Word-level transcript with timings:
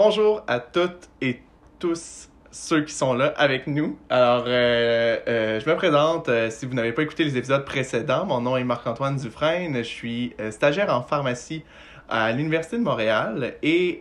Bonjour 0.00 0.44
à 0.46 0.60
toutes 0.60 1.08
et 1.20 1.40
tous 1.80 2.30
ceux 2.52 2.84
qui 2.84 2.94
sont 2.94 3.14
là 3.14 3.34
avec 3.36 3.66
nous. 3.66 3.98
Alors, 4.10 4.44
euh, 4.46 5.16
euh, 5.26 5.58
je 5.58 5.68
me 5.68 5.74
présente. 5.74 6.28
euh, 6.28 6.50
si 6.50 6.66
vous 6.66 6.74
n'avez 6.74 6.92
pas 6.92 7.02
écouté 7.02 7.24
les 7.24 7.36
épisodes 7.36 7.64
précédents, 7.64 8.24
mon 8.24 8.40
nom 8.40 8.56
est 8.56 8.62
Marc-Antoine 8.62 9.16
Dufresne. 9.16 9.78
Je 9.78 9.82
suis 9.82 10.36
stagiaire 10.50 10.94
en 10.94 11.02
pharmacie 11.02 11.64
à 12.08 12.30
l'Université 12.30 12.78
de 12.78 12.82
Montréal 12.84 13.56
et 13.64 13.98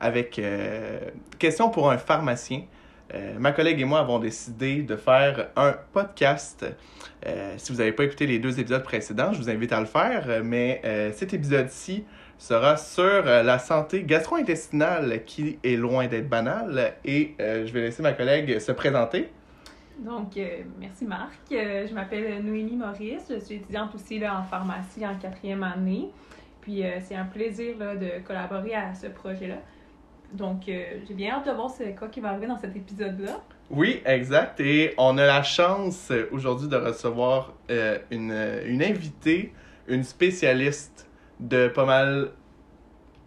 avec 0.00 0.40
question 1.38 1.68
pour 1.68 1.90
un 1.90 1.98
pharmacien. 1.98 2.62
ma 3.38 3.52
collègue 3.52 3.78
et 3.78 3.84
moi 3.84 3.98
avons 4.00 4.18
décidé 4.18 4.80
de 4.80 4.96
faire 4.96 5.48
un 5.54 5.74
podcast. 5.92 6.64
Si 7.58 7.72
vous 7.72 7.78
n'avez 7.78 7.92
pas 7.92 8.04
écouté 8.04 8.26
les 8.26 8.38
deux 8.38 8.58
épisodes 8.58 8.82
précédents, 8.82 9.34
je 9.34 9.38
vous 9.42 9.50
invite 9.50 9.74
à 9.74 9.80
le 9.80 9.86
faire. 9.86 10.40
Mais 10.42 10.80
cet 11.14 11.34
épisode-ci 11.34 12.06
sera 12.38 12.76
sur 12.76 13.02
euh, 13.04 13.42
la 13.42 13.58
santé 13.58 14.02
gastro-intestinale 14.02 15.24
qui 15.24 15.58
est 15.64 15.76
loin 15.76 16.06
d'être 16.06 16.28
banale. 16.28 16.94
Et 17.04 17.34
euh, 17.40 17.66
je 17.66 17.72
vais 17.72 17.80
laisser 17.80 18.02
ma 18.02 18.12
collègue 18.12 18.58
se 18.58 18.72
présenter. 18.72 19.30
Donc, 19.98 20.36
euh, 20.36 20.62
merci 20.78 21.06
Marc. 21.06 21.40
Euh, 21.52 21.86
je 21.88 21.94
m'appelle 21.94 22.44
Noémie 22.44 22.76
Maurice. 22.76 23.24
Je 23.30 23.38
suis 23.38 23.56
étudiante 23.56 23.94
aussi 23.94 24.18
là, 24.18 24.38
en 24.38 24.42
pharmacie 24.42 25.06
en 25.06 25.16
quatrième 25.16 25.62
année. 25.62 26.10
Puis, 26.60 26.82
c'est 27.00 27.14
un 27.14 27.26
plaisir 27.26 27.78
là, 27.78 27.94
de 27.94 28.08
collaborer 28.26 28.74
à 28.74 28.92
ce 28.92 29.06
projet-là. 29.06 29.58
Donc, 30.32 30.62
j'ai 30.66 31.14
bien 31.14 31.34
hâte 31.34 31.46
de 31.46 31.52
voir 31.52 31.70
c'est 31.70 31.94
quoi 31.94 32.08
qui 32.08 32.18
va 32.18 32.30
arriver 32.30 32.48
dans 32.48 32.58
cet 32.58 32.74
épisode-là. 32.74 33.40
Oui, 33.70 34.02
exact. 34.04 34.58
Et 34.58 34.92
on 34.98 35.16
a 35.16 35.26
la 35.26 35.44
chance 35.44 36.10
aujourd'hui 36.32 36.66
de 36.66 36.74
recevoir 36.74 37.54
une, 38.10 38.34
une 38.66 38.82
invitée, 38.82 39.52
une 39.86 40.02
spécialiste 40.02 41.05
de 41.40 41.68
pas 41.68 41.84
mal, 41.84 42.30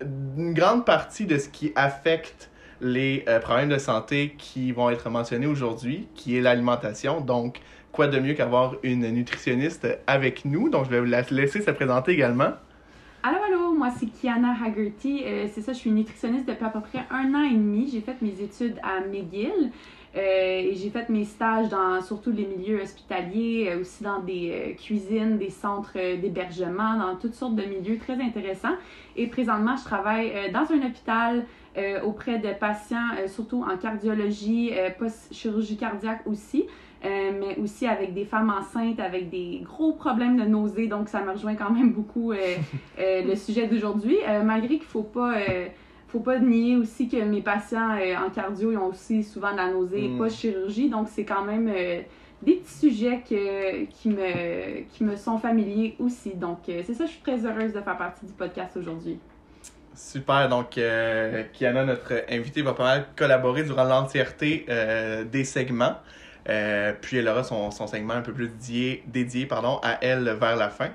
une 0.02 0.54
grande 0.54 0.86
partie 0.86 1.26
de 1.26 1.38
ce 1.38 1.50
qui 1.50 1.72
affecte 1.76 2.50
les 2.82 3.26
euh, 3.28 3.40
problèmes 3.40 3.70
de 3.70 3.78
santé 3.78 4.36
qui 4.38 4.72
vont 4.72 4.90
être 4.90 5.10
mentionnés 5.10 5.48
aujourd'hui, 5.48 6.08
qui 6.16 6.38
est 6.38 6.42
l'alimentation. 6.42 7.22
Donc, 7.22 7.60
quoi 7.92 8.08
de 8.08 8.20
mieux 8.20 8.34
qu'avoir 8.34 8.76
une 8.84 9.10
nutritionniste 9.10 9.88
avec 10.08 10.46
nous? 10.46 10.70
Donc, 10.70 10.86
je 10.86 10.90
vais 10.90 11.00
vous 11.00 11.06
la 11.06 11.22
laisser 11.30 11.62
se 11.62 11.72
présenter 11.72 12.14
également. 12.14 12.52
Allô, 13.22 13.38
allô, 13.46 13.74
moi 13.74 13.90
c'est 14.00 14.06
Kiana 14.06 14.56
Haggerty. 14.64 15.24
Euh, 15.26 15.48
c'est 15.52 15.62
ça, 15.62 15.74
je 15.74 15.78
suis 15.78 15.92
nutritionniste 15.92 16.48
depuis 16.48 16.64
à 16.64 16.70
peu 16.70 16.80
près 16.80 17.06
un 17.12 17.34
an 17.36 17.44
et 17.44 17.54
demi. 17.54 17.90
J'ai 17.92 18.00
fait 18.00 18.16
mes 18.22 18.42
études 18.42 18.80
à 18.82 19.02
McGill 19.02 19.72
et 20.16 20.74
j'ai 20.76 20.90
fait 20.90 21.08
mes 21.10 21.24
stages 21.24 21.70
dans 21.70 22.02
surtout 22.02 22.32
les 22.32 22.46
milieux 22.46 22.82
hospitaliers, 22.82 23.70
euh, 23.70 23.82
aussi 23.82 24.04
dans 24.04 24.20
des 24.20 24.52
euh, 24.52 24.74
cuisines, 24.74 25.38
des 25.38 25.52
centres 25.52 25.94
euh, 25.98 26.18
d'hébergement, 26.18 26.98
dans 26.98 27.16
toutes 27.16 27.36
sortes 27.36 27.56
de 27.56 27.64
milieux 27.64 27.98
très 28.00 28.20
intéressants. 28.20 28.76
Et 29.16 29.28
présentement, 29.28 29.76
je 29.78 29.84
travaille 29.84 30.32
euh, 30.34 30.52
dans 30.52 30.72
un 30.74 30.88
hôpital 30.88 31.46
euh, 31.78 32.02
auprès 32.02 32.40
de 32.40 32.50
patients, 32.60 32.98
euh, 33.20 33.28
surtout 33.28 33.64
en 33.64 33.78
cardiologie, 33.78 34.72
euh, 34.74 34.90
post-chirurgie 34.98 35.78
cardiaque 35.78 36.26
aussi. 36.26 36.66
Euh, 37.06 37.32
mais 37.40 37.58
aussi 37.64 37.88
avec 37.88 38.14
des 38.14 38.26
femmes 38.26 38.50
enceintes 38.50 39.00
avec 39.00 39.30
des 39.30 39.62
gros 39.64 39.94
problèmes 39.94 40.36
de 40.36 40.44
nausée. 40.44 40.88
Donc, 40.88 41.08
ça 41.08 41.22
me 41.22 41.32
rejoint 41.32 41.56
quand 41.56 41.72
même 41.72 41.94
beaucoup 41.94 42.34
euh, 42.34 42.36
euh, 43.00 43.22
le 43.22 43.36
sujet 43.38 43.68
d'aujourd'hui. 43.68 44.18
Euh, 44.28 44.44
malgré 44.44 44.76
qu'il 44.76 44.80
ne 44.80 44.84
faut 44.84 45.04
pas, 45.04 45.38
euh, 45.38 45.68
faut 46.12 46.20
pas 46.20 46.40
nier 46.40 46.76
aussi 46.76 47.08
que 47.08 47.18
mes 47.18 47.42
patients 47.42 47.96
euh, 47.96 48.16
en 48.16 48.30
cardio 48.30 48.72
ils 48.72 48.78
ont 48.78 48.88
aussi 48.88 49.24
souvent 49.24 49.52
de 49.52 49.58
la 49.58 49.72
nausée 49.72 50.08
Mm. 50.08 50.18
pas 50.18 50.30
chirurgie. 50.30 50.90
Donc, 50.90 51.08
c'est 51.12 51.24
quand 51.26 51.44
même 51.44 51.68
euh, 51.68 52.02
des 52.42 52.56
petits 52.56 52.90
sujets 52.90 53.22
que, 53.28 53.86
qui, 53.86 54.10
me, 54.10 54.82
qui 54.92 55.04
me 55.04 55.16
sont 55.16 55.38
familiers 55.38 55.96
aussi. 56.00 56.36
Donc, 56.36 56.60
euh, 56.68 56.82
c'est 56.86 56.94
ça, 56.94 57.06
je 57.06 57.12
suis 57.12 57.22
très 57.22 57.46
heureuse 57.46 57.74
de 57.74 57.82
faire 57.82 57.98
partie 57.98 58.26
du 58.26 58.34
podcast 58.34 58.76
aujourd'hui. 58.78 59.20
Super, 59.96 60.48
donc 60.48 60.70
Kiana, 60.70 61.84
notre 61.84 62.24
invitée, 62.30 62.62
va 62.62 62.74
pas 62.74 62.84
mal 62.84 63.08
collaborer 63.18 63.64
durant 63.64 63.84
l'entièreté 63.84 64.66
des 65.30 65.44
segments. 65.44 65.96
Puis 66.46 67.18
elle 67.18 67.28
aura 67.28 67.44
son, 67.44 67.70
son 67.70 67.86
segment 67.86 68.14
un 68.14 68.22
peu 68.22 68.32
plus 68.32 68.48
dédié, 68.48 69.04
dédié 69.08 69.46
pardon, 69.46 69.78
à 69.84 69.98
elle 70.02 70.24
vers 70.40 70.56
la 70.56 70.70
fin. 70.70 70.90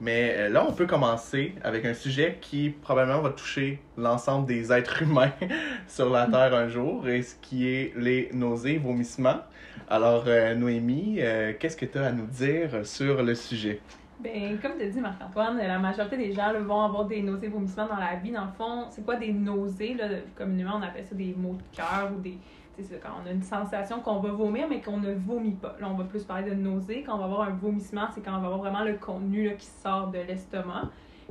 Mais 0.00 0.34
euh, 0.36 0.48
là, 0.48 0.64
on 0.68 0.72
peut 0.72 0.86
commencer 0.86 1.54
avec 1.64 1.84
un 1.84 1.94
sujet 1.94 2.38
qui 2.40 2.70
probablement 2.70 3.20
va 3.20 3.30
toucher 3.30 3.80
l'ensemble 3.96 4.46
des 4.46 4.72
êtres 4.72 5.02
humains 5.02 5.32
sur 5.88 6.10
la 6.10 6.26
Terre 6.26 6.54
un 6.54 6.68
jour, 6.68 7.08
et 7.08 7.22
ce 7.22 7.34
qui 7.36 7.68
est 7.68 7.92
les 7.96 8.30
nausées, 8.32 8.78
vomissements. 8.78 9.40
Alors, 9.88 10.24
euh, 10.26 10.54
Noémie, 10.54 11.16
euh, 11.18 11.52
qu'est-ce 11.58 11.76
que 11.76 11.86
tu 11.86 11.98
as 11.98 12.06
à 12.06 12.12
nous 12.12 12.26
dire 12.26 12.86
sur 12.86 13.22
le 13.22 13.34
sujet? 13.34 13.80
Ben, 14.20 14.58
comme 14.60 14.72
tu 14.78 14.88
dit 14.88 15.00
Marc-Antoine, 15.00 15.58
la 15.58 15.78
majorité 15.78 16.16
des 16.16 16.32
gens 16.32 16.52
vont 16.60 16.82
avoir 16.82 17.04
des 17.04 17.22
nausées, 17.22 17.48
vomissements 17.48 17.86
dans 17.86 17.96
la 17.96 18.16
vie. 18.16 18.32
Dans 18.32 18.46
le 18.46 18.52
fond, 18.56 18.86
c'est 18.90 19.04
quoi 19.04 19.14
des 19.16 19.32
nausées? 19.32 19.94
Là, 19.94 20.08
communément, 20.36 20.76
on 20.76 20.82
appelle 20.82 21.06
ça 21.06 21.14
des 21.14 21.34
maux 21.36 21.54
de 21.54 21.76
cœur 21.76 22.10
ou 22.16 22.20
des. 22.20 22.36
C'est 22.80 22.94
ça, 22.94 22.94
quand 23.02 23.10
on 23.22 23.26
a 23.26 23.32
une 23.32 23.42
sensation 23.42 24.00
qu'on 24.00 24.20
va 24.20 24.30
vomir, 24.30 24.66
mais 24.70 24.80
qu'on 24.80 24.98
ne 24.98 25.12
vomit 25.12 25.56
pas. 25.56 25.74
Là, 25.80 25.88
on 25.90 25.94
va 25.94 26.04
plus 26.04 26.22
parler 26.22 26.48
de 26.50 26.54
nausées. 26.54 27.02
Quand 27.04 27.16
on 27.16 27.18
va 27.18 27.24
avoir 27.24 27.42
un 27.42 27.50
vomissement, 27.54 28.06
c'est 28.14 28.20
quand 28.20 28.30
on 28.36 28.40
va 28.40 28.46
avoir 28.46 28.58
vraiment 28.60 28.84
le 28.84 28.94
contenu 28.94 29.46
là, 29.48 29.54
qui 29.54 29.66
sort 29.66 30.08
de 30.08 30.18
l'estomac. 30.18 30.84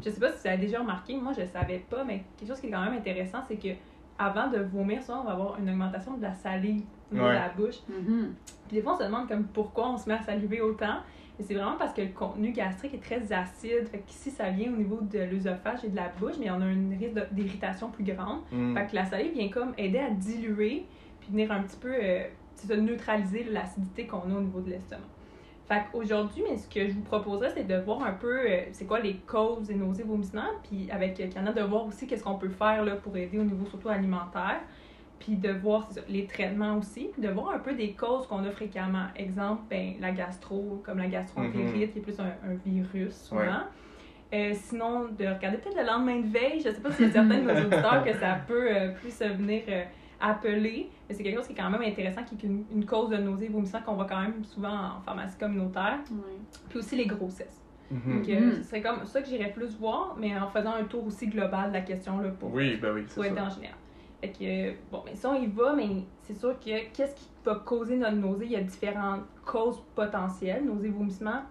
Je 0.03 0.09
sais 0.09 0.19
pas 0.19 0.29
si 0.31 0.41
vous 0.41 0.47
avez 0.47 0.57
déjà 0.57 0.79
remarqué, 0.79 1.15
moi 1.15 1.31
je 1.31 1.45
savais 1.45 1.79
pas, 1.89 2.03
mais 2.03 2.23
quelque 2.37 2.49
chose 2.49 2.59
qui 2.59 2.67
est 2.67 2.71
quand 2.71 2.83
même 2.83 2.93
intéressant, 2.93 3.39
c'est 3.47 3.55
que 3.55 3.69
avant 4.19 4.49
de 4.49 4.57
vomir, 4.59 5.01
souvent, 5.01 5.21
on 5.21 5.23
va 5.23 5.31
avoir 5.31 5.59
une 5.59 5.69
augmentation 5.69 6.17
de 6.17 6.21
la 6.21 6.33
salive 6.33 6.83
au 7.11 7.15
niveau 7.15 7.27
Ouais. 7.27 7.33
de 7.33 7.39
la 7.39 7.49
bouche. 7.49 7.75
Puis 8.67 8.75
des 8.77 8.81
fois, 8.81 8.93
on 8.93 8.97
se 8.97 9.03
demande 9.03 9.27
comme 9.27 9.45
pourquoi 9.45 9.89
on 9.91 9.97
se 9.97 10.09
met 10.09 10.15
à 10.15 10.21
saliver 10.23 10.59
autant. 10.61 10.97
Et 11.39 11.43
c'est 11.43 11.53
vraiment 11.53 11.75
parce 11.77 11.93
que 11.93 12.01
le 12.01 12.07
contenu 12.09 12.51
gastrique 12.51 12.95
est 12.95 13.03
très 13.03 13.31
acide. 13.31 13.87
Fait 13.91 13.99
qu'ici, 13.99 14.31
ça 14.31 14.49
vient 14.49 14.73
au 14.73 14.75
niveau 14.75 14.99
de 15.01 15.19
l'œsophage 15.19 15.83
et 15.85 15.89
de 15.89 15.95
la 15.95 16.09
bouche, 16.19 16.33
mais 16.39 16.49
on 16.49 16.59
a 16.61 16.65
une 16.65 16.97
risque 16.97 17.13
d'irritation 17.31 17.89
plus 17.89 18.03
grande. 18.03 18.39
Hmm. 18.51 18.75
Fait 18.75 18.87
que 18.87 18.95
la 18.95 19.05
salive 19.05 19.33
vient 19.33 19.49
comme 19.49 19.73
aider 19.77 19.99
à 19.99 20.09
diluer, 20.09 20.85
puis 21.27 21.33
venir 21.33 21.51
un 21.51 21.61
petit 21.63 21.77
peu 21.77 21.93
euh, 21.93 22.23
ça, 22.55 22.75
neutraliser 22.75 23.43
l'acidité 23.43 24.07
qu'on 24.07 24.19
a 24.19 24.37
au 24.37 24.41
niveau 24.41 24.61
de 24.61 24.71
l'estomac. 24.71 25.03
Fait 25.67 25.81
qu'aujourd'hui, 25.91 26.43
mais 26.49 26.57
ce 26.57 26.69
que 26.69 26.87
je 26.87 26.93
vous 26.93 27.01
proposerais, 27.01 27.51
c'est 27.53 27.67
de 27.67 27.75
voir 27.75 28.01
un 28.03 28.13
peu 28.13 28.39
euh, 28.39 28.61
c'est 28.71 28.85
quoi 28.85 29.01
les 29.01 29.15
causes 29.15 29.67
des 29.67 29.75
nausées 29.75 30.03
vomissements, 30.03 30.53
puis 30.63 30.89
avec 30.89 31.19
euh, 31.19 31.51
de 31.51 31.61
voir 31.61 31.85
aussi 31.85 32.07
qu'est-ce 32.07 32.23
qu'on 32.23 32.35
peut 32.35 32.49
faire 32.49 32.85
là, 32.85 32.95
pour 32.95 33.15
aider 33.17 33.37
au 33.37 33.43
niveau 33.43 33.65
surtout 33.65 33.89
alimentaire, 33.89 34.61
puis 35.19 35.35
de 35.35 35.51
voir 35.51 35.91
ça, 35.91 35.99
les 36.07 36.25
traitements 36.25 36.77
aussi, 36.77 37.09
puis 37.11 37.21
de 37.21 37.29
voir 37.29 37.49
un 37.49 37.59
peu 37.59 37.73
des 37.73 37.91
causes 37.91 38.27
qu'on 38.27 38.45
a 38.45 38.51
fréquemment. 38.51 39.07
Exemple, 39.17 39.63
ben, 39.69 39.95
la 39.99 40.11
gastro, 40.11 40.81
comme 40.85 40.99
la 40.99 41.07
gastroentérite, 41.07 41.91
qui 41.91 41.99
est 41.99 42.01
plus 42.01 42.19
un, 42.19 42.31
un 42.49 42.53
virus 42.65 43.15
souvent. 43.15 43.41
Ouais. 43.41 43.49
Euh, 44.33 44.53
sinon, 44.53 45.05
de 45.05 45.25
regarder 45.25 45.57
peut-être 45.57 45.77
le 45.77 45.85
lendemain 45.85 46.19
de 46.19 46.27
veille. 46.27 46.59
Je 46.59 46.69
sais 46.69 46.81
pas 46.81 46.91
s'il 46.91 47.07
y 47.07 47.09
a 47.09 47.13
certains 47.13 47.39
de 47.39 47.43
nos 47.43 47.59
auditeurs 47.59 48.03
que 48.03 48.13
ça 48.13 48.37
peut 48.45 48.67
euh, 48.69 48.93
plus 48.93 49.21
euh, 49.21 49.29
venir 49.29 49.63
euh, 49.69 49.83
appeler, 50.19 50.89
mais 51.07 51.15
c'est 51.15 51.23
quelque 51.23 51.35
chose 51.37 51.47
qui 51.47 51.53
est 51.53 51.55
quand 51.55 51.69
même 51.69 51.81
intéressant, 51.81 52.23
qui 52.23 52.35
est 52.35 52.43
une, 52.43 52.65
une 52.73 52.85
cause 52.85 53.09
de 53.09 53.17
nausée 53.17 53.47
vomissant 53.47 53.81
qu'on 53.81 53.93
voit 53.95 54.05
quand 54.05 54.21
même 54.21 54.43
souvent 54.43 54.73
en 54.97 55.01
pharmacie 55.01 55.37
communautaire. 55.37 55.99
Puis 56.69 56.79
aussi 56.79 56.95
les 56.95 57.05
grossesses. 57.05 57.61
Mhm. 57.91 58.17
Donc, 58.19 58.29
euh, 58.29 58.39
Mhm. 58.39 58.51
ce 58.57 58.63
serait 58.63 58.81
comme 58.81 59.05
ça 59.05 59.21
que 59.21 59.27
j'irais 59.27 59.51
plus 59.51 59.77
voir, 59.77 60.15
mais 60.19 60.37
en 60.37 60.47
faisant 60.47 60.73
un 60.73 60.83
tour 60.83 61.05
aussi 61.05 61.27
global 61.27 61.69
de 61.69 61.73
la 61.73 61.81
question 61.81 62.19
là, 62.19 62.29
pour, 62.29 62.53
Oui, 62.53 62.77
ben 62.77 62.93
oui, 62.93 63.03
pour 63.03 63.23
être 63.23 63.35
ça. 63.35 63.43
en 63.45 63.49
général. 63.49 63.75
Fait 64.19 64.29
que, 64.29 64.43
euh, 64.43 64.73
bon, 64.91 65.03
mais 65.05 65.15
si 65.15 65.25
on 65.27 65.35
y 65.35 65.45
va, 65.47 65.73
mais 65.73 65.87
c'est 66.23 66.33
sûr 66.33 66.59
que 66.59 66.89
qu'est-ce 66.91 67.15
qui 67.15 67.29
peut 67.43 67.59
causer 67.63 67.95
notre 67.97 68.17
nausée? 68.17 68.45
Il 68.45 68.51
y 68.51 68.55
a 68.55 68.61
différentes 68.61 69.21
causes 69.45 69.79
potentielles, 69.95 70.65
nausée, 70.65 70.89
vomissement. 70.89 71.41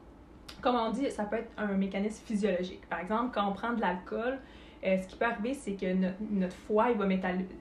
Comme 0.61 0.75
on 0.75 0.91
dit, 0.91 1.11
ça 1.11 1.25
peut 1.25 1.37
être 1.37 1.53
un 1.57 1.69
mécanisme 1.75 2.25
physiologique. 2.27 2.83
Par 2.91 2.99
exemple, 3.01 3.31
quand 3.33 3.49
on 3.49 3.53
prend 3.53 3.73
de 3.73 3.81
l'alcool, 3.81 4.39
euh, 4.85 4.97
ce 4.99 5.07
qui 5.09 5.17
peut 5.17 5.25
arriver, 5.25 5.55
c'est 5.55 5.73
que 5.73 5.93
notre, 5.95 6.17
notre 6.31 6.55
foie 6.57 6.91
il 6.91 6.99
va 6.99 7.07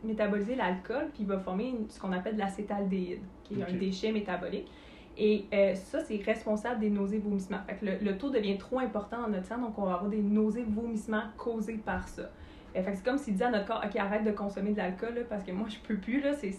métaboliser 0.03 0.55
l'alcool, 0.55 1.05
puis 1.13 1.21
il 1.21 1.27
va 1.27 1.39
former 1.39 1.69
une- 1.69 1.89
ce 1.89 1.99
qu'on 1.99 2.11
appelle 2.11 2.35
de 2.35 2.39
l'acétaldéhyde, 2.39 3.21
qui 3.43 3.59
est 3.59 3.63
un 3.63 3.73
déchet 3.73 4.11
métabolique. 4.11 4.67
Et 5.17 5.45
euh, 5.53 5.73
ça, 5.75 6.01
c'est 6.01 6.21
responsable 6.25 6.81
des 6.81 6.89
nausées, 6.89 7.19
vomissements. 7.19 7.59
Fait 7.67 7.75
que 7.75 7.85
le, 7.85 7.91
le 8.01 8.17
taux 8.17 8.29
devient 8.29 8.57
trop 8.57 8.79
important 8.79 9.21
dans 9.21 9.29
notre 9.29 9.45
sang, 9.45 9.57
donc 9.59 9.77
on 9.79 9.85
va 9.85 9.93
avoir 9.93 10.09
des 10.09 10.21
nausées, 10.21 10.65
vomissements 10.67 11.23
causés 11.37 11.77
par 11.85 12.05
ça. 12.07 12.23
Euh, 12.75 12.83
fait 12.83 12.91
que 12.91 12.97
c'est 12.97 13.05
comme 13.05 13.17
s'il 13.17 13.31
disait 13.33 13.45
à 13.45 13.51
notre 13.51 13.65
corps, 13.65 13.81
OK, 13.85 13.95
arrête 13.95 14.25
de 14.25 14.31
consommer 14.31 14.71
de 14.71 14.77
l'alcool, 14.77 15.25
parce 15.29 15.45
que 15.45 15.53
moi, 15.53 15.69
je 15.69 15.77
peux 15.87 15.95
plus, 15.95 16.19
là, 16.19 16.31
je, 16.43 16.49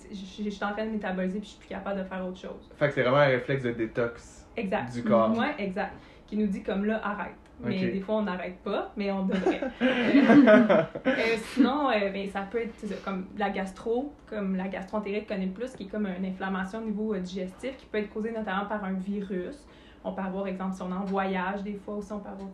je 0.43 0.49
suis 0.49 0.65
en 0.65 0.73
train 0.73 0.87
de 0.87 0.91
métaboliser, 0.91 1.39
puis 1.41 1.45
je 1.49 1.51
suis 1.51 1.59
plus 1.61 1.69
capable 1.69 1.99
de 2.01 2.05
faire 2.05 2.27
autre 2.27 2.39
chose. 2.39 2.71
Fait 2.77 2.89
que 2.89 2.95
c'est 2.95 3.03
vraiment 3.03 3.19
un 3.19 3.27
réflexe 3.27 3.63
de 3.63 3.73
détox 3.73 4.47
Exact. 4.57 4.91
du 4.95 5.03
corps. 5.05 5.37
Ouais, 5.37 5.55
exact. 5.59 5.93
Qui 6.27 6.39
nous 6.39 6.47
dit 6.47 6.63
comme 6.63 6.87
là, 6.87 6.99
arrête. 7.07 7.35
Mais 7.65 7.91
des 7.91 8.01
fois, 8.01 8.17
on 8.17 8.23
n'arrête 8.23 8.59
pas, 8.59 8.93
mais 8.97 9.11
on 9.11 9.25
devrait. 9.25 9.61
Euh, 11.07 11.37
sinon, 11.53 11.89
euh, 11.91 12.11
ben, 12.11 12.29
ça 12.29 12.43
peut 12.43 12.59
être 12.59 13.03
comme 13.05 13.27
la 13.39 13.51
gastro, 13.51 14.13
comme 14.29 14.57
la 14.57 14.69
gastroentérite 14.69 15.27
connaît 15.27 15.47
le 15.47 15.53
plus, 15.53 15.75
qui 15.75 15.85
est 15.85 15.87
comme 15.87 16.07
une 16.07 16.27
inflammation 16.27 16.81
au 16.81 16.85
niveau 16.85 17.15
euh, 17.15 17.21
digestif, 17.21 17.77
qui 17.77 17.87
peut 17.87 17.99
être 17.99 18.13
causée 18.13 18.33
notamment 18.33 18.67
par 18.67 18.85
un 18.85 18.93
virus. 18.93 19.65
On 20.05 20.13
peut 20.13 20.23
avoir, 20.23 20.47
exemple, 20.47 20.75
si 20.75 20.83
on 20.83 20.91
est 20.91 20.95
en 20.95 21.05
voyage, 21.05 21.63
des 21.63 21.75
fois 21.75 21.97
aussi, 21.97 22.13
on 22.13 22.19
peut 22.19 22.29
avoir 22.29 22.49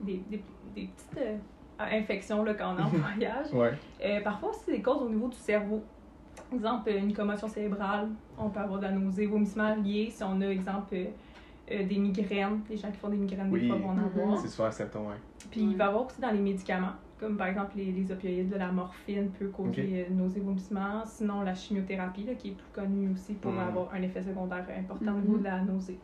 des, 0.00 0.22
des, 0.30 0.42
des 0.74 0.88
petites 0.88 1.20
infections 1.78 2.42
là, 2.42 2.54
quand 2.54 2.74
on 2.74 2.78
est 2.78 2.82
en 2.82 2.88
voyage. 2.88 3.52
Ouais. 3.52 4.20
Parfois 4.22 4.50
aussi 4.50 4.70
des 4.70 4.82
causes 4.82 5.02
au 5.02 5.08
niveau 5.08 5.28
du 5.28 5.36
cerveau. 5.36 5.82
Exemple, 6.52 6.90
une 6.90 7.12
commotion 7.12 7.48
cérébrale, 7.48 8.08
on 8.38 8.48
peut 8.48 8.60
avoir 8.60 8.80
de 8.80 8.84
la 8.84 8.92
nausée, 8.92 9.26
vomissement 9.26 9.74
lié. 9.76 10.08
Si 10.10 10.22
on 10.24 10.40
a, 10.40 10.46
exemple, 10.46 10.96
euh, 11.70 11.86
des 11.86 11.98
migraines, 11.98 12.60
les 12.70 12.76
gens 12.76 12.90
qui 12.90 12.98
font 12.98 13.08
des 13.08 13.16
migraines, 13.16 13.50
Oui. 13.50 13.62
des 13.62 13.68
fois 13.68 13.76
vont 13.76 13.88
en 13.90 13.94
Mhm. 13.94 14.04
avoir. 14.04 14.38
C'est 14.38 14.48
souvent 14.48 14.68
un 14.68 14.72
symptôme, 14.72 15.06
ouais. 15.06 15.14
Puis 15.50 15.60
il 15.60 15.76
va 15.76 15.84
y 15.84 15.88
avoir 15.88 16.06
aussi 16.06 16.20
dans 16.20 16.30
les 16.30 16.40
médicaments. 16.40 16.92
comme 17.18 17.36
par 17.36 17.48
exemple 17.48 17.72
les, 17.76 17.90
les 17.90 18.12
opioïdes, 18.12 18.54
la 18.56 18.70
morphine 18.70 19.30
peut 19.32 19.48
causer 19.48 20.06
euh, 20.08 20.14
nausées, 20.14 20.38
vomissements. 20.38 21.04
Sinon, 21.04 21.40
la 21.42 21.52
chimiothérapie, 21.52 22.22
là, 22.22 22.34
qui 22.36 22.50
est 22.50 22.52
plus 22.52 22.70
connue 22.72 23.10
aussi 23.12 23.34
pour 23.34 23.50
Mm. 23.50 23.58
avoir 23.58 23.92
un 23.92 24.00
effet 24.02 24.22
secondaire 24.22 24.64
important 24.78 25.14
au 25.14 25.16
Mhm. 25.16 25.22
niveau 25.22 25.38
de 25.38 25.42
la 25.42 25.60
nausée. 25.62 25.98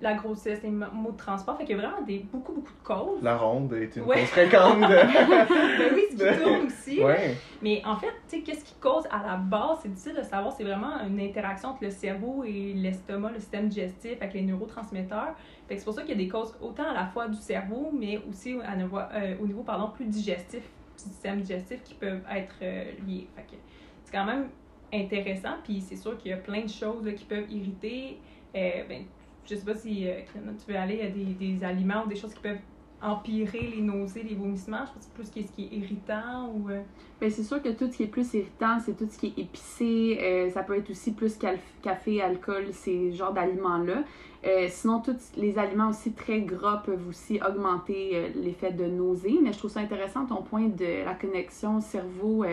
La 0.00 0.14
grossesse, 0.14 0.62
les 0.62 0.70
maux 0.70 1.12
de 1.12 1.16
transport, 1.16 1.56
fait 1.56 1.64
qu'il 1.64 1.76
y 1.76 1.78
a 1.78 1.82
vraiment 1.86 2.02
des, 2.02 2.18
beaucoup, 2.32 2.52
beaucoup 2.52 2.72
de 2.72 2.82
causes. 2.84 3.22
La 3.22 3.36
ronde 3.36 3.72
est 3.74 3.94
une 3.96 4.02
Ouais. 4.04 4.20
cause 4.20 4.28
fréquente. 4.28 4.80
de- 4.80 4.86
Ben 5.78 5.94
oui, 5.94 6.02
ce 6.10 6.16
qui 6.34 6.42
tourne 6.42 6.66
aussi. 6.66 7.02
ouais. 7.02 7.36
Mais 7.62 7.82
en 7.86 7.96
fait, 7.96 8.08
tu 8.28 8.36
sais, 8.38 8.42
qu'est-ce 8.42 8.64
qui 8.64 8.74
cause 8.80 9.04
à 9.10 9.22
la 9.26 9.36
base, 9.36 9.78
c'est 9.82 9.88
difficile 9.88 10.14
de 10.16 10.22
savoir. 10.22 10.52
C'est 10.52 10.64
vraiment 10.64 11.00
une 11.06 11.20
interaction 11.20 11.70
entre 11.70 11.84
le 11.84 11.90
cerveau 11.90 12.44
et 12.44 12.72
l'estomac, 12.74 13.30
le 13.32 13.38
système 13.40 13.68
digestif, 13.68 14.16
avec 14.20 14.34
les 14.34 14.42
neurotransmetteurs. 14.42 15.34
Fait 15.68 15.74
que 15.74 15.80
c'est 15.80 15.84
pour 15.84 15.94
ça 15.94 16.02
qu'il 16.02 16.10
y 16.10 16.14
a 16.20 16.22
des 16.24 16.28
causes 16.28 16.54
autant 16.60 16.88
à 16.90 16.94
la 16.94 17.06
fois 17.06 17.28
du 17.28 17.36
cerveau, 17.38 17.90
mais 17.92 18.20
aussi 18.28 18.56
à 18.62 18.74
euh, 18.74 19.34
au 19.42 19.46
niveau 19.46 19.62
pardon, 19.62 19.90
plus 19.94 20.06
digestif, 20.06 20.60
du 20.62 21.02
système 21.02 21.40
digestif, 21.40 21.82
qui 21.82 21.94
peuvent 21.94 22.22
être 22.34 22.56
euh, 22.62 22.84
liés. 23.06 23.26
Fait 23.36 23.42
que 23.42 23.56
c'est 24.04 24.12
quand 24.12 24.24
même 24.26 24.48
intéressant. 24.92 25.54
Puis 25.62 25.80
c'est 25.80 25.96
sûr 25.96 26.16
qu'il 26.18 26.30
y 26.30 26.34
a 26.34 26.38
plein 26.38 26.62
de 26.62 26.68
choses 26.70 27.04
là, 27.04 27.12
qui 27.12 27.24
peuvent 27.24 27.50
irriter. 27.50 28.18
Euh, 28.56 28.70
ben, 28.88 29.02
je 29.46 29.54
sais 29.56 29.64
pas 29.64 29.74
si 29.74 30.08
euh, 30.08 30.20
tu 30.34 30.72
veux 30.72 30.78
aller 30.78 31.00
à 31.02 31.08
des, 31.08 31.24
des 31.24 31.64
aliments 31.64 32.04
ou 32.04 32.08
des 32.08 32.16
choses 32.16 32.34
qui 32.34 32.40
peuvent 32.40 32.58
empirer 33.02 33.60
les 33.76 33.82
nausées, 33.82 34.22
les 34.22 34.34
vomissements. 34.34 34.84
Je 34.86 34.92
pense 34.92 35.06
plus 35.14 35.26
ce 35.26 35.52
qui 35.52 35.64
est 35.64 35.76
irritant 35.76 36.50
ou. 36.54 36.70
euh, 36.70 36.80
Ben, 37.20 37.30
c'est 37.30 37.42
sûr 37.42 37.62
que 37.62 37.68
tout 37.68 37.90
ce 37.90 37.96
qui 37.98 38.04
est 38.04 38.06
plus 38.06 38.32
irritant, 38.32 38.78
c'est 38.84 38.96
tout 38.96 39.06
ce 39.10 39.18
qui 39.18 39.26
est 39.26 39.38
épicé. 39.42 40.18
euh, 40.22 40.50
ça 40.50 40.62
peut 40.62 40.76
être 40.78 40.88
aussi 40.90 41.12
plus 41.12 41.38
café, 41.82 42.22
alcool, 42.22 42.72
ces 42.72 43.12
genres 43.12 43.34
d'aliments-là. 43.34 44.04
Euh, 44.46 44.66
sinon, 44.70 45.00
tous 45.00 45.32
les 45.36 45.58
aliments 45.58 45.90
aussi 45.90 46.12
très 46.12 46.40
gras 46.40 46.82
peuvent 46.84 47.06
aussi 47.08 47.40
augmenter 47.46 48.10
euh, 48.14 48.28
l'effet 48.36 48.72
de 48.72 48.86
nausée. 48.86 49.38
Mais 49.42 49.52
je 49.52 49.58
trouve 49.58 49.70
ça 49.70 49.80
intéressant 49.80 50.24
ton 50.24 50.42
point 50.42 50.68
de 50.68 51.04
la 51.04 51.14
connexion 51.14 51.80
cerveau. 51.82 52.44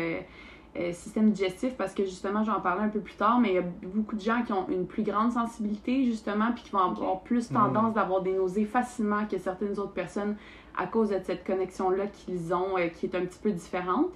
Euh, 0.80 0.94
système 0.94 1.32
digestif 1.32 1.74
parce 1.76 1.94
que 1.94 2.04
justement 2.06 2.44
j'en 2.44 2.62
parlais 2.62 2.84
un 2.84 2.90
peu 2.90 3.02
plus 3.02 3.16
tard 3.16 3.40
mais 3.40 3.50
il 3.50 3.56
y 3.56 3.58
a 3.58 3.64
beaucoup 3.84 4.16
de 4.16 4.22
gens 4.22 4.42
qui 4.44 4.54
ont 4.54 4.68
une 4.70 4.86
plus 4.88 5.04
grande 5.04 5.34
sensibilité 5.34 6.06
justement 6.06 6.52
puis 6.54 6.64
qui 6.64 6.72
vont 6.72 6.80
avoir 6.80 7.20
plus 7.22 7.52
Mm. 7.52 7.56
tendance 7.56 7.94
d'avoir 7.94 8.22
des 8.22 8.32
nausées 8.34 8.66
facilement 8.66 9.26
que 9.26 9.38
certaines 9.38 9.78
autres 9.80 9.92
personnes 9.94 10.36
à 10.78 10.88
cause 10.88 11.10
de 11.10 11.20
cette 11.26 11.44
connexion-là 11.46 12.08
qu'ils 12.08 12.54
ont, 12.54 12.78
euh, 12.78 12.88
qui 12.88 13.06
est 13.06 13.16
un 13.16 13.26
petit 13.26 13.40
peu 13.40 13.52
différente. 13.52 14.08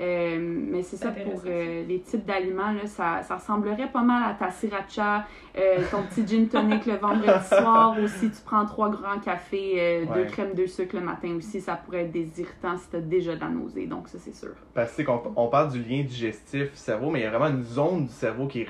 Euh, 0.00 0.38
mais 0.40 0.82
c'est 0.82 0.96
ça 0.96 1.10
pour 1.10 1.42
euh, 1.46 1.84
les 1.84 2.00
types 2.00 2.24
d'aliments, 2.24 2.70
là, 2.72 2.86
ça, 2.86 3.22
ça 3.22 3.36
ressemblerait 3.36 3.90
pas 3.90 4.02
mal 4.02 4.22
à 4.30 4.34
ta 4.34 4.50
sriracha, 4.50 5.26
euh, 5.56 5.82
ton 5.90 6.04
petit 6.04 6.26
gin 6.26 6.46
tonic 6.48 6.86
le 6.86 6.94
vendredi 6.96 7.44
soir, 7.48 7.98
ou 8.00 8.06
si 8.06 8.30
tu 8.30 8.40
prends 8.44 8.64
trois 8.64 8.90
grands 8.90 9.18
cafés, 9.18 9.74
euh, 9.76 10.04
deux 10.14 10.24
crèmes, 10.26 10.54
deux 10.54 10.68
sucres 10.68 10.94
le 10.96 11.02
matin 11.02 11.34
aussi, 11.36 11.60
ça 11.60 11.74
pourrait 11.74 12.02
être 12.04 12.12
des 12.12 12.40
irritants 12.40 12.76
si 12.76 12.88
t'as 12.90 13.00
déjà 13.00 13.34
de 13.34 13.40
la 13.40 13.48
nausée, 13.48 13.86
donc 13.86 14.08
ça 14.08 14.18
c'est 14.18 14.34
sûr. 14.34 14.54
Parce 14.72 14.94
que 14.94 15.02
qu'on 15.02 15.20
on 15.34 15.48
parle 15.48 15.72
du 15.72 15.82
lien 15.82 16.02
digestif-cerveau, 16.04 17.10
mais 17.10 17.20
il 17.20 17.22
y 17.22 17.26
a 17.26 17.30
vraiment 17.30 17.54
une 17.56 17.64
zone 17.64 18.06
du 18.06 18.12
cerveau 18.12 18.46
qui 18.46 18.64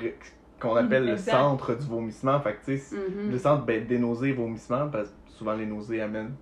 qu'on 0.60 0.75
appelle 0.76 1.06
le 1.06 1.16
centre 1.16 1.75
du 1.75 1.86
vomissement. 1.86 2.40
Fait 2.40 2.54
que, 2.54 2.64
tu 2.64 2.94
Mhm. 2.94 3.30
le 3.32 3.38
centre 3.38 3.64
ben, 3.64 3.86
des 3.86 3.98
nausées 3.98 4.30
et 4.30 4.32
vomissements, 4.32 4.88
parce 4.88 5.10
que 5.10 5.14
souvent 5.26 5.52
les 5.54 5.66
nausées 5.66 6.00
amènent 6.00 6.34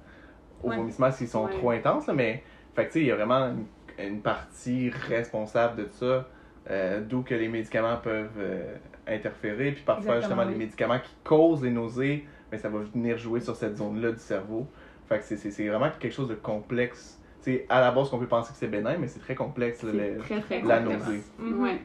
au 0.62 0.70
Ouais. 0.70 0.76
vomissement 0.76 1.10
s'ils 1.10 1.28
sont 1.28 1.44
Ouais. 1.44 1.50
trop 1.50 1.70
intenses, 1.70 2.06
là, 2.06 2.14
mais 2.14 2.42
fait 2.74 2.86
que, 2.86 2.92
tu 2.92 3.00
il 3.00 3.06
y 3.06 3.10
a 3.10 3.16
vraiment 3.16 3.48
une, 3.48 3.66
une 3.98 4.20
partie 4.20 4.90
responsable 4.90 5.84
de 5.84 5.88
ça, 5.90 6.26
euh, 6.70 7.00
d'où 7.00 7.22
que 7.22 7.34
les 7.34 7.48
médicaments 7.48 7.96
peuvent 7.96 8.31
euh, 8.38 8.76
interférer, 9.06 9.72
puis 9.72 9.82
parfois 9.84 10.16
Exactement, 10.16 10.43
justement 10.43 10.50
les 10.52 10.58
médicaments 10.58 10.98
qui 10.98 11.14
causent 11.25 11.62
les 11.62 11.70
nausées, 11.70 12.26
mais 12.50 12.58
ça 12.58 12.69
va 12.69 12.81
venir 12.81 13.16
jouer 13.19 13.40
sur 13.40 13.54
cette 13.56 13.76
zone-là 13.76 14.12
du 14.12 14.19
cerveau. 14.19 14.66
Fait 15.08 15.19
que 15.19 15.25
c'est- 15.25 15.37
c'est 15.37 15.50
c'est 15.50 15.69
vraiment 15.69 15.88
quelque 15.98 16.12
chose 16.12 16.28
de 16.28 16.34
complexe. 16.34 17.20
C'est 17.40 17.64
à 17.69 17.81
la 17.81 17.93
base 17.93 18.10
qu'on 18.10 18.19
peut 18.19 18.26
penser 18.26 18.52
que 18.52 18.58
c'est 18.58 18.66
bénin, 18.66 18.96
mais 18.98 19.06
c'est 19.06 19.20
très 19.20 19.37
complexe. 19.37 19.82
le- 19.84 20.19
très 20.19 20.40
très 20.40 20.60
la 20.62 20.78
complexe. 20.81 21.06
nausée. 21.06 21.22
Mhm. 21.38 21.62
Ouais. 21.62 21.81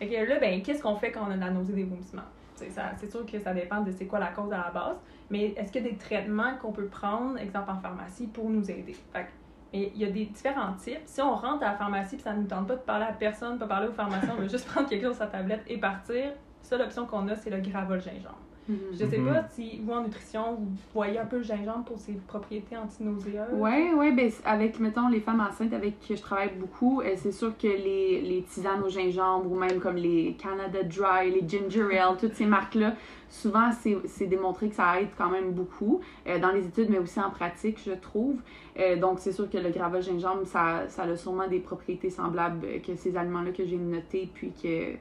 Fait 0.00 0.08
que 0.08 0.28
là, 0.28 0.38
ben, 0.40 0.60
qu'est-ce 0.62 0.82
qu'on 0.82 0.96
fait 0.96 1.12
quand 1.12 1.22
on 1.28 1.30
a 1.30 1.36
de 1.36 1.40
la 1.40 1.50
nausée 1.50 1.72
des 1.74 1.84
vomissements? 1.84 2.22
C'est 2.56 2.70
ça- 2.70 2.90
c'est 2.96 3.08
sûr 3.10 3.24
que 3.24 3.38
ça 3.38 3.54
dépend 3.54 3.82
de 3.82 3.92
c'est 3.92 4.06
quoi 4.06 4.18
la 4.18 4.28
cause 4.28 4.52
à 4.52 4.56
la 4.58 4.70
base, 4.70 4.96
mais 5.30 5.54
est-ce 5.56 5.70
qu'il 5.70 5.84
y 5.84 5.86
a 5.86 5.90
des 5.90 5.96
traitements 5.96 6.56
qu'on 6.60 6.72
peut 6.72 6.86
prendre, 6.86 7.38
exemple 7.38 7.70
en 7.70 7.78
pharmacie, 7.78 8.26
pour 8.26 8.50
nous 8.50 8.68
aider? 8.70 8.96
Fait 9.12 9.20
que, 9.22 9.28
mais 9.72 9.90
il 9.94 10.00
y 10.00 10.04
a 10.04 10.10
des 10.10 10.26
différents 10.26 10.74
types. 10.74 11.00
Si 11.06 11.20
on 11.20 11.34
rentre 11.34 11.62
à 11.64 11.72
la 11.72 11.76
pharmacie 11.76 12.16
et 12.16 12.18
ça 12.18 12.32
ne 12.32 12.42
nous 12.42 12.46
tente 12.46 12.68
pas 12.68 12.76
de 12.76 12.80
parler 12.80 13.06
à 13.06 13.12
personne, 13.12 13.58
pas 13.58 13.66
parler 13.66 13.88
au 13.88 13.92
pharmacien, 13.92 14.34
on 14.36 14.40
veut 14.40 14.48
juste 14.48 14.66
prendre 14.68 14.88
quelque 14.88 15.06
chose 15.06 15.16
sur 15.16 15.24
sa 15.24 15.30
tablette 15.30 15.62
et 15.66 15.78
partir, 15.78 16.32
ça, 16.60 16.76
l'option 16.76 17.06
qu'on 17.06 17.28
a, 17.28 17.36
c'est 17.36 17.50
le 17.50 17.60
gravol 17.60 18.00
gingembre. 18.00 18.38
Mhm. 18.68 18.76
Je 18.92 19.06
sais 19.06 19.18
Mhm. 19.18 19.26
pas 19.26 19.44
si 19.50 19.80
vous, 19.82 19.92
en 19.92 20.02
nutrition, 20.04 20.54
vous 20.54 20.68
voyez 20.94 21.18
un 21.18 21.26
peu 21.26 21.38
le 21.38 21.42
gingembre 21.42 21.84
pour 21.84 21.98
ses 21.98 22.12
propriétés 22.12 22.76
antinauséeuses. 22.76 23.52
Ouais, 23.54 23.92
ouais, 23.92 24.12
ben 24.12 24.30
avec, 24.44 24.78
mettons, 24.78 25.08
les 25.08 25.20
femmes 25.20 25.40
enceintes 25.40 25.72
avec 25.72 25.98
qui 26.00 26.16
je 26.16 26.22
travaille 26.22 26.52
beaucoup, 26.56 27.00
euh, 27.00 27.14
c'est 27.16 27.32
sûr 27.32 27.56
que 27.58 27.66
les, 27.66 28.20
les 28.22 28.42
tisanes 28.42 28.82
au 28.82 28.88
gingembre 28.88 29.50
ou 29.50 29.56
même 29.56 29.80
comme 29.80 29.96
les 29.96 30.36
Canada 30.40 30.78
Dry, 30.84 31.30
les 31.32 31.46
Ginger 31.48 31.98
Ale, 31.98 32.16
toutes 32.18 32.34
ces 32.34 32.46
marques-là, 32.46 32.94
souvent 33.28 33.72
c'est 33.72 33.96
c'est 34.04 34.26
démontré 34.26 34.68
que 34.68 34.74
ça 34.76 35.00
aide 35.00 35.08
quand 35.18 35.30
même 35.30 35.52
beaucoup 35.52 36.00
euh, 36.28 36.38
dans 36.38 36.52
les 36.52 36.64
études, 36.66 36.88
mais 36.90 36.98
aussi 36.98 37.18
en 37.18 37.30
pratique, 37.30 37.78
je 37.84 37.92
trouve. 37.92 38.36
Euh, 38.78 38.96
donc 38.96 39.18
c'est 39.18 39.32
sûr 39.32 39.50
que 39.50 39.58
le 39.58 39.70
gravol 39.70 40.02
gingembre, 40.02 40.46
ça, 40.46 40.84
ça 40.88 41.02
a 41.02 41.16
sûrement 41.16 41.48
des 41.48 41.58
propriétés 41.60 42.10
semblables 42.10 42.80
que 42.86 42.94
ces 42.94 43.16
aliments-là 43.16 43.50
que 43.50 43.64
j'ai 43.64 43.76
notés, 43.76 44.30
puis 44.32 44.52
que 44.52 44.94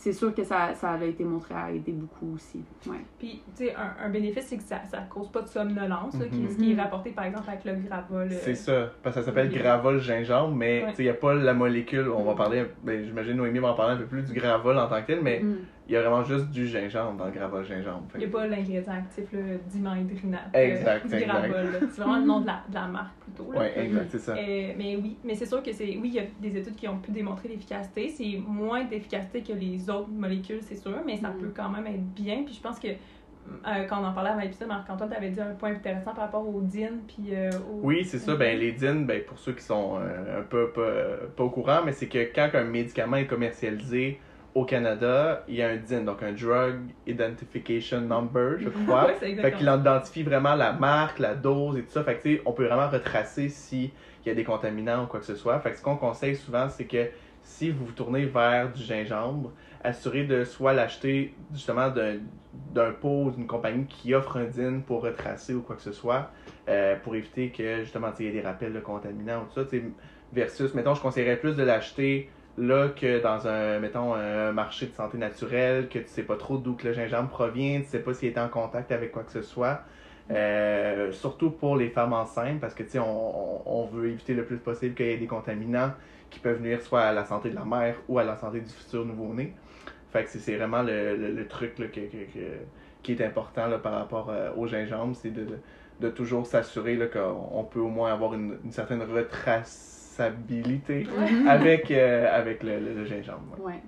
c'est 0.00 0.12
sûr 0.12 0.32
que 0.32 0.44
ça, 0.44 0.74
ça 0.74 0.92
a 0.92 1.04
été 1.04 1.24
montré 1.24 1.54
à 1.54 1.72
aider 1.72 1.90
beaucoup 1.90 2.34
aussi. 2.34 2.64
Ouais. 2.86 2.98
Puis, 3.18 3.42
tu 3.56 3.64
sais, 3.64 3.74
un, 3.74 4.06
un 4.06 4.08
bénéfice, 4.10 4.46
c'est 4.46 4.56
que 4.56 4.62
ça 4.62 4.76
ne 4.78 5.08
cause 5.10 5.28
pas 5.32 5.42
de 5.42 5.48
somnolence, 5.48 6.14
là, 6.20 6.26
qui, 6.30 6.38
Mhm. 6.42 6.50
ce 6.50 6.56
qui 6.56 6.72
est 6.72 6.80
rapporté 6.80 7.10
par 7.10 7.24
exemple 7.24 7.48
avec 7.48 7.64
le 7.64 7.74
gravol. 7.74 8.28
euh, 8.30 8.38
C'est 8.42 8.54
ça, 8.54 8.92
parce 9.02 9.16
que 9.16 9.22
ça 9.22 9.26
s'appelle 9.26 9.50
gravol 9.50 9.98
gingembre, 10.00 10.54
mais 10.54 10.84
Ouais. 10.84 10.90
tu 10.90 10.96
sais, 10.96 11.02
il 11.02 11.06
n'y 11.06 11.10
a 11.10 11.14
pas 11.14 11.34
la 11.34 11.52
molécule. 11.52 12.08
On 12.10 12.22
va 12.22 12.34
Mm. 12.34 12.36
parler, 12.36 12.64
ben, 12.84 13.04
j'imagine 13.04 13.32
Noémie 13.34 13.58
va 13.58 13.72
en 13.72 13.74
parler 13.74 13.94
un 13.94 13.98
peu 13.98 14.06
plus 14.06 14.22
du 14.22 14.34
gravol 14.34 14.78
en 14.78 14.86
tant 14.88 15.00
que 15.02 15.06
tel, 15.08 15.20
mais 15.20 15.40
Mhm. 15.42 15.56
Il 15.88 15.94
y 15.94 15.96
a 15.96 16.02
vraiment 16.02 16.22
juste 16.22 16.50
du 16.50 16.66
gingembre 16.66 17.16
dans 17.16 17.24
le 17.26 17.30
gravol 17.30 17.64
gingembre. 17.64 18.04
Il 18.14 18.20
n'y 18.20 18.26
a 18.26 18.28
pas 18.28 18.46
l'ingrédient 18.46 18.92
actif, 18.92 19.24
le 19.32 19.58
dimenhydrinate. 19.66 20.54
Exact, 20.54 21.06
du 21.06 21.14
exact. 21.14 21.26
gravol. 21.48 21.50
là. 21.72 21.78
C'est 21.90 22.00
vraiment 22.02 22.18
le 22.18 22.24
nom 22.26 22.40
de 22.40 22.46
la, 22.46 22.62
de 22.68 22.74
la 22.74 22.86
marque 22.86 23.14
plutôt. 23.20 23.44
Ouais, 23.52 23.72
exact, 23.78 24.06
c'est 24.10 24.18
ça. 24.18 24.32
Euh, 24.32 24.72
mais 24.76 24.96
oui, 24.96 25.16
mais 25.24 25.34
c'est 25.34 25.46
sûr 25.46 25.62
que 25.62 25.72
c'est. 25.72 25.86
Oui, 25.96 26.02
il 26.04 26.14
y 26.14 26.18
a 26.18 26.24
des 26.40 26.56
études 26.58 26.76
qui 26.76 26.86
ont 26.88 26.98
pu 26.98 27.10
démontrer 27.10 27.48
l'efficacité. 27.48 28.08
C'est 28.10 28.38
moins 28.46 28.84
d'efficacité 28.84 29.42
que 29.42 29.52
les 29.54 29.88
autres 29.88 30.10
molécules, 30.10 30.60
c'est 30.62 30.76
sûr, 30.76 30.98
mais 31.06 31.16
ça 31.16 31.28
Mhm. 31.30 31.38
peut 31.38 31.52
quand 31.56 31.70
même 31.70 31.86
être 31.86 32.04
bien. 32.14 32.42
Puis 32.44 32.54
je 32.54 32.60
pense 32.60 32.78
que 32.78 32.88
euh, 32.88 33.84
quand 33.88 34.02
on 34.02 34.04
en 34.04 34.12
parlait 34.12 34.28
avant 34.28 34.42
l'épisode, 34.42 34.68
Marc-Antoine, 34.68 35.08
tu 35.08 35.16
avais 35.16 35.30
dit 35.30 35.40
un 35.40 35.54
point 35.54 35.70
intéressant 35.70 36.12
par 36.12 36.24
rapport 36.24 36.46
au 36.46 36.60
DIN. 36.60 36.98
Puis 37.06 37.34
euh. 37.34 37.48
Oui, 37.82 38.04
c'est 38.04 38.18
ça. 38.18 38.36
Ben, 38.36 38.58
les 38.58 38.72
DIN, 38.72 39.06
ben, 39.06 39.22
pour 39.24 39.38
ceux 39.38 39.52
qui 39.52 39.64
sont 39.64 39.96
euh, 39.98 40.40
un 40.40 40.42
peu 40.42 40.68
pas, 40.68 41.26
pas 41.34 41.44
au 41.44 41.48
courant, 41.48 41.78
mais 41.82 41.92
c'est 41.92 42.08
que 42.08 42.18
quand 42.34 42.50
un 42.52 42.64
médicament 42.64 43.16
est 43.16 43.26
commercialisé 43.26 44.20
au 44.54 44.64
Canada, 44.64 45.44
il 45.48 45.56
y 45.56 45.62
a 45.62 45.68
un 45.68 45.76
DIN, 45.76 46.02
donc 46.02 46.22
un 46.22 46.32
Drug 46.32 46.80
Identification 47.06 48.00
Number, 48.00 48.58
je 48.58 48.68
crois. 48.86 49.06
Ouais, 49.06 49.16
c'est 49.20 49.34
Fait 49.34 49.52
qu'il 49.52 49.68
identifie 49.68 50.22
vraiment 50.22 50.54
la 50.54 50.72
marque, 50.72 51.18
la 51.18 51.34
dose 51.34 51.76
et 51.78 51.82
tout 51.82 51.90
ça. 51.90 52.02
Fait 52.02 52.16
que, 52.16 52.22
tu 52.22 52.36
sais, 52.36 52.42
on 52.44 52.52
peut 52.52 52.66
vraiment 52.66 52.88
retracer 52.88 53.48
s'il 53.48 53.90
y 54.26 54.30
a 54.30 54.34
des 54.34 54.44
contaminants 54.44 55.04
ou 55.04 55.06
quoi 55.06 55.20
que 55.20 55.26
ce 55.26 55.36
soit. 55.36 55.58
Fait 55.60 55.70
que 55.72 55.78
ce 55.78 55.82
qu'on 55.82 55.96
conseille 55.96 56.36
souvent, 56.36 56.68
c'est 56.68 56.86
que 56.86 57.08
si 57.42 57.70
vous 57.70 57.86
vous 57.86 57.92
tournez 57.92 58.26
vers 58.26 58.72
du 58.72 58.82
gingembre, 58.82 59.52
assurez 59.82 60.24
de 60.24 60.44
soit 60.44 60.72
l'acheter 60.72 61.34
justement 61.52 61.88
d'un 61.88 62.16
d'un 62.74 62.90
pot 62.90 63.26
ou 63.26 63.30
d'une 63.30 63.46
compagnie 63.46 63.86
qui 63.86 64.14
offre 64.14 64.38
un 64.38 64.44
DIN 64.44 64.80
pour 64.80 65.02
retracer 65.02 65.54
ou 65.54 65.62
quoi 65.62 65.76
que 65.76 65.82
ce 65.82 65.92
soit, 65.92 66.30
euh, 66.68 66.96
pour 66.96 67.14
éviter 67.14 67.50
que 67.50 67.82
justement 67.82 68.08
il 68.18 68.24
y 68.24 68.28
ait 68.28 68.32
des 68.32 68.40
rappels 68.40 68.72
de 68.72 68.80
contaminants 68.80 69.42
ou 69.42 69.54
tout 69.54 69.68
ça. 69.68 69.76
Versus, 70.32 70.74
mettons, 70.74 70.94
je 70.94 71.00
conseillerais 71.00 71.36
plus 71.36 71.56
de 71.56 71.62
l'acheter 71.62 72.28
là 72.58 72.88
que 72.90 73.20
dans 73.22 73.46
un, 73.48 73.78
mettons, 73.80 74.14
un 74.14 74.52
marché 74.52 74.86
de 74.86 74.94
santé 74.94 75.18
naturelle, 75.18 75.88
que 75.88 75.98
tu 76.00 76.08
sais 76.08 76.24
pas 76.24 76.36
trop 76.36 76.58
d'où 76.58 76.74
que 76.76 76.86
le 76.88 76.92
gingembre 76.94 77.30
provient, 77.30 77.80
tu 77.82 77.88
sais 77.88 78.00
pas 78.02 78.14
s'il 78.14 78.28
est 78.28 78.38
en 78.38 78.48
contact 78.48 78.92
avec 78.92 79.12
quoi 79.12 79.24
que 79.24 79.32
ce 79.32 79.42
soit. 79.42 79.82
Euh, 80.30 81.10
surtout 81.12 81.50
pour 81.50 81.76
les 81.76 81.88
femmes 81.90 82.12
enceintes, 82.12 82.60
parce 82.60 82.74
que 82.74 82.82
tu 82.82 82.90
sais, 82.90 82.98
on, 82.98 83.68
on, 83.70 83.86
veut 83.86 84.08
éviter 84.10 84.34
le 84.34 84.44
plus 84.44 84.58
possible 84.58 84.94
qu'il 84.94 85.06
y 85.06 85.10
ait 85.10 85.16
des 85.18 85.26
contaminants 85.26 85.92
qui 86.30 86.40
peuvent 86.40 86.60
nuire 86.60 86.82
soit 86.82 87.02
à 87.02 87.12
la 87.12 87.24
santé 87.24 87.48
de 87.50 87.54
la 87.54 87.64
mère 87.64 87.96
ou 88.08 88.18
à 88.18 88.24
la 88.24 88.36
santé 88.36 88.60
du 88.60 88.68
futur 88.70 89.06
nouveau-né. 89.06 89.54
Fait 90.10 90.24
que 90.24 90.30
c'est- 90.30 90.56
vraiment 90.56 90.82
le, 90.82 91.16
le, 91.16 91.48
truc 91.48 91.78
là, 91.78 91.86
que, 91.88 92.00
que- 92.00 92.32
que- 92.32 92.66
qui 93.02 93.12
est 93.12 93.22
important 93.24 93.66
là, 93.68 93.78
par 93.78 93.92
rapport 93.94 94.30
euh, 94.30 94.52
au 94.56 94.66
gingembre, 94.66 95.14
c'est 95.16 95.30
de, 95.30 95.46
de 96.00 96.08
toujours 96.10 96.46
s'assurer 96.46 96.98
qu'on 97.10 97.48
on 97.52 97.64
peut 97.64 97.80
au 97.80 97.88
moins 97.88 98.12
avoir 98.12 98.34
une, 98.34 98.58
une 98.64 98.72
certaine 98.72 99.02
retraçabilité 99.02 99.97
Mhm. 100.18 101.46
avec, 101.48 101.90
euh, 101.90 102.28
avec 102.34 102.62
le, 102.62 102.78
le- 102.80 102.94
le 102.94 103.04
gingembre. 103.06 103.56
ouais. 103.58 103.72
Ouais. 103.74 103.82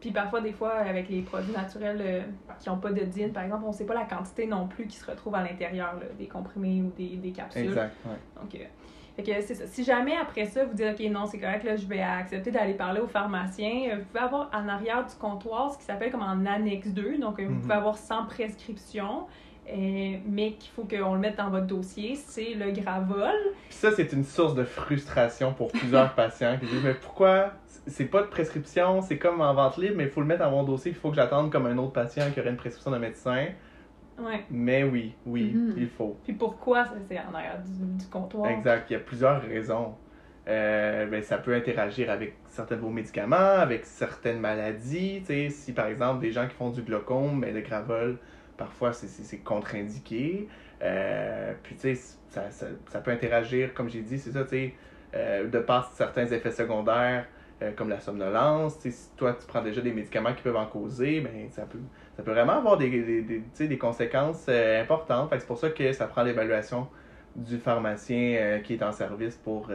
Puis 0.00 0.10
parfois, 0.10 0.40
des 0.40 0.50
fois, 0.52 0.72
avec 0.78 1.08
les 1.08 1.22
produits 1.22 1.52
naturels 1.52 2.00
euh, 2.04 2.22
qui 2.58 2.68
n'ont 2.68 2.78
pas 2.78 2.90
de 2.90 3.04
DIN, 3.04 3.28
par 3.28 3.44
exemple, 3.44 3.62
on 3.64 3.68
ne 3.68 3.72
sait 3.72 3.86
pas 3.86 3.94
la 3.94 4.04
quantité 4.04 4.46
non 4.46 4.66
plus 4.66 4.86
qui 4.88 4.96
se 4.96 5.08
retrouve 5.08 5.36
à 5.36 5.42
l'intérieur 5.44 5.94
des 6.18 6.26
comprimés 6.26 6.82
ou 6.82 6.90
des, 6.98 7.16
des 7.16 7.30
capsules. 7.30 7.66
Exact. 7.66 7.94
ouais. 8.06 8.16
Donc, 8.40 8.52
euh, 8.56 8.64
fait 9.14 9.22
que 9.22 9.40
c'est 9.42 9.54
ça. 9.54 9.66
Si 9.68 9.84
jamais 9.84 10.16
après 10.20 10.46
ça, 10.46 10.64
vous 10.64 10.74
dites, 10.74 10.86
OK, 10.98 11.08
non, 11.08 11.26
c'est 11.26 11.38
correct, 11.38 11.62
là, 11.62 11.76
je 11.76 11.86
vais 11.86 12.00
accepter 12.02 12.50
d'aller 12.50 12.74
parler 12.74 13.00
au 13.00 13.06
pharmacien, 13.06 13.96
vous 13.98 14.04
pouvez 14.06 14.24
avoir 14.24 14.50
en 14.52 14.66
arrière 14.66 15.06
du 15.06 15.14
comptoir 15.14 15.70
ce 15.72 15.78
qui 15.78 15.84
s'appelle 15.84 16.10
comme 16.10 16.22
en 16.24 16.46
annexe 16.46 16.88
2. 16.88 17.18
Donc, 17.18 17.40
vous 17.40 17.52
Mhm. 17.52 17.60
pouvez 17.60 17.74
avoir 17.74 17.96
sans 17.96 18.24
prescription. 18.26 19.26
Euh, 19.70 20.16
mais 20.26 20.52
qu'il 20.54 20.70
faut 20.72 20.84
qu'on 20.84 21.14
le 21.14 21.20
mette 21.20 21.36
dans 21.36 21.50
votre 21.50 21.66
dossier, 21.66 22.16
c'est 22.16 22.54
le 22.54 22.70
Gravol. 22.72 23.30
Puis 23.68 23.78
ça, 23.78 23.90
c'est 23.92 24.12
une 24.12 24.24
source 24.24 24.54
de 24.54 24.64
frustration 24.64 25.52
pour 25.54 25.70
plusieurs 25.70 26.12
patients 26.16 26.56
qui 26.58 26.66
disent 26.66 26.82
Mais 26.84 26.94
pourquoi? 26.94 27.52
C'est 27.86 28.04
pas 28.06 28.22
de 28.22 28.26
prescription, 28.28 29.00
c'est 29.02 29.18
comme 29.18 29.40
en 29.40 29.54
vente 29.54 29.76
libre, 29.76 29.94
mais 29.96 30.04
il 30.04 30.10
faut 30.10 30.20
le 30.20 30.26
mettre 30.26 30.40
dans 30.44 30.50
mon 30.52 30.62
dossier, 30.62 30.92
il 30.92 30.96
faut 30.96 31.10
que 31.10 31.16
j'attende 31.16 31.50
comme 31.50 31.66
un 31.66 31.76
autre 31.78 31.92
patient 31.92 32.30
qui 32.32 32.38
aurait 32.40 32.50
une 32.50 32.56
prescription 32.56 32.90
d'un 32.92 32.98
médecin. 33.00 33.46
Ouais. 34.18 34.44
Mais 34.50 34.84
oui, 34.84 35.14
oui, 35.26 35.52
Mhm. 35.54 35.74
il 35.78 35.88
faut. 35.88 36.16
Puis 36.22 36.34
pourquoi? 36.34 36.84
Ça, 36.84 36.92
c'est 37.08 37.18
en 37.18 37.34
arrière 37.34 37.60
du, 37.64 37.98
du 37.98 38.06
comptoir? 38.06 38.50
Exact, 38.50 38.88
il 38.90 38.92
y 38.92 38.96
a 38.96 39.00
plusieurs 39.00 39.42
raisons. 39.42 39.94
Euh, 40.48 41.06
ben, 41.06 41.22
ça 41.22 41.38
peut 41.38 41.54
interagir 41.54 42.10
avec 42.10 42.34
certains 42.48 42.76
de 42.76 42.80
vos 42.80 42.90
médicaments, 42.90 43.36
avec 43.36 43.84
certaines 43.86 44.38
maladies. 44.40 45.20
tu 45.20 45.26
sais, 45.26 45.48
Si 45.50 45.72
par 45.72 45.86
exemple 45.86 46.20
des 46.20 46.30
gens 46.32 46.46
qui 46.46 46.54
font 46.54 46.70
du 46.70 46.82
glaucome, 46.82 47.40
ben, 47.40 47.54
le 47.54 47.60
gravol, 47.62 48.18
parfois 48.56 48.92
c'est- 48.92 49.38
contre-indiqué. 49.38 50.48
Euh, 50.82 51.52
puis 51.62 51.74
tu 51.76 51.94
sais, 51.94 52.16
ça, 52.28 52.50
ça, 52.50 52.66
ça 52.90 53.00
peut 53.00 53.10
interagir, 53.10 53.74
comme 53.74 53.88
j'ai 53.88 54.02
dit, 54.02 54.18
c'est 54.18 54.32
ça, 54.32 54.44
tu 54.44 54.50
sais, 54.50 54.74
euh, 55.14 55.48
de 55.48 55.58
par 55.58 55.92
certains 55.92 56.26
effets 56.26 56.50
secondaires, 56.50 57.26
euh, 57.62 57.72
comme 57.72 57.88
la 57.88 58.00
somnolence. 58.00 58.78
Si 58.80 58.92
toi 59.16 59.34
tu 59.38 59.46
prends 59.46 59.62
déjà 59.62 59.80
des 59.80 59.92
médicaments 59.92 60.34
qui 60.34 60.42
peuvent 60.42 60.56
en 60.56 60.66
causer, 60.66 61.20
ben, 61.20 61.48
ça, 61.50 61.62
peut, 61.62 61.78
ça 62.16 62.22
peut 62.22 62.32
vraiment 62.32 62.58
avoir 62.58 62.76
des, 62.78 62.88
des, 62.90 63.22
des, 63.22 63.68
des 63.68 63.78
conséquences 63.78 64.48
importantes. 64.48 65.30
C'est 65.38 65.46
pour 65.46 65.58
ça 65.58 65.70
que 65.70 65.92
ça 65.92 66.06
prend 66.06 66.22
l'évaluation 66.22 66.88
du 67.36 67.58
pharmacien 67.58 68.60
qui 68.64 68.74
est 68.74 68.82
en 68.82 68.92
service 68.92 69.36
pour 69.36 69.70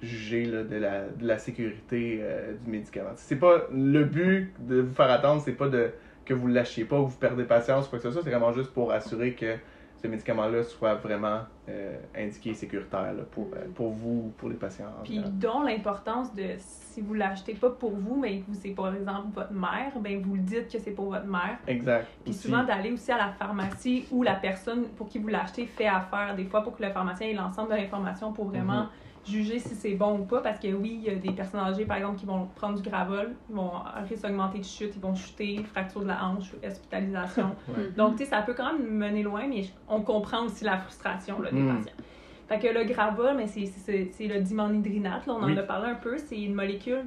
juger 0.00 0.44
là, 0.46 0.62
de, 0.62 0.76
la, 0.76 1.08
de 1.08 1.26
la 1.26 1.38
sécurité 1.38 2.22
du 2.64 2.70
médicament. 2.70 3.10
C'est 3.16 3.36
pas 3.36 3.66
le 3.72 4.04
but 4.04 4.54
de 4.58 4.80
vous 4.80 4.94
faire 4.94 5.10
attendre, 5.10 5.42
c'est 5.44 5.52
pas 5.52 5.68
de 5.68 5.92
que 6.24 6.34
vous 6.34 6.46
le 6.46 6.54
lâchiez 6.54 6.84
pas 6.84 6.98
ou 7.00 7.06
vous 7.06 7.16
perdez 7.18 7.44
patience 7.44 7.88
quoi 7.88 7.98
que 7.98 8.02
ce 8.04 8.10
soit, 8.10 8.22
c'est 8.22 8.30
vraiment 8.30 8.52
juste 8.52 8.72
pour 8.72 8.90
assurer 8.92 9.34
que 9.34 9.56
ce 10.02 10.08
médicament-là 10.08 10.62
soit 10.64 10.96
vraiment 10.96 11.40
euh, 11.68 11.96
indiqué 12.14 12.50
et 12.50 12.54
sécuritaire 12.54 13.14
là, 13.14 13.22
pour, 13.30 13.48
euh, 13.54 13.66
pour 13.74 13.90
vous 13.90 14.24
ou 14.26 14.34
pour 14.36 14.50
les 14.50 14.56
patients. 14.56 14.84
en 15.00 15.02
Puis 15.02 15.18
dont 15.32 15.62
l'importance 15.62 16.34
de 16.34 16.42
si 16.58 17.00
vous 17.00 17.14
l'achetez 17.14 17.54
pas 17.54 17.70
pour 17.70 17.92
vous, 17.96 18.16
mais 18.20 18.40
que 18.40 18.52
c'est 18.52 18.70
par 18.70 18.94
exemple 18.94 19.28
votre 19.34 19.52
mère, 19.52 19.92
ben 20.00 20.20
vous 20.22 20.34
le 20.34 20.42
dites 20.42 20.70
que 20.70 20.78
c'est 20.78 20.90
pour 20.90 21.06
votre 21.10 21.26
mère. 21.26 21.56
Exact. 21.66 22.06
Puis 22.22 22.32
Aussi. 22.34 22.42
souvent 22.48 22.64
d'aller 22.64 22.92
aussi 22.92 23.10
à 23.12 23.16
la 23.18 23.28
pharmacie 23.32 24.06
où 24.10 24.22
la 24.22 24.34
personne 24.34 24.84
pour 24.88 25.08
qui 25.08 25.18
vous 25.18 25.28
l'achetez 25.28 25.64
fait 25.66 25.86
affaire, 25.86 26.34
des 26.36 26.44
fois 26.44 26.62
pour 26.62 26.76
que 26.76 26.82
le 26.82 26.90
pharmacien 26.90 27.28
ait 27.28 27.32
l'ensemble 27.34 27.70
de 27.70 27.76
l'information 27.76 28.32
pour 28.32 28.46
vraiment 28.48 28.82
Mhm. 28.82 28.88
Juger 29.26 29.58
si 29.58 29.74
c'est 29.74 29.94
bon 29.94 30.18
ou 30.20 30.24
pas. 30.24 30.40
Parce 30.40 30.58
que 30.60 30.68
oui, 30.72 31.00
il 31.02 31.04
y 31.04 31.10
a 31.10 31.14
des 31.14 31.32
personnes 31.32 31.60
âgées 31.60 31.84
par 31.86 31.96
exemple 31.96 32.18
qui 32.18 32.26
vont 32.26 32.46
prendre 32.54 32.80
du 32.80 32.88
gravol, 32.88 33.34
ils 33.48 33.54
vont 33.56 33.70
risque 34.08 34.24
augmenté 34.24 34.58
de 34.58 34.64
chute, 34.64 34.92
ils 34.96 35.00
vont 35.00 35.14
chuter, 35.14 35.62
fracture 35.64 36.02
de 36.02 36.08
la 36.08 36.24
hanche, 36.26 36.52
hospitalisation. 36.66 37.54
Ouais. 37.68 37.90
Donc, 37.96 38.16
tu 38.16 38.24
sais, 38.24 38.30
ça 38.30 38.42
peut 38.42 38.54
quand 38.54 38.72
même 38.72 38.88
mener 38.90 39.22
loin, 39.22 39.46
mais 39.48 39.64
on 39.88 40.02
comprend 40.02 40.44
aussi 40.44 40.64
la 40.64 40.78
frustration 40.78 41.40
là, 41.40 41.50
des 41.50 41.60
Mm. 41.62 41.76
patients. 41.76 41.96
Fait 42.48 42.58
que 42.58 42.66
le 42.68 42.84
gravol, 42.84 43.36
mais 43.36 43.46
c'est- 43.46 44.26
le 44.28 44.40
dimanhydrinate, 44.40 45.26
là, 45.26 45.32
on 45.34 45.42
en 45.42 45.56
a 45.56 45.62
parlé 45.62 45.90
un 45.90 45.94
peu, 45.94 46.18
c'est 46.18 46.38
une 46.40 46.54
molécule. 46.54 47.04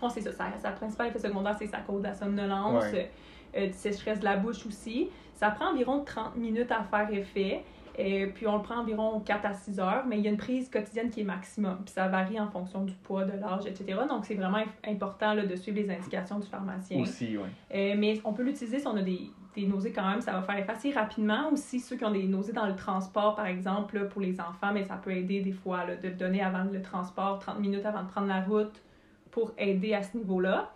Bon, 0.00 0.08
c'est 0.08 0.20
ça, 0.20 0.32
sa, 0.32 0.70
principale 0.72 1.08
effet 1.08 1.20
secondaire, 1.20 1.54
c'est 1.58 1.68
ça 1.68 1.78
cause 1.78 2.02
de 2.02 2.08
la 2.08 2.14
somnolence, 2.14 2.84
Ouais. 2.92 3.10
euh, 3.56 3.66
du 3.68 3.72
sécheresse 3.72 4.18
de 4.20 4.24
la 4.24 4.36
bouche 4.36 4.66
aussi. 4.66 5.08
Ça 5.34 5.50
prend 5.50 5.70
environ 5.70 6.02
30 6.04 6.36
minutes 6.36 6.70
à 6.72 6.82
faire 6.82 7.08
effet. 7.12 7.62
Euh, 7.98 8.26
puis 8.34 8.46
on 8.46 8.56
le 8.56 8.62
prend 8.62 8.80
environ 8.80 9.20
4 9.20 9.46
à 9.46 9.54
6 9.54 9.80
heures, 9.80 10.04
mais 10.06 10.18
il 10.18 10.24
y 10.24 10.26
a 10.26 10.30
une 10.30 10.36
prise 10.36 10.68
quotidienne 10.68 11.10
qui 11.10 11.20
est 11.20 11.24
maximum. 11.24 11.78
Puis 11.84 11.94
ça 11.94 12.08
varie 12.08 12.38
en 12.38 12.48
fonction 12.48 12.84
du 12.84 12.92
poids, 12.92 13.24
de 13.24 13.32
l'âge, 13.38 13.66
etc. 13.66 14.00
Donc 14.08 14.26
c'est 14.26 14.34
vraiment 14.34 14.62
important 14.86 15.32
là, 15.32 15.46
de 15.46 15.56
suivre 15.56 15.78
les 15.78 15.90
indications 15.90 16.38
du 16.38 16.46
pharmacien. 16.46 17.00
Aussi, 17.00 17.36
oui. 17.36 17.48
Euh, 17.74 17.94
mais 17.96 18.20
on 18.24 18.32
peut 18.34 18.42
l'utiliser 18.42 18.80
si 18.80 18.86
on 18.86 18.96
a 18.96 19.02
des, 19.02 19.30
des 19.54 19.66
nausées 19.66 19.92
quand 19.92 20.08
même, 20.08 20.20
ça 20.20 20.32
va 20.32 20.42
faire 20.42 20.68
assez 20.68 20.90
rapidement. 20.92 21.50
Aussi, 21.50 21.80
ceux 21.80 21.96
qui 21.96 22.04
ont 22.04 22.10
des 22.10 22.24
nausées 22.24 22.52
dans 22.52 22.66
le 22.66 22.76
transport, 22.76 23.34
par 23.34 23.46
exemple, 23.46 23.98
là, 23.98 24.04
pour 24.04 24.20
les 24.20 24.40
enfants, 24.40 24.72
mais 24.74 24.84
ça 24.84 24.96
peut 24.96 25.12
aider 25.12 25.40
des 25.40 25.52
fois 25.52 25.86
là, 25.86 25.96
de 25.96 26.08
le 26.08 26.14
donner 26.14 26.42
avant 26.42 26.64
le 26.64 26.82
transport, 26.82 27.38
30 27.38 27.60
minutes 27.60 27.86
avant 27.86 28.02
de 28.02 28.08
prendre 28.08 28.28
la 28.28 28.42
route, 28.42 28.82
pour 29.30 29.52
aider 29.56 29.94
à 29.94 30.02
ce 30.02 30.16
niveau-là. 30.16 30.70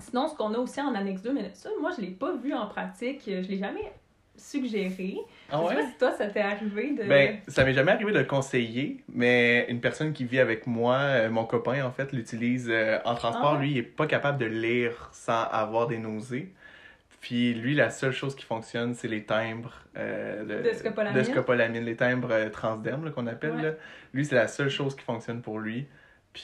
Sinon, 0.00 0.28
ce 0.28 0.34
qu'on 0.34 0.54
a 0.54 0.58
aussi 0.58 0.80
en 0.80 0.94
annexe 0.94 1.22
2, 1.22 1.32
mais 1.32 1.50
ça, 1.54 1.70
moi, 1.80 1.90
je 1.96 2.02
l'ai 2.02 2.10
pas 2.10 2.32
vu 2.36 2.54
en 2.54 2.66
pratique, 2.66 3.22
je 3.26 3.48
l'ai 3.48 3.58
jamais 3.58 3.92
suggéré. 4.38 5.16
Ah 5.50 5.60
je 5.62 5.68
sais 5.68 5.74
ouais? 5.76 5.82
pas 5.82 5.88
si 5.90 5.98
toi, 5.98 6.12
ça 6.12 6.26
t'est 6.28 6.40
arrivé 6.40 6.92
de... 6.92 7.04
Ben, 7.04 7.38
ça 7.48 7.64
m'est 7.64 7.74
jamais 7.74 7.92
arrivé 7.92 8.12
de 8.12 8.18
le 8.18 8.24
conseiller, 8.24 9.02
mais 9.12 9.66
une 9.68 9.80
personne 9.80 10.12
qui 10.12 10.24
vit 10.24 10.38
avec 10.40 10.66
moi, 10.66 10.96
euh, 10.98 11.30
mon 11.30 11.44
copain, 11.44 11.84
en 11.84 11.90
fait, 11.90 12.12
l'utilise 12.12 12.68
euh, 12.70 12.98
en 13.04 13.14
transport. 13.14 13.50
Ah 13.50 13.54
ouais? 13.54 13.60
Lui, 13.60 13.70
il 13.72 13.78
est 13.78 13.82
pas 13.82 14.06
capable 14.06 14.38
de 14.38 14.46
lire 14.46 15.10
sans 15.12 15.42
avoir 15.44 15.86
des 15.88 15.98
nausées. 15.98 16.52
Puis 17.20 17.52
lui, 17.52 17.74
la 17.74 17.90
seule 17.90 18.12
chose 18.12 18.36
qui 18.36 18.44
fonctionne, 18.44 18.94
c'est 18.94 19.08
les 19.08 19.24
timbres 19.24 19.74
euh, 19.96 20.62
De 20.62 20.72
scopolamine. 20.72 21.18
de 21.18 21.22
scopolamine, 21.24 21.84
les 21.84 21.96
timbres 21.96 22.30
euh, 22.30 22.48
transdermes 22.48 23.10
qu'on 23.10 23.26
appelle. 23.26 23.56
Ouais. 23.56 23.62
là. 23.62 23.70
Lui, 24.14 24.24
c'est 24.24 24.36
la 24.36 24.46
seule 24.48 24.70
chose 24.70 24.94
qui 24.94 25.02
fonctionne 25.02 25.42
pour 25.42 25.58
lui. 25.58 25.86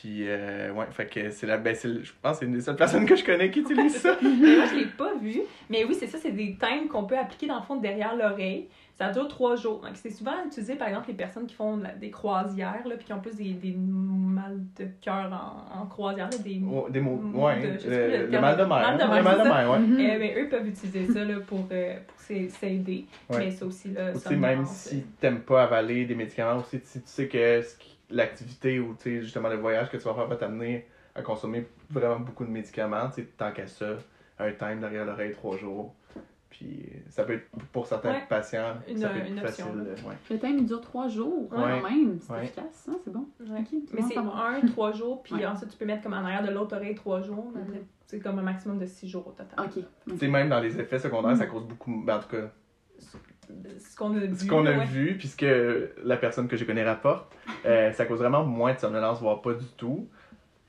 Puis, 0.00 0.24
euh, 0.28 0.72
ouais, 0.72 0.86
fait 0.90 1.06
que 1.06 1.30
c'est 1.30 1.46
la. 1.46 1.56
Ben, 1.56 1.74
je 1.74 2.10
pense 2.20 2.32
que 2.32 2.38
c'est 2.40 2.46
une 2.46 2.52
des 2.54 2.60
seules 2.60 2.74
personnes 2.74 3.06
que 3.06 3.14
je 3.14 3.24
connais 3.24 3.50
qui 3.50 3.60
utilise 3.60 3.96
ça. 3.96 4.16
Mais 4.22 4.56
moi, 4.56 4.64
je 4.66 4.74
l'ai 4.78 4.86
pas 4.86 5.14
vu. 5.14 5.40
Mais 5.70 5.84
oui, 5.84 5.94
c'est 5.94 6.08
ça, 6.08 6.18
c'est 6.18 6.32
des 6.32 6.56
timbres 6.58 6.88
qu'on 6.88 7.04
peut 7.04 7.16
appliquer 7.16 7.46
dans 7.46 7.56
le 7.58 7.62
fond 7.62 7.76
derrière 7.76 8.16
l'oreille. 8.16 8.66
Ça 8.98 9.10
dure 9.10 9.26
trois 9.28 9.54
jours. 9.56 9.80
Donc, 9.80 9.92
c'est 9.94 10.10
souvent 10.10 10.32
utilisé, 10.46 10.74
par 10.76 10.88
exemple, 10.88 11.08
les 11.08 11.14
personnes 11.14 11.46
qui 11.46 11.54
font 11.54 11.80
des 12.00 12.10
croisières, 12.10 12.82
là, 12.86 12.96
puis 12.96 13.04
qui 13.06 13.12
ont 13.12 13.20
plus 13.20 13.34
des, 13.36 13.52
des 13.52 13.74
mal 13.76 14.60
de 14.78 14.86
cœur 15.00 15.32
en, 15.32 15.82
en 15.82 15.86
croisière, 15.86 16.28
là, 16.30 16.38
des... 16.38 16.60
Oh, 16.72 16.86
des 16.90 17.00
mots. 17.00 17.20
Ouais, 17.34 17.60
de- 17.60 17.78
je 17.80 17.88
le, 17.90 18.24
plus 18.26 18.32
le 18.32 18.40
mal 18.40 18.56
de 18.56 18.62
mer. 18.62 18.68
Mal 18.68 18.98
de 18.98 19.04
mer, 19.04 19.16
le 19.16 19.22
mal 19.22 19.38
de 19.38 19.42
mer, 19.44 19.70
ouais. 19.70 19.78
Mhm. 19.80 19.98
Eh 20.00 20.18
ben, 20.18 20.44
eux 20.44 20.48
peuvent 20.48 20.66
utiliser 20.68 21.12
ça 21.12 21.24
là, 21.24 21.34
pour, 21.46 21.66
euh, 21.72 21.96
pour 22.06 22.20
s'ai- 22.20 22.48
s'aider. 22.48 23.06
Ouais. 23.30 23.38
Mais 23.38 23.50
ça 23.50 23.66
aussi, 23.66 23.88
là, 23.92 24.12
Aussi, 24.14 24.36
même 24.36 24.60
euh, 24.62 24.66
si 24.66 25.02
t'aimes 25.20 25.40
pas 25.40 25.64
avaler 25.64 26.04
des 26.04 26.14
médicaments, 26.14 26.58
aussi 26.60 26.78
si 26.84 27.00
tu 27.00 27.08
sais 27.08 27.26
que 27.26 27.62
ce 27.62 27.76
qui- 27.76 27.93
l'activité 28.10 28.78
ou 28.80 28.94
tu 28.94 29.02
sais, 29.02 29.22
justement 29.22 29.48
le 29.48 29.56
voyage 29.56 29.90
que 29.90 29.96
tu 29.96 30.02
vas 30.04 30.14
faire 30.14 30.26
va 30.26 30.36
t'amener 30.36 30.86
à 31.14 31.22
consommer 31.22 31.66
vraiment 31.90 32.20
beaucoup 32.20 32.44
de 32.44 32.50
médicaments, 32.50 33.08
tu 33.08 33.22
sais, 33.22 33.28
tant 33.36 33.52
qu'à 33.52 33.66
ça, 33.66 33.96
un 34.38 34.52
time 34.52 34.80
derrière 34.80 35.04
l'oreille 35.04 35.32
trois 35.32 35.56
jours. 35.56 35.94
Puis 36.50 36.88
ça 37.08 37.24
peut 37.24 37.32
être 37.34 37.48
pour 37.72 37.84
certains 37.86 38.12
Ouais. 38.12 38.26
patients, 38.28 38.74
Une- 38.88 38.98
ça 38.98 39.08
peut 39.08 39.18
être 39.18 39.28
une 39.28 39.38
facile. 39.40 39.64
option, 39.64 39.76
là. 39.76 39.82
euh, 39.90 40.08
ouais. 40.08 40.14
Le 40.30 40.38
time 40.38 40.58
il 40.58 40.66
dure 40.66 40.80
trois 40.80 41.08
jours 41.08 41.48
quand 41.50 41.60
Ouais. 41.64 41.82
même. 41.82 42.18
C'est 42.20 42.32
Ouais. 42.32 42.44
efficace, 42.44 42.88
hein? 42.88 42.96
c'est 43.04 43.12
bon. 43.12 43.26
Mais 43.40 44.02
c'est 44.02 44.16
un, 44.16 44.60
trois 44.72 44.92
jours, 44.92 45.22
puis 45.24 45.34
Ouais. 45.34 45.46
ensuite 45.46 45.70
tu 45.70 45.76
peux 45.76 45.84
mettre 45.84 46.04
comme 46.04 46.12
en 46.12 46.18
arrière 46.24 46.44
de 46.46 46.52
l'autre 46.52 46.76
oreille 46.76 46.94
trois 46.94 47.20
jours. 47.22 47.50
Mhm. 47.54 47.78
C'est 48.06 48.20
comme 48.20 48.38
un 48.38 48.42
maximum 48.42 48.78
de 48.78 48.86
six 48.86 49.08
jours 49.08 49.26
au 49.26 49.30
total. 49.32 49.48
Ok. 49.58 49.82
Tu 50.08 50.16
sais, 50.18 50.28
même 50.28 50.48
dans 50.48 50.60
les 50.60 50.78
effets 50.78 50.98
secondaires, 51.00 51.32
Mm. 51.32 51.36
ça 51.38 51.46
cause 51.46 51.64
beaucoup. 51.66 52.02
ben, 52.04 52.18
en 52.18 52.20
tout 52.20 52.28
cas, 52.28 52.50
Ce 53.78 53.96
qu'on 53.96 54.14
a 54.16 54.20
vu. 54.20 54.36
ce 54.36 54.46
qu'on 54.46 54.66
a 54.66 54.72
ouais. 54.76 54.84
vu, 54.86 55.16
puis 55.18 55.28
ce 55.28 55.36
que 55.36 55.90
la 56.02 56.16
personne 56.16 56.48
que 56.48 56.56
je 56.56 56.64
connais 56.64 56.84
rapporte, 56.84 57.32
euh, 57.66 57.92
ça 57.92 58.04
cause 58.06 58.18
vraiment 58.18 58.44
moins 58.44 58.74
de 58.74 58.78
somnolence, 58.78 59.20
voire 59.20 59.40
pas 59.42 59.52
du 59.54 59.66
tout. 59.76 60.08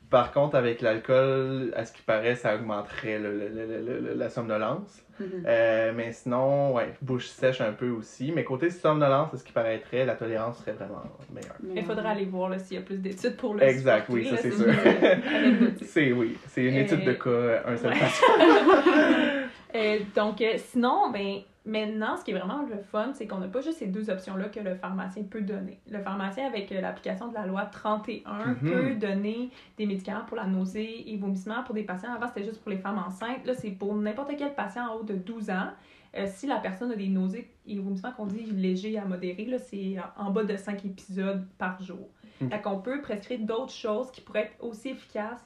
Par 0.09 0.31
contre, 0.31 0.55
avec 0.55 0.81
l'alcool, 0.81 1.73
à 1.75 1.83
ce 1.83 1.91
qui 1.91 2.03
paraît, 2.03 2.35
ça 2.35 2.55
augmenterait 2.55 3.17
le- 3.17 3.33
le- 3.49 3.99
le- 4.01 4.13
la 4.13 4.29
somnolence. 4.29 5.01
Mhm. 5.19 5.27
Euh, 5.47 5.93
mais 5.95 6.11
sinon, 6.11 6.73
ouais, 6.75 6.93
bouche 7.01 7.25
sèche 7.27 7.59
un 7.59 7.71
peu 7.71 7.89
aussi. 7.89 8.31
Mais 8.31 8.43
côté 8.43 8.69
somnolence, 8.69 9.33
à 9.33 9.37
ce 9.37 9.43
qui 9.43 9.51
paraîtrait, 9.51 10.05
la 10.05 10.13
tolérance 10.13 10.59
serait 10.59 10.73
vraiment 10.73 11.01
meilleure. 11.33 11.55
Il 11.75 11.83
faudra 11.83 12.11
aller 12.11 12.25
voir 12.25 12.57
s'il 12.59 12.77
y 12.77 12.79
a 12.79 12.83
plus 12.83 12.97
d'études 12.97 13.35
pour 13.35 13.55
le 13.55 13.63
Exact, 13.63 14.05
supporter, 14.05 14.29
oui, 14.29 14.29
ça 14.29 14.37
c'est 14.37 14.51
sûr. 14.51 14.65
c'est 15.81 16.11
oui, 16.11 16.37
c'est 16.47 16.63
une 16.65 16.75
Euh, 16.77 16.81
étude 16.81 17.03
de 17.03 17.13
cas, 17.13 17.63
un 17.65 17.75
seul 17.75 17.93
patient. 17.97 18.27
Donc, 20.15 20.41
sinon, 20.57 21.09
ben, 21.11 21.39
maintenant, 21.65 22.15
ce 22.17 22.23
qui 22.23 22.31
est 22.31 22.33
vraiment 22.37 22.63
le 22.63 22.77
fun, 22.81 23.11
c'est 23.13 23.27
qu'on 23.27 23.39
n'a 23.39 23.47
pas 23.47 23.61
juste 23.61 23.79
ces 23.79 23.87
deux 23.87 24.09
options-là 24.09 24.49
que 24.49 24.59
le 24.59 24.75
pharmacien 24.75 25.23
peut 25.23 25.41
donner. 25.41 25.79
Le 25.89 25.99
pharmacien, 25.99 26.45
avec 26.47 26.71
euh, 26.71 26.81
l'application 26.81 27.27
de 27.29 27.33
la 27.33 27.45
loi 27.45 27.65
31, 27.65 28.53
Mhm. 28.53 28.55
peut 28.71 28.95
donner 28.95 29.49
des 29.77 29.85
médicaments 29.85 30.25
pour 30.25 30.37
la 30.37 30.45
nausée 30.45 31.11
et 31.11 31.17
vomissement 31.17 31.63
pour 31.63 31.73
des 31.75 31.83
patients. 31.83 32.13
Avant, 32.13 32.27
c'était 32.27 32.43
juste 32.45 32.61
pour 32.61 32.71
les 32.71 32.77
femmes 32.77 32.99
enceintes. 32.99 33.45
Là, 33.45 33.53
c'est 33.55 33.71
pour 33.71 33.95
n'importe 33.95 34.31
quel 34.37 34.53
patient 34.53 34.87
en 34.89 34.95
haut 34.95 35.03
de 35.03 35.15
12 35.15 35.49
ans. 35.49 35.69
Euh, 36.17 36.25
si 36.27 36.47
la 36.47 36.57
personne 36.59 36.91
a 36.91 36.95
des 36.95 37.09
nausées 37.09 37.49
et 37.67 37.77
vomissements 37.79 38.11
qu'on 38.13 38.25
dit 38.27 38.45
légers 38.45 38.97
à 38.97 39.05
modérés, 39.05 39.57
c'est 39.59 39.97
en 40.17 40.31
bas 40.31 40.43
de 40.45 40.55
5 40.55 40.85
épisodes 40.85 41.45
par 41.57 41.81
jour. 41.81 42.07
Mhm. 42.41 42.49
Fait 42.51 42.61
qu'on 42.61 42.79
peut 42.79 43.01
prescrire 43.01 43.39
d'autres 43.39 43.73
choses 43.73 44.11
qui 44.11 44.21
pourraient 44.21 44.43
être 44.53 44.63
aussi 44.63 44.89
efficaces 44.89 45.45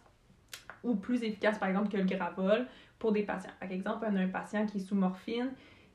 ou 0.84 0.96
plus 0.96 1.24
efficaces, 1.24 1.58
par 1.58 1.70
exemple, 1.70 1.90
que 1.90 1.98
le 1.98 2.04
gravol 2.04 2.68
pour 3.00 3.12
des 3.12 3.24
patients. 3.24 3.52
Par 3.60 3.72
exemple, 3.72 4.06
on 4.12 4.16
a 4.16 4.20
un 4.20 4.28
patient 4.28 4.66
qui 4.66 4.78
est 4.78 4.82
sous 4.82 4.96
morphine, 4.96 5.52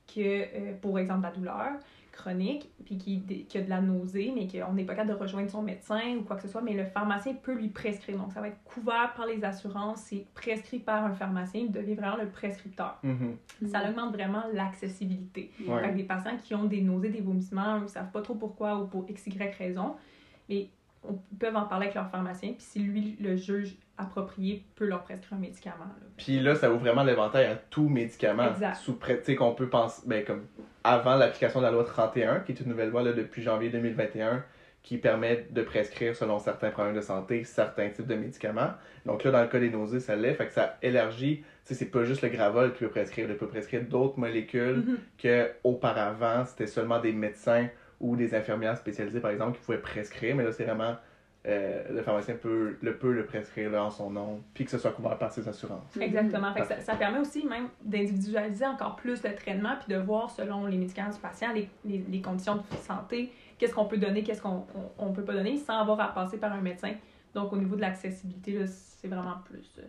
que, 0.06 0.20
euh, 0.20 0.72
pour 0.80 0.98
exemple, 0.98 1.22
la 1.22 1.30
douleur 1.30 1.72
chronique, 2.14 2.70
puis 2.84 2.96
qui, 2.96 3.20
qui 3.22 3.58
a 3.58 3.62
de 3.62 3.68
la 3.68 3.80
nausée, 3.80 4.32
mais 4.34 4.46
qu'on 4.46 4.72
n'est 4.72 4.84
pas 4.84 4.94
capable 4.94 5.18
de 5.18 5.20
rejoindre 5.20 5.50
son 5.50 5.62
médecin 5.62 6.16
ou 6.16 6.22
quoi 6.22 6.36
que 6.36 6.42
ce 6.42 6.48
soit, 6.48 6.62
mais 6.62 6.74
le 6.74 6.84
pharmacien 6.84 7.34
peut 7.34 7.54
lui 7.54 7.68
prescrire. 7.68 8.18
Donc, 8.18 8.32
ça 8.32 8.40
va 8.40 8.48
être 8.48 8.62
couvert 8.64 9.12
par 9.16 9.26
les 9.26 9.44
assurances, 9.44 10.02
c'est 10.02 10.24
prescrit 10.34 10.78
par 10.78 11.04
un 11.04 11.14
pharmacien, 11.14 11.62
il 11.62 11.72
devient 11.72 11.94
vraiment 11.94 12.16
le 12.16 12.28
prescripteur. 12.28 12.98
Mhm. 13.02 13.36
Ça 13.66 13.88
augmente 13.88 14.12
vraiment 14.12 14.44
l'accessibilité. 14.52 15.50
Ouais. 15.66 15.92
Des 15.92 16.04
patients 16.04 16.36
qui 16.42 16.54
ont 16.54 16.64
des 16.64 16.82
nausées, 16.82 17.08
des 17.08 17.20
vomissements, 17.20 17.78
ils 17.78 17.82
ne 17.82 17.88
savent 17.88 18.12
pas 18.12 18.22
trop 18.22 18.34
pourquoi 18.34 18.78
ou 18.78 18.86
pour 18.86 19.04
x, 19.08 19.26
y 19.26 19.52
raison, 19.58 19.96
mais 20.48 20.68
on- 21.08 21.18
peuvent 21.38 21.56
en 21.56 21.64
parler 21.66 21.86
avec 21.86 21.94
leur 21.94 22.08
pharmacien, 22.10 22.50
puis 22.52 22.62
si 22.62 22.78
lui, 22.78 23.16
le 23.20 23.36
juge 23.36 23.76
approprié, 23.98 24.64
peut 24.74 24.86
leur 24.86 25.02
prescrire 25.02 25.34
un 25.38 25.40
médicament. 25.40 25.84
Puis 26.16 26.40
là, 26.40 26.54
ça 26.54 26.70
ouvre 26.70 26.80
vraiment 26.80 27.02
l'éventail 27.04 27.46
à 27.46 27.56
tout 27.56 27.88
médicament. 27.88 28.48
Exact. 28.50 28.74
Sous 28.76 28.98
sais, 29.22 29.34
qu'on 29.36 29.54
peut 29.54 29.68
penser, 29.68 30.02
ben, 30.06 30.24
comme 30.24 30.42
avant 30.82 31.14
l'application 31.16 31.60
de 31.60 31.64
la 31.66 31.70
loi 31.70 31.84
31, 31.84 32.40
qui 32.40 32.52
est 32.52 32.60
une 32.60 32.68
nouvelle 32.68 32.90
loi 32.90 33.02
là, 33.02 33.12
depuis 33.12 33.42
janvier 33.42 33.70
2021, 33.70 34.44
qui 34.82 34.98
permet 34.98 35.46
de 35.50 35.62
prescrire, 35.62 36.14
selon 36.14 36.38
certains 36.38 36.70
problèmes 36.70 36.94
de 36.94 37.00
santé, 37.00 37.42
certains 37.44 37.88
types 37.88 38.06
de 38.06 38.16
médicaments. 38.16 38.72
Donc 39.06 39.24
là, 39.24 39.30
dans 39.30 39.40
le 39.40 39.48
cas 39.48 39.58
des 39.58 39.70
nausées, 39.70 39.98
ça 40.00 40.14
l'est. 40.14 40.34
Fait 40.34 40.46
que 40.46 40.52
ça 40.52 40.76
élargit. 40.82 41.38
Tu 41.38 41.44
sais, 41.64 41.74
c'est 41.74 41.86
pas 41.90 42.04
juste 42.04 42.20
le 42.20 42.28
gravol 42.28 42.72
qui 42.74 42.80
peut 42.80 42.90
prescrire. 42.90 43.26
Il 43.30 43.36
peut 43.36 43.46
prescrire 43.46 43.82
d'autres 43.88 44.18
molécules 44.18 44.84
Mhm. 44.86 44.98
que 45.16 45.50
auparavant 45.64 46.44
c'était 46.44 46.66
seulement 46.66 46.98
des 47.00 47.12
médecins 47.12 47.68
ou 48.00 48.16
des 48.16 48.34
infirmières 48.34 48.76
spécialisées, 48.76 49.20
par 49.20 49.30
exemple, 49.30 49.58
qui 49.58 49.64
pouvaient 49.64 49.78
prescrire. 49.78 50.36
Mais 50.36 50.44
là, 50.44 50.52
c'est 50.52 50.64
vraiment. 50.64 50.96
euh, 51.46 51.82
le 51.92 52.02
pharmacien 52.02 52.34
peut 52.36 52.76
le, 52.80 52.96
peut 52.96 53.12
le 53.12 53.26
prescrire 53.26 53.70
là, 53.70 53.84
en 53.84 53.90
son 53.90 54.08
nom, 54.10 54.40
puis 54.54 54.64
que 54.64 54.70
ce 54.70 54.78
soit 54.78 54.92
couvert 54.92 55.18
par 55.18 55.30
ses 55.30 55.46
assurances. 55.46 55.94
Exactement. 56.00 56.52
Fait 56.54 56.62
que 56.62 56.66
ça, 56.68 56.80
ça 56.80 56.94
permet 56.96 57.18
aussi 57.18 57.44
même 57.46 57.68
d'individualiser 57.84 58.66
encore 58.66 58.96
plus 58.96 59.22
le 59.22 59.34
traitement 59.34 59.74
puis 59.78 59.94
de 59.94 60.00
voir 60.00 60.30
selon 60.30 60.66
les 60.66 60.78
médicaments 60.78 61.10
du 61.10 61.18
patient, 61.18 61.52
les, 61.52 61.68
les, 61.84 61.98
les 62.08 62.20
conditions 62.22 62.56
de 62.56 62.62
santé, 62.82 63.30
qu'est-ce 63.58 63.74
qu'on 63.74 63.84
peut 63.84 63.98
donner, 63.98 64.22
qu'est-ce 64.22 64.40
qu'on 64.42 64.64
on, 64.74 65.06
on 65.06 65.12
peut 65.12 65.22
pas 65.24 65.34
donner 65.34 65.58
sans 65.58 65.78
avoir 65.78 66.00
à 66.00 66.14
passer 66.14 66.38
par 66.38 66.52
un 66.52 66.60
médecin. 66.62 66.92
Donc 67.34 67.52
au 67.52 67.56
niveau 67.58 67.76
de 67.76 67.82
l'accessibilité, 67.82 68.58
là, 68.58 68.66
c'est 68.66 69.08
vraiment 69.08 69.36
plus. 69.44 69.70
euh, 69.78 69.82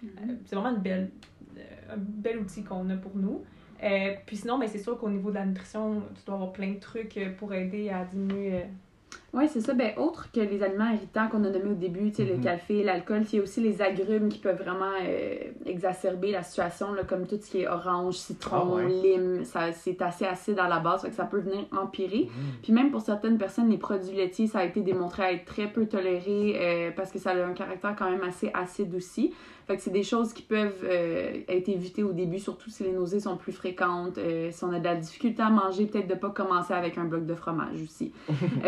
Mhm. 0.00 0.10
euh, 0.30 0.34
c'est 0.44 0.54
vraiment 0.54 0.76
une 0.76 0.82
belle, 0.82 1.10
euh, 1.56 1.94
un 1.94 1.96
bel 1.96 2.38
outil 2.38 2.62
qu'on 2.62 2.88
a 2.90 2.96
pour 2.96 3.16
nous. 3.16 3.44
Euh, 3.82 4.14
puis 4.26 4.36
sinon, 4.36 4.58
ben, 4.58 4.68
c'est 4.68 4.78
sûr 4.78 4.98
qu'au 4.98 5.08
niveau 5.08 5.30
de 5.30 5.36
la 5.36 5.46
nutrition, 5.46 6.02
tu 6.16 6.24
dois 6.26 6.34
avoir 6.34 6.52
plein 6.52 6.72
de 6.72 6.80
trucs 6.80 7.16
euh, 7.16 7.32
pour 7.36 7.54
aider 7.54 7.90
à 7.90 8.04
diminuer. 8.04 8.64
Oui, 9.34 9.44
c'est 9.46 9.60
ça. 9.60 9.74
Ben, 9.74 9.92
autre 9.98 10.28
que 10.32 10.40
les 10.40 10.62
aliments 10.62 10.88
irritants 10.90 11.28
qu'on 11.28 11.44
a 11.44 11.50
nommés 11.50 11.70
au 11.72 11.74
début, 11.74 12.10
tu 12.10 12.16
sais, 12.16 12.24
Mhm. 12.24 12.36
le 12.38 12.42
café, 12.42 12.82
l'alcool, 12.82 13.24
il 13.30 13.36
y 13.36 13.38
a 13.38 13.42
aussi 13.42 13.60
les 13.60 13.82
agrumes 13.82 14.30
qui 14.30 14.38
peuvent 14.38 14.56
vraiment 14.62 14.90
euh, 15.02 15.36
exacerber 15.66 16.30
la 16.32 16.42
situation, 16.42 16.92
là, 16.94 17.02
comme 17.04 17.26
tout 17.26 17.36
ce 17.40 17.50
qui 17.50 17.60
est 17.60 17.68
orange, 17.68 18.14
citron, 18.14 18.56
Ah 18.56 18.74
ouais. 18.76 18.88
lime. 18.88 19.42
C'est 19.74 20.00
assez 20.02 20.24
acide 20.24 20.58
à 20.58 20.66
la 20.68 20.78
base, 20.80 21.02
fait 21.02 21.10
que 21.10 21.14
ça 21.14 21.24
peut 21.26 21.40
venir 21.40 21.66
empirer. 21.78 22.24
Mhm. 22.24 22.30
Puis 22.62 22.72
même 22.72 22.90
pour 22.90 23.02
certaines 23.02 23.36
personnes, 23.36 23.68
les 23.68 23.76
produits 23.78 24.16
laitiers, 24.16 24.46
ça 24.46 24.60
a 24.60 24.64
été 24.64 24.80
démontré 24.80 25.22
à 25.22 25.32
être 25.32 25.44
très 25.44 25.66
peu 25.66 25.84
toléré 25.86 26.56
euh, 26.56 26.90
parce 26.96 27.12
que 27.12 27.18
ça 27.18 27.30
a 27.32 27.44
un 27.46 27.52
caractère 27.52 27.94
quand 27.98 28.10
même 28.10 28.22
assez 28.26 28.50
acide 28.54 28.94
aussi. 28.94 29.34
Fait 29.66 29.76
que 29.76 29.82
c'est 29.82 29.90
des 29.90 30.02
choses 30.02 30.32
qui 30.32 30.40
peuvent 30.40 30.82
euh, 30.84 31.40
être 31.46 31.68
évitées 31.68 32.02
au 32.02 32.12
début, 32.12 32.38
surtout 32.38 32.70
si 32.70 32.84
les 32.84 32.92
nausées 32.92 33.20
sont 33.20 33.36
plus 33.36 33.52
fréquentes, 33.52 34.18
si 34.50 34.64
on 34.64 34.72
a 34.72 34.78
de 34.78 34.84
la 34.84 34.96
difficulté 34.96 35.42
à 35.42 35.50
manger, 35.50 35.84
peut-être 35.84 36.08
de 36.08 36.14
pas 36.14 36.30
commencer 36.30 36.72
avec 36.72 36.96
un 36.96 37.04
bloc 37.04 37.26
de 37.26 37.34
fromage 37.34 37.82
aussi. 37.82 38.10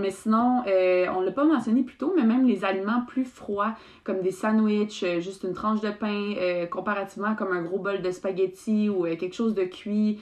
Mais 0.00 0.10
sinon, 0.10 0.62
euh, 0.66 1.06
on 1.16 1.20
l'a 1.20 1.32
pas 1.32 1.44
mentionné 1.44 1.82
plus 1.82 1.96
tôt, 1.96 2.12
mais 2.16 2.24
même 2.24 2.46
les 2.46 2.64
aliments 2.64 3.04
plus 3.06 3.24
froids, 3.24 3.74
comme 4.04 4.20
des 4.20 4.30
sandwichs, 4.30 5.02
euh, 5.02 5.20
juste 5.20 5.44
une 5.44 5.54
tranche 5.54 5.80
de 5.80 5.90
pain, 5.90 6.34
euh, 6.38 6.66
comparativement 6.66 7.34
comme 7.34 7.52
un 7.52 7.62
gros 7.62 7.78
bol 7.78 8.02
de 8.02 8.10
spaghettis 8.10 8.88
ou 8.88 9.04
quelque 9.04 9.34
chose 9.34 9.54
de 9.54 9.64
cuit, 9.64 10.20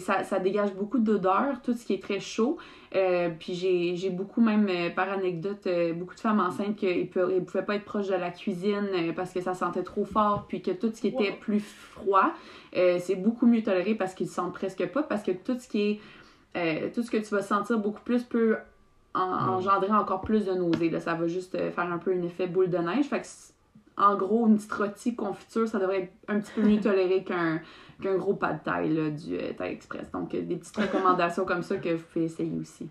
ça, 0.00 0.24
ça 0.24 0.38
dégage 0.38 0.74
beaucoup 0.74 0.98
d'odeur, 0.98 1.60
tout 1.62 1.72
ce 1.72 1.84
qui 1.86 1.94
est 1.94 2.02
très 2.02 2.20
chaud. 2.20 2.58
Puis 3.38 3.54
j'ai 3.54 4.10
beaucoup, 4.10 4.40
même 4.40 4.68
par 4.94 5.10
anecdote, 5.10 5.66
beaucoup 5.94 6.14
de 6.14 6.20
femmes 6.20 6.40
enceintes 6.40 6.76
qui 6.76 6.86
ne 6.86 7.40
pouvaient 7.40 7.64
pas 7.64 7.76
être 7.76 7.84
proches 7.84 8.08
de 8.08 8.14
la 8.14 8.30
cuisine 8.30 9.12
parce 9.16 9.32
que 9.32 9.40
ça 9.40 9.54
sentait 9.54 9.82
trop 9.82 10.04
fort, 10.04 10.46
puis 10.48 10.60
que 10.62 10.70
tout 10.70 10.90
ce 10.94 11.00
qui 11.00 11.08
était 11.08 11.32
plus 11.32 11.60
froid, 11.60 12.32
c'est 12.72 13.16
beaucoup 13.16 13.46
mieux 13.46 13.62
toléré 13.62 13.94
parce 13.94 14.14
qu'ils 14.14 14.26
ne 14.26 14.32
sentent 14.32 14.54
presque 14.54 14.86
pas, 14.86 15.02
parce 15.02 15.22
que 15.22 15.32
tout 15.32 15.58
ce 15.58 15.68
qui 15.68 15.82
est. 15.82 16.00
euh, 16.56 16.88
tout 16.94 17.02
ce 17.02 17.10
que 17.10 17.18
tu 17.18 17.34
vas 17.34 17.42
sentir 17.42 17.78
beaucoup 17.78 18.02
plus 18.02 18.24
peut 18.24 18.56
en- 19.18 19.54
engendrer 19.56 19.90
encore 19.92 20.20
plus 20.20 20.46
de 20.46 20.52
nausées. 20.52 20.90
Là. 20.90 21.00
Ça 21.00 21.14
va 21.14 21.26
juste 21.26 21.54
euh, 21.54 21.70
faire 21.70 21.90
un 21.92 21.98
peu 21.98 22.12
un 22.12 22.22
effet 22.22 22.46
boule 22.46 22.70
de 22.70 22.78
neige. 22.78 23.06
Fait 23.06 23.20
que, 23.20 23.26
en 23.96 24.16
gros, 24.16 24.46
une 24.46 24.56
petite 24.56 24.72
rôtie 24.72 25.14
confiture, 25.16 25.66
ça 25.68 25.78
devrait 25.78 26.02
être 26.02 26.12
un 26.28 26.40
petit 26.40 26.52
peu 26.54 26.62
mieux 26.62 26.80
toléré 26.80 27.24
qu'un 27.24 27.60
gros 28.16 28.34
pas 28.34 28.52
de 28.52 28.60
taille 28.62 28.94
là, 28.94 29.10
du 29.10 29.34
euh, 29.36 29.52
Thai 29.56 29.72
Express. 29.72 30.10
Donc, 30.12 30.34
euh, 30.34 30.42
des 30.42 30.56
petites 30.56 30.76
recommandations 30.76 31.44
comme 31.44 31.62
ça 31.62 31.76
que 31.76 31.94
vous 31.94 32.04
pouvez 32.12 32.26
essayer 32.26 32.56
aussi. 32.60 32.88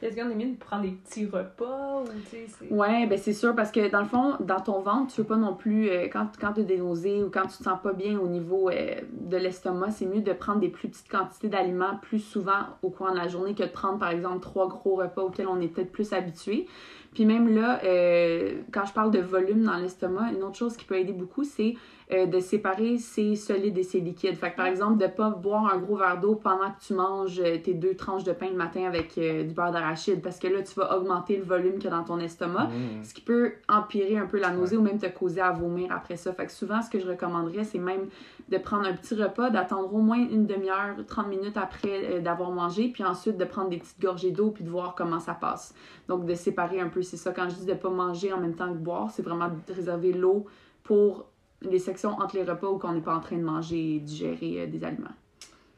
Est-ce 0.00 0.14
qu'on 0.14 0.30
est 0.30 0.34
mieux 0.34 0.52
de 0.52 0.58
prendre 0.58 0.82
des 0.82 0.92
petits 0.92 1.26
repas 1.26 2.02
ou. 2.02 2.74
Ouais, 2.74 3.06
ben 3.06 3.18
c'est 3.18 3.32
sûr, 3.32 3.54
parce 3.56 3.72
que 3.72 3.90
dans 3.90 4.00
le 4.00 4.06
fond, 4.06 4.36
dans 4.40 4.60
ton 4.60 4.80
ventre, 4.80 5.12
tu 5.12 5.20
veux 5.20 5.26
pas 5.26 5.36
non 5.36 5.54
plus, 5.54 5.88
euh, 5.88 6.04
quand, 6.04 6.28
quand 6.40 6.52
tu 6.52 6.60
as 6.60 6.64
des 6.64 6.78
nausées 6.78 7.22
ou 7.24 7.30
quand 7.30 7.42
tu 7.42 7.58
te 7.58 7.64
sens 7.64 7.78
pas 7.82 7.92
bien 7.92 8.18
au 8.18 8.28
niveau 8.28 8.70
euh, 8.70 8.94
de 9.12 9.36
l'estomac, 9.36 9.90
c'est 9.90 10.06
mieux 10.06 10.20
de 10.20 10.32
prendre 10.32 10.60
des 10.60 10.68
plus 10.68 10.88
petites 10.88 11.10
quantités 11.10 11.48
d'aliments 11.48 11.96
plus 12.00 12.20
souvent 12.20 12.60
au 12.82 12.90
cours 12.90 13.10
de 13.10 13.16
la 13.16 13.26
journée 13.26 13.54
que 13.54 13.64
de 13.64 13.68
prendre, 13.68 13.98
par 13.98 14.10
exemple, 14.10 14.40
trois 14.40 14.68
gros 14.68 14.96
repas 14.96 15.22
auxquels 15.22 15.48
on 15.48 15.60
est 15.60 15.68
peut-être 15.68 15.90
plus 15.90 16.12
habitué. 16.12 16.66
Puis 17.14 17.24
même 17.24 17.52
là, 17.52 17.80
euh, 17.84 18.60
quand 18.72 18.84
je 18.84 18.92
parle 18.92 19.10
de 19.10 19.20
volume 19.20 19.64
dans 19.64 19.76
l'estomac, 19.76 20.30
une 20.32 20.44
autre 20.44 20.56
chose 20.56 20.76
qui 20.76 20.84
peut 20.84 20.96
aider 20.96 21.12
beaucoup, 21.12 21.42
c'est 21.42 21.74
euh, 22.12 22.26
de 22.26 22.40
séparer 22.40 22.96
ses 22.98 23.36
solides 23.36 23.76
et 23.76 23.82
ses 23.82 24.00
liquides. 24.00 24.36
Fait 24.36 24.50
que 24.52 24.56
par 24.56 24.66
exemple, 24.66 24.98
de 24.98 25.06
pas 25.06 25.30
boire 25.30 25.72
un 25.72 25.78
gros 25.78 25.96
verre 25.96 26.18
d'eau 26.18 26.34
pendant 26.36 26.70
que 26.70 26.80
tu 26.86 26.94
manges 26.94 27.38
euh, 27.40 27.58
tes 27.58 27.74
deux 27.74 27.94
tranches 27.94 28.24
de 28.24 28.32
pain 28.32 28.48
le 28.48 28.56
matin 28.56 28.84
avec 28.86 29.18
euh, 29.18 29.44
du 29.44 29.52
beurre 29.52 29.72
d'arachide, 29.72 30.22
parce 30.22 30.38
que 30.38 30.48
là, 30.48 30.62
tu 30.62 30.74
vas 30.74 30.96
augmenter 30.96 31.36
le 31.36 31.44
volume 31.44 31.74
qu'il 31.74 31.84
y 31.90 31.92
a 31.92 31.96
dans 31.96 32.04
ton 32.04 32.18
estomac 32.18 32.68
Mhm. 32.68 33.04
ce 33.04 33.12
qui 33.14 33.20
peut 33.20 33.52
empirer 33.68 34.16
un 34.16 34.26
peu 34.26 34.38
la 34.38 34.50
nausée 34.50 34.76
ou 34.76 34.82
même 34.82 34.98
te 34.98 35.06
causer 35.06 35.40
à 35.40 35.52
vomir 35.52 35.92
après 35.92 36.16
ça. 36.16 36.32
Fait 36.32 36.46
que 36.46 36.52
souvent, 36.52 36.80
ce 36.82 36.90
que 36.90 36.98
je 36.98 37.06
recommanderais, 37.06 37.64
c'est 37.64 37.78
même 37.78 38.08
de 38.48 38.56
prendre 38.58 38.86
un 38.86 38.94
petit 38.94 39.14
repas, 39.14 39.50
d'attendre 39.50 39.92
au 39.94 39.98
moins 39.98 40.16
une 40.18 40.46
demi-heure, 40.46 40.96
30 41.06 41.28
minutes 41.28 41.56
après 41.58 42.04
euh, 42.16 42.20
d'avoir 42.20 42.50
mangé, 42.50 42.88
puis 42.88 43.04
ensuite 43.04 43.36
de 43.36 43.44
prendre 43.44 43.68
des 43.68 43.76
petites 43.76 44.00
gorgées 44.00 44.30
d'eau 44.30 44.50
puis 44.50 44.64
de 44.64 44.70
voir 44.70 44.94
comment 44.94 45.20
ça 45.20 45.34
passe. 45.34 45.74
Donc, 46.08 46.24
de 46.24 46.34
séparer 46.34 46.80
un 46.80 46.88
peu, 46.88 47.02
c'est 47.02 47.18
ça. 47.18 47.32
Quand 47.32 47.48
je 47.50 47.56
dis 47.56 47.66
de 47.66 47.74
pas 47.74 47.90
manger 47.90 48.32
en 48.32 48.40
même 48.40 48.54
temps 48.54 48.72
que 48.72 48.78
boire, 48.78 49.10
c'est 49.10 49.22
vraiment 49.22 49.48
de 49.48 49.74
réserver 49.74 50.12
l'eau 50.12 50.46
pour 50.82 51.26
les 51.62 51.78
sections 51.78 52.10
entre 52.10 52.36
les 52.36 52.44
repas 52.44 52.66
où 52.68 52.80
on 52.82 52.92
n'est 52.92 53.00
pas 53.00 53.14
en 53.16 53.20
train 53.20 53.36
de 53.36 53.42
manger 53.42 53.96
et 53.96 53.98
digérer 54.00 54.60
euh, 54.62 54.66
des 54.66 54.84
aliments. 54.84 55.08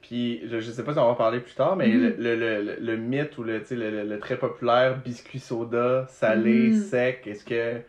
Puis, 0.02 0.40
je, 0.48 0.60
je 0.60 0.70
sais 0.70 0.82
pas 0.82 0.92
si 0.92 0.98
on 0.98 1.04
va 1.04 1.10
en 1.10 1.14
parler 1.14 1.40
plus 1.40 1.54
tard, 1.54 1.76
mais 1.76 1.88
Mhm. 1.88 2.14
le, 2.18 2.36
le, 2.36 2.62
le, 2.62 2.76
le- 2.80 2.96
mythe 2.96 3.38
ou 3.38 3.42
le, 3.44 3.62
le, 3.70 4.18
très 4.18 4.36
populaire 4.38 4.98
biscuit 4.98 5.38
soda, 5.38 6.06
salé, 6.08 6.70
Mhm. 6.70 6.72
sec, 6.82 7.26
est-ce 7.26 7.44
que 7.44 7.80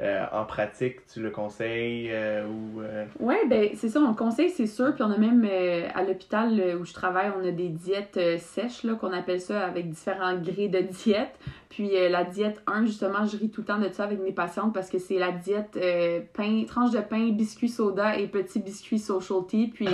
euh, 0.00 0.24
en 0.32 0.44
pratique 0.44 1.06
tu 1.06 1.20
le 1.22 1.30
conseilles 1.30 2.08
euh, 2.12 2.46
ou. 2.46 2.82
Ouais, 3.18 3.46
ben 3.48 3.70
c'est 3.74 3.88
ça, 3.88 4.00
on 4.00 4.08
le 4.10 4.14
conseille, 4.14 4.50
c'est 4.50 4.66
sûr. 4.66 4.94
Puis 4.94 5.02
on 5.02 5.10
a 5.10 5.16
même 5.18 5.46
à 5.94 6.02
l'hôpital 6.02 6.52
où 6.80 6.84
je 6.84 6.92
travaille, 6.92 7.30
on 7.40 7.46
a 7.46 7.50
des 7.50 7.68
diètes 7.68 8.20
sèches, 8.38 8.82
là, 8.84 8.94
qu'on 8.94 9.12
appelle 9.12 9.40
ça, 9.40 9.64
avec 9.66 9.88
différents 9.90 10.36
grés 10.36 10.68
de 10.68 10.80
diète. 10.80 11.34
Puis 11.68 11.96
euh, 11.96 12.08
la 12.08 12.24
diète 12.24 12.62
1, 12.66 12.86
justement, 12.86 13.24
je 13.26 13.36
ris 13.36 13.50
tout 13.50 13.62
le 13.62 13.66
temps 13.66 13.78
de 13.78 13.88
ça 13.92 14.04
avec 14.04 14.20
mes 14.20 14.32
patientes 14.32 14.72
parce 14.72 14.88
que 14.88 14.98
c'est 14.98 15.18
la 15.18 15.32
diète 15.32 15.78
euh, 15.80 16.20
pain, 16.32 16.64
tranche 16.66 16.90
de 16.92 17.00
pain, 17.00 17.30
biscuit 17.30 17.68
soda 17.68 18.16
et 18.18 18.28
petit 18.28 18.60
biscuit 18.60 18.98
social 18.98 19.40
tea. 19.46 19.68
Puis 19.68 19.88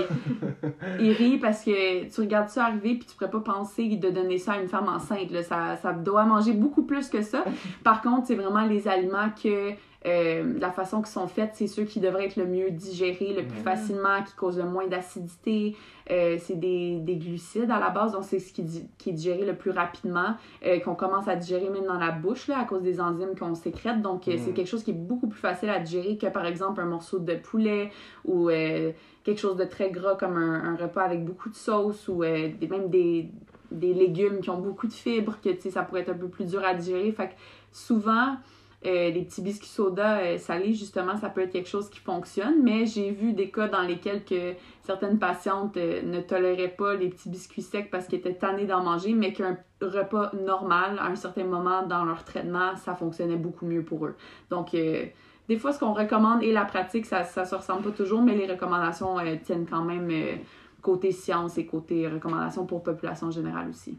ils 1.00 1.12
rient 1.12 1.38
parce 1.38 1.64
que 1.64 2.08
tu 2.12 2.20
regardes 2.20 2.48
ça 2.48 2.66
arriver 2.66 2.94
puis 2.94 3.06
tu 3.08 3.16
pourrais 3.16 3.30
pas 3.30 3.40
penser 3.40 3.88
de 3.96 4.10
donner 4.10 4.38
ça 4.38 4.52
à 4.52 4.60
une 4.60 4.68
femme 4.68 4.88
enceinte. 4.88 5.30
Là. 5.30 5.42
Ça, 5.42 5.76
ça 5.76 5.92
doit 5.92 6.24
manger 6.24 6.52
beaucoup 6.52 6.82
plus 6.82 7.08
que 7.08 7.22
ça. 7.22 7.44
Par 7.84 8.02
contre, 8.02 8.26
c'est 8.26 8.34
vraiment 8.36 8.64
les 8.64 8.88
aliments 8.88 9.30
que 9.42 9.72
euh, 10.06 10.58
la 10.58 10.70
façon 10.72 10.98
qu'ils 10.98 11.12
sont 11.12 11.28
faits, 11.28 11.50
c'est 11.54 11.66
ceux 11.68 11.84
qui 11.84 12.00
devraient 12.00 12.26
être 12.26 12.36
le 12.36 12.46
mieux 12.46 12.70
digérés, 12.70 13.32
le 13.34 13.46
plus 13.46 13.58
Mhm. 13.58 13.64
facilement, 13.64 14.22
qui 14.26 14.34
causent 14.34 14.58
le 14.58 14.64
moins 14.64 14.86
d'acidité. 14.88 15.76
Euh, 16.10 16.36
c'est 16.40 16.58
des, 16.58 16.98
des 16.98 17.16
glucides 17.16 17.70
à 17.70 17.78
la 17.78 17.90
base, 17.90 18.12
donc 18.12 18.24
c'est 18.24 18.40
ce 18.40 18.52
qui, 18.52 18.64
qui 18.98 19.10
est 19.10 19.12
digéré 19.12 19.44
le 19.46 19.54
plus 19.54 19.70
rapidement, 19.70 20.34
euh, 20.66 20.80
qu'on 20.80 20.96
commence 20.96 21.28
à 21.28 21.36
digérer 21.36 21.70
même 21.70 21.86
dans 21.86 21.98
la 21.98 22.10
bouche 22.10 22.48
là, 22.48 22.58
à 22.58 22.64
cause 22.64 22.82
des 22.82 23.00
enzymes 23.00 23.36
qu'on 23.38 23.54
sécrète. 23.54 24.02
Donc 24.02 24.22
c'est 24.26 24.52
quelque 24.52 24.66
chose 24.66 24.82
qui 24.82 24.90
est 24.90 24.94
beaucoup 24.94 25.28
plus 25.28 25.38
facile 25.40 25.70
à 25.70 25.78
digérer 25.78 26.16
que 26.18 26.26
par 26.26 26.44
exemple 26.46 26.80
un 26.80 26.86
morceau 26.86 27.20
de 27.20 27.34
poulet 27.36 27.90
ou 28.24 28.48
quelque 28.48 29.38
chose 29.38 29.56
de 29.56 29.64
très 29.64 29.90
gras 29.90 30.16
comme 30.16 30.36
un, 30.36 30.72
un 30.72 30.76
repas 30.76 31.02
avec 31.02 31.24
beaucoup 31.24 31.48
de 31.48 31.54
sauce 31.54 32.08
ou 32.08 32.22
des- 32.24 32.56
même 32.68 32.88
des, 32.90 33.28
des 33.70 33.94
légumes 33.94 34.40
qui 34.40 34.50
ont 34.50 34.58
beaucoup 34.58 34.88
de 34.88 34.92
fibres, 34.92 35.38
que 35.42 35.50
tu 35.50 35.60
sais, 35.60 35.70
ça 35.70 35.82
pourrait 35.84 36.00
être 36.00 36.10
un 36.10 36.18
peu 36.18 36.28
plus 36.28 36.46
dur 36.46 36.62
à 36.64 36.74
digérer. 36.74 37.12
Fait 37.12 37.28
que 37.28 37.34
souvent, 37.70 38.36
euh, 38.84 39.10
les 39.10 39.22
petits 39.22 39.42
biscuits 39.42 39.68
soda 39.68 40.18
euh, 40.18 40.38
salés, 40.38 40.72
justement, 40.72 41.16
ça 41.16 41.28
peut 41.28 41.42
être 41.42 41.52
quelque 41.52 41.68
chose 41.68 41.88
qui 41.88 42.00
fonctionne, 42.00 42.62
mais 42.62 42.86
j'ai 42.86 43.10
vu 43.10 43.32
des 43.32 43.50
cas 43.50 43.68
dans 43.68 43.82
lesquels 43.82 44.24
que 44.24 44.54
certaines 44.82 45.18
patientes 45.18 45.76
euh, 45.76 46.02
ne 46.02 46.20
toléraient 46.20 46.74
pas 46.76 46.94
les 46.94 47.08
petits 47.08 47.28
biscuits 47.28 47.62
secs 47.62 47.90
parce 47.90 48.06
qu'elles 48.06 48.20
étaient 48.20 48.34
tannées 48.34 48.66
d'en 48.66 48.82
manger, 48.82 49.12
mais 49.12 49.32
qu'un 49.32 49.58
repas 49.80 50.32
normal, 50.44 50.98
à 50.98 51.06
un 51.06 51.16
certain 51.16 51.44
moment 51.44 51.86
dans 51.86 52.04
leur 52.04 52.24
traitement, 52.24 52.76
ça 52.76 52.94
fonctionnait 52.94 53.36
beaucoup 53.36 53.66
mieux 53.66 53.84
pour 53.84 54.06
eux. 54.06 54.16
Donc, 54.50 54.74
euh, 54.74 55.06
des 55.48 55.58
fois, 55.58 55.72
ce 55.72 55.78
qu'on 55.78 55.92
recommande 55.92 56.42
et 56.42 56.52
la 56.52 56.64
pratique, 56.64 57.06
ça, 57.06 57.24
ça 57.24 57.44
se 57.44 57.54
ressemble 57.54 57.82
pas 57.82 57.90
toujours, 57.90 58.22
mais 58.22 58.34
les 58.34 58.46
recommandations 58.46 59.18
euh, 59.18 59.36
tiennent 59.42 59.66
quand 59.66 59.84
même 59.84 60.08
euh, 60.10 60.36
côté 60.80 61.12
science 61.12 61.58
et 61.58 61.66
côté 61.66 62.08
recommandations 62.08 62.64
pour 62.64 62.82
population 62.82 63.30
générale 63.30 63.68
aussi. 63.68 63.98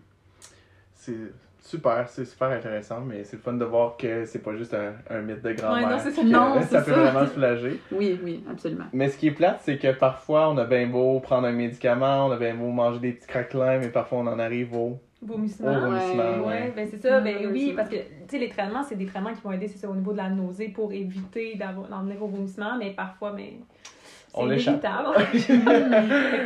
C'est 0.93 1.33
super, 1.63 2.08
c'est 2.10 2.26
super 2.26 2.49
intéressant, 2.49 2.99
mais 3.02 3.23
c'est 3.23 3.38
le 3.38 3.41
fun 3.41 3.54
de 3.54 3.65
voir 3.65 3.97
que 3.97 4.26
c'est 4.26 4.39
pas 4.43 4.56
juste 4.56 4.73
un, 4.73 4.93
un 5.10 5.21
mythe 5.21 5.41
de 5.41 5.54
grand-mère. 5.54 5.88
Ouais, 5.88 5.93
non, 5.93 5.99
c'est 5.99 6.12
ça. 6.12 6.23
Non, 6.23 6.62
ça 6.62 6.82
peut 6.82 6.91
ça. 6.91 6.99
vraiment 7.12 7.26
soulager. 7.28 7.80
Oui, 7.91 8.19
oui, 8.23 8.43
absolument. 8.49 8.86
Mais 8.93 9.10
ce 9.10 9.17
qui 9.17 9.28
est 9.28 9.32
plate, 9.32 9.62
c'est 9.63 9.78
que 9.78 9.91
parfois 9.93 10.49
on 10.49 10.58
a 10.58 10.65
bien 10.65 10.88
beau 10.88 11.19
prendre 11.19 11.47
un 11.47 11.52
médicament, 11.54 12.28
on 12.28 12.32
a 12.32 12.38
bien 12.38 12.54
beau 12.56 12.67
manger 12.69 12.99
des 12.99 13.12
petits 13.13 13.28
craquelins, 13.28 13.80
mais 13.80 13.88
parfois 13.89 14.19
on 14.19 14.28
en 14.28 14.39
arrive 14.39 14.76
au 14.76 14.99
Vomissement. 15.26 15.71
Vomissement, 15.80 16.45
Ouais, 16.45 16.47
ouais. 16.47 16.73
ben 16.76 16.86
c'est 16.91 16.97
ça, 17.02 17.21
ben 17.21 17.47
oui, 17.49 17.71
parce 17.73 17.88
que, 17.88 17.95
tu 17.95 18.02
sais, 18.28 18.39
les 18.39 18.49
traitements, 18.49 18.84
c'est 18.84 18.95
des 18.97 19.06
traitements 19.06 19.34
qui 19.34 19.39
vont 19.41 19.54
aider, 19.54 19.69
c'est 19.69 19.78
ça, 19.78 19.89
au 19.89 19.95
niveau 19.95 20.12
de 20.12 20.17
la 20.17 20.30
nausée 20.30 20.67
pour 20.67 20.91
éviter 20.91 21.56
d'avoir- 21.56 21.88
d'en 21.88 22.04
venir 22.04 22.21
au 22.21 22.28
vomissement, 22.28 22.78
mais 22.78 22.89
parfois, 22.91 23.32
mais 23.32 23.54
c'est 24.02 24.02
On 24.35 24.45
l'échappe. 24.45 24.81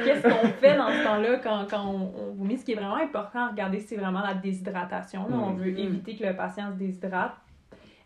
Qu'est-ce 0.04 0.24
qu'on 0.24 0.48
fait 0.60 0.78
dans 0.78 0.90
ce 0.90 1.04
temps-là 1.04 1.38
quand, 1.44 1.66
quand 1.70 1.86
on, 1.86 2.12
on 2.30 2.32
vomit? 2.34 2.58
Ce 2.58 2.66
qui 2.66 2.74
est 2.74 2.76
vraiment 2.76 2.96
important 2.98 3.40
à 3.46 3.48
regarder, 3.50 3.80
c'est 3.80 3.96
vraiment 3.96 4.22
la 4.22 4.34
déshydratation. 4.34 5.28
là. 5.30 5.36
On 5.38 5.54
veut 5.54 5.68
éviter 5.80 6.16
que 6.16 6.26
le 6.26 6.36
patient 6.36 6.72
se 6.72 6.78
déshydrate. 6.78 7.34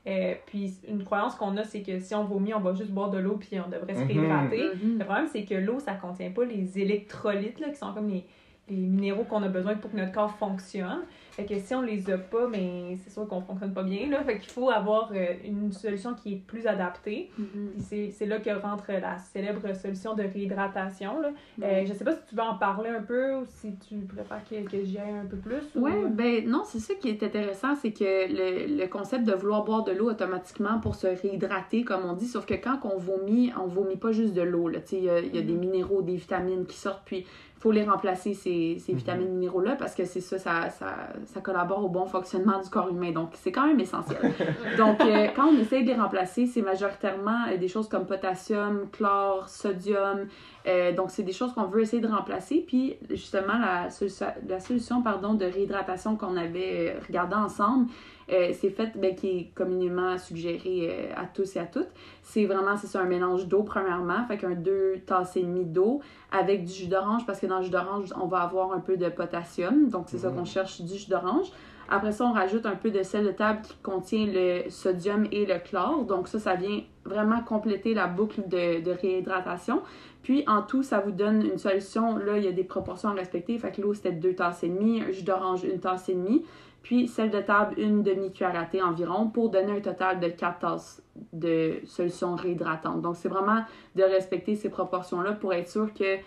Euh, 0.08 0.34
puis 0.48 0.74
une 0.88 1.04
croyance 1.04 1.36
qu'on 1.36 1.56
a, 1.58 1.64
c'est 1.64 1.82
que 1.84 2.00
si 2.00 2.16
on 2.16 2.24
vomit, 2.24 2.54
on 2.56 2.60
va 2.60 2.74
juste 2.74 2.90
boire 2.92 3.12
de 3.12 3.20
l'eau 3.20 3.38
puis 3.38 3.60
on 3.60 3.70
devrait 3.70 3.94
se 3.94 4.02
Mhm. 4.02 4.08
réhydrater. 4.08 4.64
Mhm. 4.84 4.98
Le 5.00 5.06
problème, 5.06 5.28
c'est 5.32 5.44
que 5.46 5.54
l'eau, 5.56 5.80
ça 5.80 5.94
contient 5.94 6.32
pas 6.32 6.44
les 6.44 6.80
électrolytes, 6.80 7.60
là, 7.60 7.70
qui 7.70 7.76
sont 7.76 7.94
comme 7.94 8.10
les, 8.10 8.26
les 8.70 8.76
minéraux 8.78 9.24
qu'on 9.26 9.44
a 9.44 9.48
besoin 9.48 9.76
pour 9.76 9.92
que 9.92 9.98
notre 9.98 10.12
corps 10.12 10.36
fonctionne. 10.38 11.02
Fait 11.32 11.46
que 11.46 11.58
si 11.60 11.74
on 11.74 11.82
les 11.82 12.10
a 12.12 12.18
pas, 12.18 12.48
mais 12.48 12.98
c'est 13.04 13.10
sûr 13.10 13.28
qu'on 13.28 13.42
fonctionne 13.42 13.74
pas 13.74 13.84
bien, 13.84 14.10
là. 14.10 14.24
Fait 14.24 14.38
qu'il 14.40 14.50
faut 14.52 14.70
avoir 14.70 15.12
euh, 15.16 15.26
une 15.46 15.72
solution 15.72 16.14
qui 16.14 16.34
est 16.34 16.42
plus 16.46 16.68
adaptée. 16.68 17.32
Mhm. 17.38 17.72
Puis 17.88 18.12
c'est, 18.12 18.26
là 18.26 18.40
que 18.40 18.50
rentre 18.50 18.92
la 18.92 19.18
célèbre 19.18 19.74
solution 19.76 20.14
de 20.14 20.24
réhydratation, 20.24 21.22
là. 21.22 21.30
Euh, 21.64 21.86
je 21.86 21.94
sais 21.94 22.04
pas 22.04 22.14
si 22.14 22.22
tu 22.30 22.36
veux 22.36 22.42
en 22.42 22.56
parler 22.56 22.90
un 22.90 23.02
peu 23.02 23.36
ou 23.36 23.44
si 23.48 23.74
tu 23.78 23.96
préfères 24.06 24.44
que, 24.50 24.70
que 24.70 24.84
j'y 24.84 24.98
aille 24.98 25.12
un 25.24 25.26
peu 25.26 25.38
plus. 25.38 25.62
ou- 25.76 25.80
Ouais, 25.86 26.06
ben 26.10 26.48
non, 26.48 26.64
c'est 26.66 26.80
ça 26.80 26.94
qui 26.96 27.10
est 27.10 27.24
intéressant, 27.24 27.76
c'est 27.76 27.94
que 27.94 28.04
le, 28.04 28.78
le 28.78 28.88
concept 28.88 29.24
de 29.24 29.34
vouloir 29.34 29.64
boire 29.64 29.84
de 29.84 29.92
l'eau 29.94 30.10
automatiquement 30.10 30.80
pour 30.80 30.96
se 30.96 31.08
réhydrater, 31.08 31.84
comme 31.84 32.06
on 32.06 32.14
dit, 32.14 32.28
sauf 32.28 32.46
que 32.46 32.56
quand 32.56 32.80
on 32.84 32.98
vomit, 32.98 33.52
on 33.60 33.68
vomit 33.68 33.96
pas 33.98 34.12
juste 34.12 34.34
de 34.34 34.42
l'eau. 34.42 34.68
là. 34.68 34.80
Tu 34.82 34.88
sais, 34.88 34.98
Il 34.98 35.34
y 35.34 35.38
y 35.38 35.40
a 35.40 35.42
des 35.42 35.54
minéraux, 35.54 36.02
des 36.02 36.16
vitamines 36.16 36.66
qui 36.66 36.78
sortent, 36.78 37.04
puis 37.06 37.26
faut 37.62 37.72
les 37.72 37.84
remplacer, 37.84 38.34
ces, 38.34 38.78
ces 38.80 38.92
Mhm. 38.92 38.98
vitamines 38.98 39.30
minéraux-là, 39.30 39.76
parce 39.76 39.94
que 39.94 40.04
c'est 40.04 40.20
ça 40.20 40.40
ça, 40.40 40.70
ça, 40.72 40.88
ça 41.26 41.42
collabore 41.42 41.86
au 41.86 41.90
bon 41.90 42.06
fonctionnement 42.08 42.60
du 42.60 42.70
corps 42.70 42.90
humain. 42.90 43.12
Donc, 43.12 43.30
c'est 43.36 43.52
quand 43.52 43.68
même 43.68 43.80
essentiel. 43.80 44.18
Donc, 44.78 45.00
euh, 45.02 45.28
quand 45.36 45.48
on 45.48 45.58
essaye 45.60 45.84
de 45.84 45.90
les 45.92 45.96
remplacer, 46.00 46.48
c'est 46.48 46.64
majoritairement 46.64 47.46
euh, 47.52 47.58
des 47.58 47.68
choses 47.68 47.88
comme 47.88 48.06
potassium, 48.08 48.88
chlore, 48.92 49.48
sodium. 49.48 50.28
Euh, 50.68 50.92
donc, 50.92 51.12
c'est 51.12 51.24
des 51.24 51.32
choses 51.34 51.54
qu'on 51.54 51.64
veut 51.66 51.82
essayer 51.82 52.02
de 52.02 52.08
remplacer. 52.08 52.64
Puis, 52.68 52.98
justement, 53.10 53.58
la, 53.60 53.90
solution, 53.90 54.28
la 54.48 54.60
solution 54.60 55.02
pardon, 55.02 55.34
de 55.36 55.46
réhydratation 55.46 56.16
qu'on 56.18 56.38
avait 56.38 56.98
regardée 57.08 57.36
ensemble, 57.36 57.88
euh, 58.32 58.52
c'est 58.54 58.70
fait, 58.70 58.92
ben, 58.96 59.16
qui 59.16 59.28
est 59.30 59.52
communément 59.56 60.18
suggéré 60.18 60.90
euh, 60.90 61.14
à 61.16 61.26
tous 61.26 61.56
et 61.56 61.60
à 61.60 61.66
toutes. 61.66 61.90
C'est 62.24 62.46
vraiment, 62.46 62.78
c'est 62.78 62.88
ça, 62.88 63.02
un 63.02 63.06
mélange 63.06 63.48
d'eau, 63.48 63.64
premièrement. 63.64 64.26
Fait 64.28 64.38
qu'un 64.38 64.56
deux 64.56 65.00
tasses 65.06 65.36
et 65.38 65.44
demie 65.44 65.66
d'eau 65.66 66.02
avec 66.32 66.64
du 66.66 66.72
jus 66.72 66.88
d'orange, 66.88 67.26
parce 67.26 67.40
que 67.40 67.46
dans 67.48 67.58
le 67.58 67.64
jus 67.66 67.70
d'orange, 67.72 68.14
on 68.22 68.28
va 68.28 68.40
avoir 68.42 68.72
un 68.74 68.80
peu 68.80 68.98
de 68.98 69.10
potassium. 69.10 69.90
Donc, 69.90 70.06
c'est 70.08 70.20
ça 70.20 70.30
Mhm. 70.30 70.38
qu'on 70.38 70.46
cherche, 70.46 70.82
du 70.82 70.96
jus 70.98 71.10
d'orange. 71.10 71.52
Après 71.94 72.14
ça, 72.14 72.24
on 72.24 72.32
rajoute 72.32 72.66
un 72.66 72.76
peu 72.76 72.90
de 72.90 73.04
sel 73.04 73.26
de 73.26 73.32
table 73.32 73.60
qui 73.64 73.76
contient 73.84 74.26
le 74.26 74.70
sodium 74.70 75.28
et 75.34 75.46
le 75.46 75.60
chlore. 75.60 76.06
Donc 76.06 76.30
ça, 76.30 76.40
ça 76.40 76.56
vient 76.56 76.80
vraiment 77.04 77.42
compléter 77.42 77.94
la 77.94 78.08
boucle 78.08 78.48
de, 78.48 78.82
de 78.82 78.92
réhydratation. 78.92 79.82
Puis 80.24 80.46
en 80.48 80.62
tout, 80.62 80.84
ça 80.84 81.00
vous 81.02 81.12
donne 81.12 81.46
une 81.46 81.58
solution. 81.58 82.16
Là, 82.16 82.38
il 82.38 82.46
y 82.46 82.48
a 82.48 82.54
des 82.54 82.64
proportions 82.64 83.10
à 83.10 83.14
respecter. 83.14 83.58
Fait 83.58 83.72
que 83.74 83.82
l'eau, 83.82 83.94
c'était 83.94 84.14
deux 84.14 84.36
tasses 84.36 84.64
et 84.64 84.70
demie. 84.70 85.02
Un 85.02 85.12
jus 85.12 85.24
d'orange, 85.24 85.66
une 85.66 85.82
tasse 85.82 86.08
et 86.08 86.14
demie. 86.14 86.46
Puis 86.84 87.08
sel 87.08 87.30
de 87.30 87.40
table, 87.42 87.76
une 87.80 88.02
demi-cuillère 88.02 88.60
à 88.60 88.66
thé 88.66 88.82
environ 88.82 89.28
pour 89.28 89.50
donner 89.50 89.78
un 89.78 89.82
total 89.82 90.20
de 90.20 90.28
quatre 90.30 90.60
tasses 90.60 91.04
de 91.32 91.76
solution 91.86 92.36
réhydratante. 92.36 93.02
Donc 93.02 93.16
c'est 93.18 93.30
vraiment 93.30 93.62
de 93.96 94.04
respecter 94.04 94.56
ces 94.56 94.70
proportions-là 94.70 95.34
pour 95.34 95.54
être 95.54 95.70
sûr 95.70 95.94
que 95.94 96.18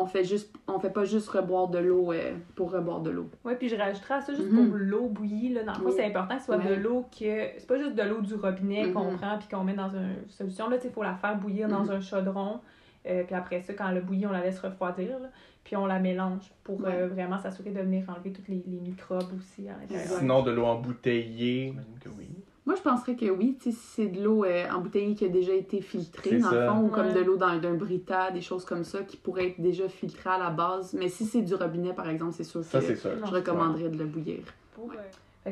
on 0.00 0.06
fait 0.06 0.22
juste 0.22 0.54
on 0.68 0.78
fait 0.78 0.90
pas 0.90 1.04
juste 1.04 1.28
reboire 1.28 1.66
de 1.66 1.78
l'eau 1.78 2.12
euh, 2.12 2.30
pour 2.54 2.70
reboire 2.70 3.00
de 3.00 3.10
l'eau. 3.10 3.28
Ouais, 3.44 3.56
puis 3.56 3.68
je 3.68 3.74
rajouterais 3.74 4.14
à 4.14 4.20
ça 4.20 4.32
juste 4.32 4.48
Mhm. 4.52 4.68
pour 4.68 4.76
l'eau 4.78 5.08
bouillie. 5.08 5.48
Là, 5.52 5.64
dans 5.64 5.72
le 5.72 5.78
fond, 5.78 5.84
Oui. 5.86 5.92
c'est 5.96 6.04
important 6.04 6.36
que 6.36 6.40
ce 6.42 6.46
soit 6.46 6.58
de 6.58 6.74
l'eau 6.74 7.06
que. 7.10 7.48
C'est 7.58 7.66
pas 7.66 7.78
juste 7.78 7.96
de 7.96 8.02
l'eau 8.04 8.20
du 8.20 8.34
robinet 8.36 8.92
qu'on 8.92 9.10
Mhm. 9.10 9.16
prend 9.16 9.36
puis 9.38 9.48
qu'on 9.48 9.64
met 9.64 9.74
dans 9.74 9.88
une 9.90 10.14
solution. 10.28 10.68
Là, 10.70 10.76
il 10.82 10.90
faut 10.90 11.02
la 11.02 11.14
faire 11.14 11.36
bouillir 11.36 11.66
dans 11.66 11.82
Mhm. 11.82 11.90
un 11.90 12.00
chaudron. 12.00 12.60
Euh, 13.06 13.22
puis 13.24 13.34
après 13.34 13.62
ça, 13.62 13.72
quand 13.74 13.88
elle 13.88 13.98
a 13.98 14.00
bouilli, 14.00 14.26
on 14.26 14.32
la 14.32 14.40
laisse 14.42 14.58
refroidir. 14.60 15.18
là, 15.20 15.28
puis 15.64 15.76
on 15.76 15.86
la 15.86 15.98
mélange 15.98 16.50
pour 16.64 16.80
Ouais. 16.80 16.92
euh, 16.94 17.08
vraiment 17.08 17.38
s'assurer 17.38 17.70
de 17.70 17.80
venir 17.80 18.04
enlever 18.08 18.32
tous 18.32 18.42
les, 18.50 18.62
les 18.66 18.80
microbes 18.80 19.32
aussi 19.36 19.68
à 19.68 19.72
l'intérieur. 19.80 20.18
Sinon, 20.18 20.42
de 20.42 20.50
l'eau 20.50 20.64
embouteillée, 20.64 21.74
que 22.02 22.08
oui. 22.18 22.28
Moi, 22.66 22.74
je 22.76 22.82
penserais 22.82 23.16
que 23.16 23.24
oui, 23.30 23.56
si 23.60 23.72
c'est 23.72 24.08
de 24.08 24.22
l'eau 24.22 24.44
euh, 24.44 24.68
embouteillée 24.70 25.14
qui 25.14 25.24
a 25.24 25.28
déjà 25.28 25.54
été 25.54 25.80
filtrée, 25.80 26.38
dans 26.38 26.50
le 26.50 26.66
fond, 26.66 26.80
ou 26.82 26.88
comme 26.88 27.12
de 27.14 27.20
l'eau 27.20 27.36
dans- 27.36 27.56
d'un 27.58 27.74
Brita, 27.74 28.30
des 28.30 28.42
choses 28.42 28.64
comme 28.66 28.84
ça, 28.84 29.02
qui 29.04 29.16
pourraient 29.16 29.48
être 29.48 29.60
déjà 29.60 29.88
filtrées 29.88 30.30
à 30.30 30.38
la 30.38 30.50
base. 30.50 30.92
Mais 30.92 31.08
si 31.08 31.24
c'est 31.24 31.40
du 31.42 31.54
robinet, 31.54 31.94
par 31.94 32.08
exemple, 32.10 32.32
c'est 32.34 32.44
sûr 32.44 32.62
Ça, 32.62 32.80
que 32.80 32.94
sûr. 32.94 33.10
Je 33.24 33.30
recommanderais 33.32 33.88
de 33.88 33.96
le 33.96 34.04
bouillir. 34.04 34.40
Pour, 34.74 34.90
euh, 34.92 34.96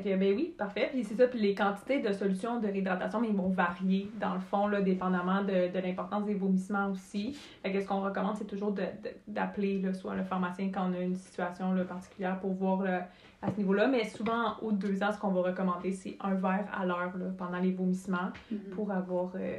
Fait 0.03 0.11
que, 0.11 0.17
ben 0.17 0.35
oui, 0.35 0.55
parfait. 0.57 0.89
Puis 0.93 1.05
c'est 1.05 1.15
ça, 1.15 1.27
puis 1.27 1.39
les 1.39 1.55
quantités 1.55 2.01
de 2.01 2.13
solutions 2.13 2.61
de 2.61 2.67
réhydratation, 2.67 3.21
mais 3.21 3.29
ils 3.29 3.37
vont 3.37 3.49
varier, 3.49 4.09
dans 4.21 4.35
le 4.35 4.41
fond, 4.41 4.67
là, 4.69 4.81
dépendamment 4.81 5.43
de, 5.43 5.73
de 5.73 5.79
l'importance 5.83 6.25
des 6.25 6.35
vomissements 6.35 6.91
aussi. 6.91 7.37
Fait 7.63 7.73
que 7.73 7.81
ce 7.81 7.87
qu'on 7.87 8.01
recommande, 8.03 8.37
c'est 8.37 8.47
toujours 8.47 8.73
de- 8.73 8.83
de- 8.83 9.11
d'appeler 9.29 9.83
soit 9.95 10.15
le 10.15 10.23
pharmacien 10.25 10.71
quand 10.73 10.91
on 10.91 10.95
a 10.95 11.01
une 11.01 11.17
situation 11.17 11.73
là, 11.73 11.85
particulière 11.85 12.39
pour 12.41 12.53
voir 12.53 12.83
là, 12.83 13.09
à 13.43 13.51
ce 13.51 13.57
niveau-là. 13.59 13.87
Mais 13.89 14.05
souvent, 14.05 14.57
de 14.63 14.73
deux 14.77 15.03
ans, 15.03 15.13
ce 15.13 15.19
qu'on 15.19 15.31
va 15.33 15.43
recommander, 15.43 15.93
c'est 15.93 16.17
un 16.21 16.35
verre 16.35 16.67
à 16.79 16.85
l'heure 16.87 17.13
pendant 17.39 17.59
les 17.59 17.73
vomissements 17.73 18.31
pour 18.75 18.91
avoir 18.91 19.33
euh, 19.37 19.57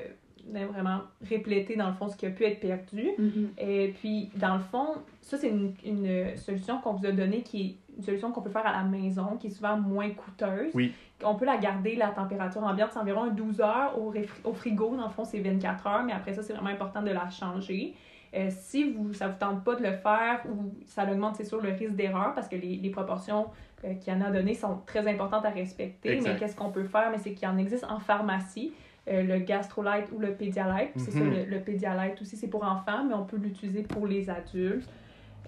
vraiment 0.72 1.02
réplété, 1.28 1.76
dans 1.76 1.88
le 1.88 1.94
fond, 1.94 2.08
ce 2.08 2.16
qui 2.16 2.26
a 2.26 2.30
pu 2.30 2.44
être 2.46 2.60
perdu. 2.60 3.10
Mhm. 3.18 3.50
Et 3.58 3.94
puis, 4.00 4.30
dans 4.36 4.56
le 4.56 4.62
fond, 4.62 4.88
ça, 5.22 5.38
c'est 5.38 5.50
une, 5.50 5.74
une 5.86 6.38
solution 6.38 6.80
qu'on 6.80 6.94
vous 6.94 7.06
a 7.06 7.12
donnée 7.12 7.42
qui 7.42 7.62
est 7.62 7.76
une 7.98 8.04
solution 8.04 8.32
qu'on 8.32 8.42
peut 8.42 8.50
faire 8.50 8.66
à 8.66 8.72
la 8.72 8.84
maison, 8.84 9.38
qui 9.40 9.48
est 9.48 9.52
souvent 9.52 9.76
moins 9.78 10.10
coûteuse. 10.12 10.72
Oui. 10.74 10.94
On 11.24 11.36
peut 11.36 11.46
la 11.46 11.58
garder, 11.58 11.96
la 11.96 12.10
température 12.10 12.64
ambiante, 12.64 12.92
c'est 12.94 13.00
environ 13.00 13.28
12 13.28 13.60
heures. 13.62 13.98
Au, 14.00 14.14
au 14.44 14.54
frigo, 14.54 14.96
dans 14.96 15.06
le 15.08 15.10
fond, 15.12 15.24
c'est 15.26 15.40
24 15.40 15.88
heures, 15.88 16.04
mais 16.04 16.14
après 16.14 16.34
ça, 16.34 16.44
c'est 16.44 16.54
vraiment 16.54 16.70
important 16.70 17.02
de 17.02 17.10
la 17.12 17.30
changer. 17.30 17.96
Euh, 18.36 18.50
si 18.52 18.92
vous, 18.92 19.14
ça 19.14 19.30
vous 19.30 19.38
tente 19.40 19.64
pas 19.64 19.76
de 19.76 19.84
le 19.84 19.94
faire 19.94 20.42
ou 20.50 20.74
ça 20.86 21.10
augmente, 21.10 21.36
c'est 21.38 21.46
sûr, 21.46 21.62
le 21.62 21.70
risque 21.70 21.96
d'erreur 21.96 22.34
parce 22.36 22.48
que 22.50 22.56
les, 22.58 22.76
les 22.76 22.90
proportions 22.90 23.48
euh, 23.86 23.94
qu'il 23.96 24.14
y 24.14 24.16
en 24.16 24.22
a 24.22 24.30
données 24.30 24.54
sont 24.54 24.82
très 24.86 25.08
importantes 25.10 25.46
à 25.46 25.50
respecter. 25.50 26.12
Exact. 26.12 26.34
Mais 26.34 26.40
qu'est-ce 26.40 26.56
qu'on 26.56 26.70
peut 26.70 26.84
faire? 26.84 27.10
Mais 27.10 27.18
c'est 27.20 27.34
qu'il 27.34 27.48
en 27.48 27.58
existe 27.58 27.86
en 27.90 28.00
pharmacie. 28.00 28.74
euh, 29.10 29.24
le 29.24 29.40
Gastrolyte 29.40 30.12
ou 30.12 30.20
le 30.20 30.34
Pédialyte. 30.34 30.92
C'est 30.98 31.12
ça, 31.12 31.20
Mhm. 31.20 31.32
le, 31.34 31.46
le 31.46 31.60
Pédialyte 31.62 32.22
aussi, 32.22 32.36
c'est 32.36 32.50
pour 32.50 32.64
enfants, 32.66 33.06
mais 33.08 33.14
on 33.14 33.24
peut 33.24 33.38
l'utiliser 33.38 33.84
pour 33.84 34.06
les 34.06 34.30
adultes. 34.30 34.90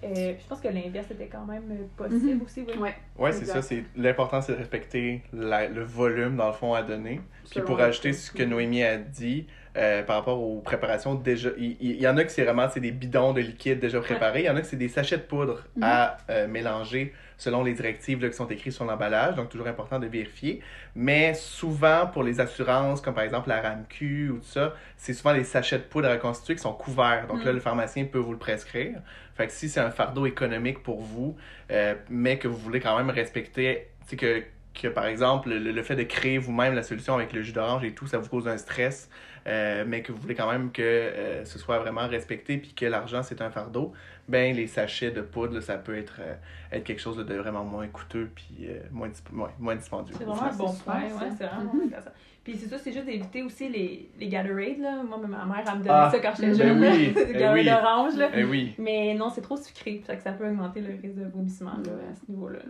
Euh, 0.02 0.34
je 0.38 0.46
pense 0.48 0.60
que 0.60 0.68
l'inverse 0.68 1.10
était 1.10 1.26
quand 1.26 1.44
même 1.44 1.64
euh, 1.70 1.84
possible 1.96 2.34
Mhm. 2.36 2.42
aussi. 2.42 2.64
Oui. 2.66 2.78
Ouais. 2.78 2.94
Ouais, 3.18 3.32
c'est 3.32 3.44
ça. 3.44 3.60
C'est 3.62 3.84
l'important, 3.96 4.40
c'est 4.40 4.52
de 4.52 4.58
respecter 4.58 5.22
la- 5.32 5.68
le 5.68 5.82
volume 5.82 6.36
dans 6.36 6.46
le 6.46 6.52
fond 6.54 6.72
à 6.74 6.82
donner. 6.82 7.20
Puis 7.44 7.54
Selon 7.54 7.66
pour 7.66 7.80
ajouter 7.80 8.12
ce 8.12 8.30
que 8.30 8.42
Noémie 8.42 8.82
a 8.82 8.96
dit 8.96 9.46
euh, 9.76 10.02
par 10.02 10.16
rapport 10.16 10.40
aux 10.42 10.60
préparations 10.60 11.14
déjà, 11.14 11.50
il, 11.56 11.76
y 12.00 12.08
en 12.08 12.16
a 12.16 12.24
que 12.24 12.32
c'est 12.32 12.42
vraiment 12.44 12.68
c'est 12.68 12.80
des 12.80 12.90
bidons 12.90 13.32
de 13.32 13.40
liquide 13.40 13.78
déjà 13.78 14.00
préparés. 14.00 14.40
Il 14.40 14.46
y 14.46 14.50
en 14.50 14.56
a 14.56 14.60
que 14.62 14.66
c'est 14.66 14.76
des 14.76 14.88
sachets 14.88 15.18
de 15.18 15.22
poudre 15.22 15.64
Mhm. 15.76 15.82
à 15.84 16.16
euh, 16.30 16.48
mélanger 16.48 17.12
selon 17.40 17.64
les 17.64 17.72
directives 17.74 18.22
là, 18.22 18.28
qui 18.28 18.36
sont 18.36 18.46
écrites 18.48 18.72
sur 18.72 18.84
l'emballage. 18.84 19.34
Donc 19.34 19.48
toujours 19.48 19.66
important 19.66 19.98
de 19.98 20.06
vérifier. 20.06 20.60
Mais 20.94 21.34
souvent 21.34 22.06
pour 22.06 22.22
les 22.22 22.40
assurances, 22.40 23.00
comme 23.00 23.14
par 23.14 23.24
exemple 23.24 23.48
la 23.48 23.60
RAMQ 23.62 24.30
ou 24.30 24.38
tout 24.38 24.44
ça, 24.44 24.74
c'est 24.96 25.14
souvent 25.14 25.32
les 25.32 25.44
sachets 25.44 25.78
de 25.78 25.82
poudre 25.84 26.10
reconstitués 26.10 26.54
qui 26.54 26.62
sont 26.62 26.72
couverts. 26.74 27.26
Donc 27.28 27.44
là 27.44 27.50
Mhm. 27.50 27.56
le 27.56 27.60
pharmacien 27.60 28.04
peut 28.04 28.18
vous 28.18 28.32
le 28.32 28.38
prescrire. 28.38 29.00
Fait 29.34 29.46
que 29.46 29.52
si 29.52 29.68
c'est 29.68 29.80
un 29.80 29.90
fardeau 29.90 30.26
économique 30.26 30.82
pour 30.82 31.00
vous, 31.02 31.36
euh, 31.70 31.94
mais 32.08 32.38
que 32.38 32.48
vous 32.48 32.56
voulez 32.58 32.80
quand 32.80 32.96
même 32.96 33.10
respecter, 33.10 33.88
tu 34.08 34.10
sais, 34.10 34.16
que, 34.16 34.44
que 34.74 34.88
par 34.88 35.06
exemple, 35.06 35.48
le, 35.50 35.72
le 35.72 35.82
fait 35.82 35.96
de 35.96 36.02
créer 36.04 36.38
vous-même 36.38 36.74
la 36.74 36.82
solution 36.82 37.14
avec 37.14 37.32
le 37.32 37.42
jus 37.42 37.52
d'orange 37.52 37.84
et 37.84 37.92
tout, 37.94 38.06
ça 38.06 38.18
vous 38.18 38.28
cause 38.28 38.48
un 38.48 38.58
stress, 38.58 39.08
euh, 39.46 39.84
mais 39.86 40.02
que 40.02 40.12
vous 40.12 40.18
voulez 40.20 40.34
quand 40.34 40.50
même 40.50 40.70
que 40.72 40.82
euh, 40.82 41.44
ce 41.44 41.58
soit 41.58 41.78
vraiment 41.78 42.06
respecté 42.08 42.58
puis 42.58 42.72
que 42.74 42.86
l'argent 42.86 43.22
c'est 43.22 43.40
un 43.42 43.50
fardeau, 43.50 43.92
ben 44.28 44.54
les 44.54 44.66
sachets 44.66 45.10
de 45.10 45.20
poudre, 45.22 45.54
là, 45.54 45.60
ça 45.60 45.76
peut 45.76 45.96
être, 45.96 46.20
euh, 46.20 46.34
être 46.72 46.84
quelque 46.84 47.00
chose 47.00 47.16
de 47.16 47.34
vraiment 47.34 47.64
moins 47.64 47.86
coûteux 47.88 48.30
puis 48.34 48.66
euh, 48.68 48.78
moins, 48.92 49.08
disp- 49.08 49.34
ouais, 49.34 49.50
moins 49.58 49.74
dispendieux. 49.76 50.14
C'est 50.18 50.24
vraiment 50.24 50.42
un 50.44 50.50
Ça, 50.52 50.58
bon 50.58 50.72
point. 50.72 51.00
ça. 51.08 51.24
Ouais, 51.24 51.30
c'est 51.38 51.46
vraiment 51.46 51.72
Mhm. 51.74 51.82
intéressant. 51.86 52.10
Puis 52.44 52.54
c'est 52.56 52.68
ça, 52.68 52.78
c'est 52.78 52.92
juste 52.92 53.04
d'éviter 53.04 53.42
aussi 53.42 53.68
les, 53.68 54.08
les 54.18 54.28
Gatorade. 54.28 54.78
Là. 54.78 55.02
Moi, 55.02 55.18
ma 55.28 55.44
mère, 55.44 55.62
elle 55.66 55.72
me 55.74 55.78
donnait 55.78 55.90
Ah, 55.90 56.10
ça 56.10 56.18
quand 56.20 56.32
j'étais 56.34 56.48
ben 56.48 56.54
jeune. 56.56 56.80
oui, 56.80 57.08
des 57.12 57.24
ben 57.26 57.32
Gatorade 57.32 57.54
oui. 57.58 57.70
orange. 57.70 58.16
Là. 58.16 58.28
Eh 58.34 58.44
oui. 58.44 58.74
Mais 58.78 59.14
non, 59.14 59.28
c'est 59.30 59.42
trop 59.42 59.56
sucré. 59.58 60.02
Fait 60.06 60.16
que 60.16 60.22
ça 60.22 60.32
peut 60.32 60.46
augmenter 60.48 60.80
le 60.80 60.88
risque 61.02 61.16
de 61.16 61.24
vomissement 61.26 61.72
là, 61.84 61.92
à 62.10 62.14
ce 62.14 62.30
niveau-là. 62.30 62.60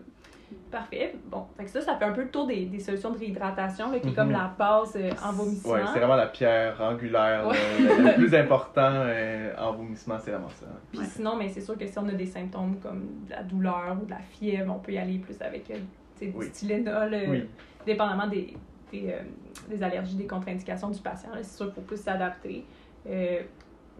Parfait. 0.70 1.14
Bon, 1.26 1.46
fait 1.56 1.64
que 1.64 1.70
ça, 1.70 1.80
ça 1.80 1.96
fait 1.96 2.04
un 2.04 2.12
peu 2.12 2.22
le 2.22 2.28
tour 2.30 2.46
des, 2.46 2.66
des 2.66 2.78
solutions 2.78 3.10
de 3.10 3.18
réhydratation, 3.18 3.90
là, 3.90 3.98
qui 3.98 4.06
est 4.08 4.10
Mhm. 4.10 4.16
comme 4.16 4.30
la 4.30 4.52
base 4.56 4.92
euh, 4.96 5.10
en 5.24 5.32
vomissement. 5.32 5.72
Ouais, 5.72 5.80
c'est 5.92 5.98
vraiment 5.98 6.16
la 6.16 6.26
pierre 6.28 6.80
angulaire, 6.80 7.46
Ouais. 7.48 7.56
le, 7.80 8.04
le 8.04 8.14
plus 8.14 8.34
important 8.34 8.90
euh, 8.92 9.52
en 9.58 9.72
vomissement, 9.72 10.16
c'est 10.18 10.30
vraiment 10.30 10.48
ça. 10.50 10.66
Puis 10.90 11.00
Ouais. 11.00 11.06
sinon, 11.06 11.36
mais 11.36 11.48
c'est 11.48 11.60
sûr 11.60 11.76
que 11.76 11.86
si 11.86 11.98
on 11.98 12.08
a 12.08 12.12
des 12.12 12.26
symptômes 12.26 12.76
comme 12.80 13.24
de 13.26 13.30
la 13.30 13.42
douleur 13.42 13.96
ou 14.00 14.04
de 14.04 14.10
la 14.10 14.18
fièvre, 14.18 14.72
on 14.74 14.78
peut 14.78 14.92
y 14.92 14.98
aller 14.98 15.18
plus 15.18 15.40
avec 15.42 15.68
euh, 15.70 15.74
tu 16.18 16.26
sais, 16.26 16.30
du 16.32 16.36
Oui. 16.36 16.50
Tylenol, 16.50 17.14
euh, 17.14 17.24
Oui. 17.28 17.48
dépendamment 17.84 18.28
des, 18.28 18.54
des, 18.92 19.06
euh, 19.10 19.22
des 19.68 19.82
allergies, 19.82 20.16
des 20.16 20.26
contre-indications 20.26 20.90
du 20.90 21.00
patient. 21.00 21.30
C'est 21.38 21.56
sûr 21.56 21.66
qu'il 21.66 21.74
faut 21.74 21.80
plus 21.82 22.00
s'adapter. 22.00 22.64
Euh, 23.08 23.40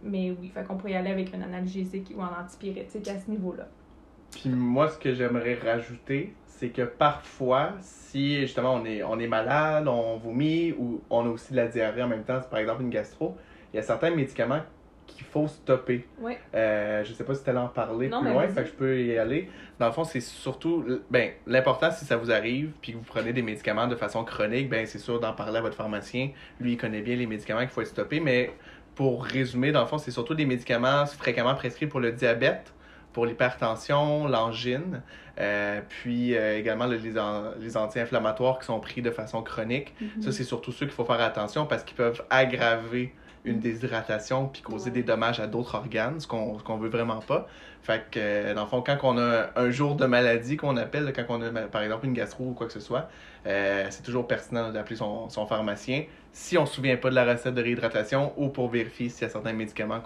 mais 0.02 0.30
oui, 0.40 0.48
fait 0.54 0.64
qu'on 0.64 0.76
pourrait 0.76 0.92
y 0.92 0.96
aller 0.96 1.10
avec 1.10 1.34
un 1.34 1.42
analgésique 1.42 2.12
ou 2.16 2.22
un 2.22 2.30
antipyrétique 2.44 3.08
à 3.08 3.18
ce 3.18 3.30
niveau-là. 3.30 3.66
Puis 4.30 4.50
moi, 4.50 4.88
ce 4.88 4.98
que 4.98 5.14
j'aimerais 5.14 5.54
rajouter, 5.54 6.34
c'est 6.46 6.68
que 6.68 6.82
parfois, 6.82 7.72
si 7.80 8.40
justement 8.40 8.74
on 8.74 8.84
est, 8.84 9.02
on 9.02 9.18
est 9.18 9.26
malade, 9.26 9.88
on 9.88 10.16
vomit 10.16 10.72
ou 10.72 11.00
on 11.10 11.24
a 11.24 11.28
aussi 11.28 11.52
de 11.52 11.56
la 11.56 11.68
diarrhée 11.68 12.02
en 12.02 12.08
même 12.08 12.24
temps, 12.24 12.38
c'est 12.40 12.50
par 12.50 12.58
exemple 12.58 12.82
une 12.82 12.90
gastro, 12.90 13.36
il 13.72 13.76
y 13.76 13.78
a 13.80 13.82
certains 13.82 14.10
médicaments 14.10 14.60
qu'il 15.06 15.24
faut 15.26 15.48
stopper. 15.48 16.06
Ouais. 16.20 16.38
Euh, 16.54 17.02
je 17.04 17.12
sais 17.12 17.24
pas 17.24 17.34
si 17.34 17.42
tu 17.42 17.50
allais 17.50 17.58
en 17.58 17.68
parler 17.68 18.08
Non, 18.08 18.20
plus 18.20 18.30
loin, 18.30 18.48
fait 18.48 18.62
que 18.62 18.68
je 18.68 18.74
peux 18.74 19.00
y 19.00 19.16
aller. 19.18 19.48
Dans 19.78 19.86
le 19.86 19.92
fond, 19.92 20.04
c'est 20.04 20.20
surtout, 20.20 20.84
ben, 21.10 21.30
l'important 21.46 21.90
si 21.90 22.04
ça 22.04 22.16
vous 22.16 22.30
arrive, 22.30 22.72
puis 22.80 22.92
que 22.92 22.98
vous 22.98 23.04
prenez 23.04 23.32
des 23.32 23.42
médicaments 23.42 23.86
de 23.86 23.96
façon 23.96 24.24
chronique, 24.24 24.68
ben, 24.68 24.86
c'est 24.86 24.98
sûr 24.98 25.18
d'en 25.18 25.32
parler 25.32 25.58
à 25.58 25.62
votre 25.62 25.76
pharmacien. 25.76 26.30
Lui, 26.60 26.72
il 26.72 26.76
connaît 26.76 27.02
bien 27.02 27.16
les 27.16 27.26
médicaments 27.26 27.60
qu'il 27.60 27.70
faut 27.70 27.84
stopper, 27.84 28.20
mais 28.20 28.52
pour 28.94 29.24
résumer, 29.24 29.72
dans 29.72 29.80
le 29.80 29.86
fond, 29.86 29.98
c'est 29.98 30.10
surtout 30.10 30.34
des 30.34 30.46
médicaments 30.46 31.06
fréquemment 31.06 31.54
prescrits 31.54 31.86
pour 31.86 32.00
le 32.00 32.12
diabète, 32.12 32.72
pour 33.12 33.26
l'hypertension, 33.26 34.26
l'angine, 34.28 35.02
euh, 35.38 35.80
puis 35.88 36.36
euh, 36.36 36.58
également 36.58 36.86
le- 36.86 36.96
les, 36.96 37.18
an- 37.18 37.52
les 37.60 37.76
anti-inflammatoires 37.76 38.58
qui 38.58 38.66
sont 38.66 38.80
pris 38.80 39.02
de 39.02 39.10
façon 39.10 39.42
chronique. 39.42 39.94
Mhm. 40.00 40.22
Ça, 40.22 40.32
c'est 40.32 40.44
surtout 40.44 40.72
ceux 40.72 40.86
qu'il 40.86 40.94
faut 40.94 41.04
faire 41.04 41.20
attention 41.20 41.66
parce 41.66 41.82
qu'ils 41.84 41.96
peuvent 41.96 42.22
aggraver 42.30 43.14
une 43.44 43.58
déshydratation 43.58 44.48
puis 44.48 44.60
causer 44.60 44.90
Ouais. 44.90 44.96
des 44.96 45.02
dommages 45.02 45.40
à 45.40 45.46
d'autres 45.46 45.74
organes, 45.74 46.20
ce 46.20 46.26
qu'on 46.26 46.58
qu'on 46.58 46.76
veut 46.76 46.90
vraiment 46.90 47.20
pas. 47.20 47.48
Fait 47.82 48.04
que, 48.10 48.52
dans 48.52 48.62
le 48.64 48.68
fond, 48.68 48.82
quand 48.82 48.98
on 49.02 49.16
a 49.16 49.46
un 49.56 49.70
jour 49.70 49.96
de 49.96 50.04
maladie 50.04 50.58
qu'on 50.58 50.76
appelle, 50.76 51.10
quand 51.16 51.24
on 51.30 51.40
a, 51.42 51.50
par 51.62 51.80
exemple, 51.82 52.04
une 52.04 52.12
gastro 52.12 52.44
ou 52.48 52.52
quoi 52.52 52.66
que 52.66 52.72
ce 52.74 52.80
soit, 52.80 53.08
euh, 53.46 53.86
c'est 53.90 54.02
toujours 54.02 54.26
pertinent 54.26 54.70
d'appeler 54.70 54.96
son, 54.96 55.28
pharmacien 55.46 56.04
si 56.32 56.58
on 56.58 56.62
ne 56.62 56.66
se 56.66 56.74
souvient 56.74 56.96
pas 56.96 57.10
de 57.10 57.14
la 57.14 57.24
recette 57.24 57.54
de 57.54 57.62
réhydratation 57.62 58.32
ou 58.36 58.48
pour 58.48 58.68
vérifier 58.68 59.08
s'il 59.08 59.22
y 59.22 59.24
a 59.24 59.30
certains 59.30 59.52
médicaments 59.52 60.00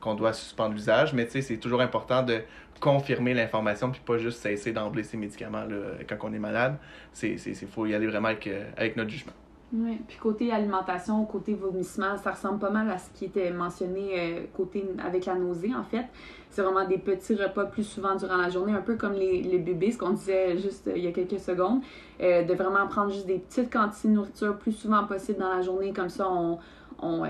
qu'on 0.00 0.14
doit 0.14 0.32
suspendre 0.32 0.74
l'usage. 0.74 1.12
Mais 1.12 1.26
tu 1.26 1.32
sais, 1.32 1.42
c'est 1.42 1.58
toujours 1.58 1.80
important 1.80 2.22
de 2.22 2.42
confirmer 2.80 3.34
l'information 3.34 3.90
puis 3.90 4.00
pas 4.04 4.18
juste 4.18 4.40
cesser 4.40 4.72
d'emblée 4.72 5.04
ces 5.04 5.16
médicaments-là 5.16 6.02
quand 6.08 6.16
on 6.28 6.32
est 6.32 6.38
malade. 6.38 6.76
C'est 7.12 7.36
faut 7.66 7.86
y 7.86 7.94
aller 7.94 8.06
vraiment 8.06 8.28
avec, 8.28 8.46
euh, 8.46 8.64
avec 8.76 8.96
notre 8.96 9.10
jugement. 9.10 9.32
Oui, 9.72 10.00
puis 10.08 10.16
côté 10.18 10.50
alimentation, 10.50 11.24
côté 11.26 11.54
vomissement, 11.54 12.16
ça 12.16 12.32
ressemble 12.32 12.58
pas 12.58 12.70
mal 12.70 12.90
à 12.90 12.98
ce 12.98 13.08
qui 13.14 13.26
était 13.26 13.52
mentionné 13.52 14.18
euh, 14.18 14.46
côté 14.56 14.84
avec 14.98 15.26
la 15.26 15.36
nausée 15.36 15.72
en 15.72 15.84
fait. 15.84 16.06
C'est 16.50 16.62
vraiment 16.62 16.84
des 16.88 16.98
petits 16.98 17.36
repas 17.36 17.66
plus 17.66 17.84
souvent 17.84 18.16
durant 18.16 18.36
la 18.36 18.48
journée, 18.48 18.72
un 18.72 18.80
peu 18.80 18.96
comme 18.96 19.12
les, 19.12 19.42
les 19.42 19.58
bébés, 19.58 19.92
ce 19.92 19.98
qu'on 19.98 20.10
disait 20.10 20.58
juste 20.58 20.88
euh, 20.88 20.94
il 20.96 21.04
y 21.04 21.06
a 21.06 21.12
quelques 21.12 21.38
secondes. 21.38 21.82
Euh, 22.20 22.42
de 22.42 22.52
vraiment 22.54 22.84
prendre 22.88 23.12
juste 23.12 23.26
des 23.26 23.38
petites 23.38 23.72
quantités 23.72 24.08
de 24.08 24.14
nourriture 24.14 24.58
plus 24.58 24.72
souvent 24.72 25.04
possible 25.04 25.38
dans 25.38 25.54
la 25.54 25.62
journée, 25.62 25.92
comme 25.92 26.08
ça 26.08 26.28
on, 26.28 26.58
on, 27.00 27.22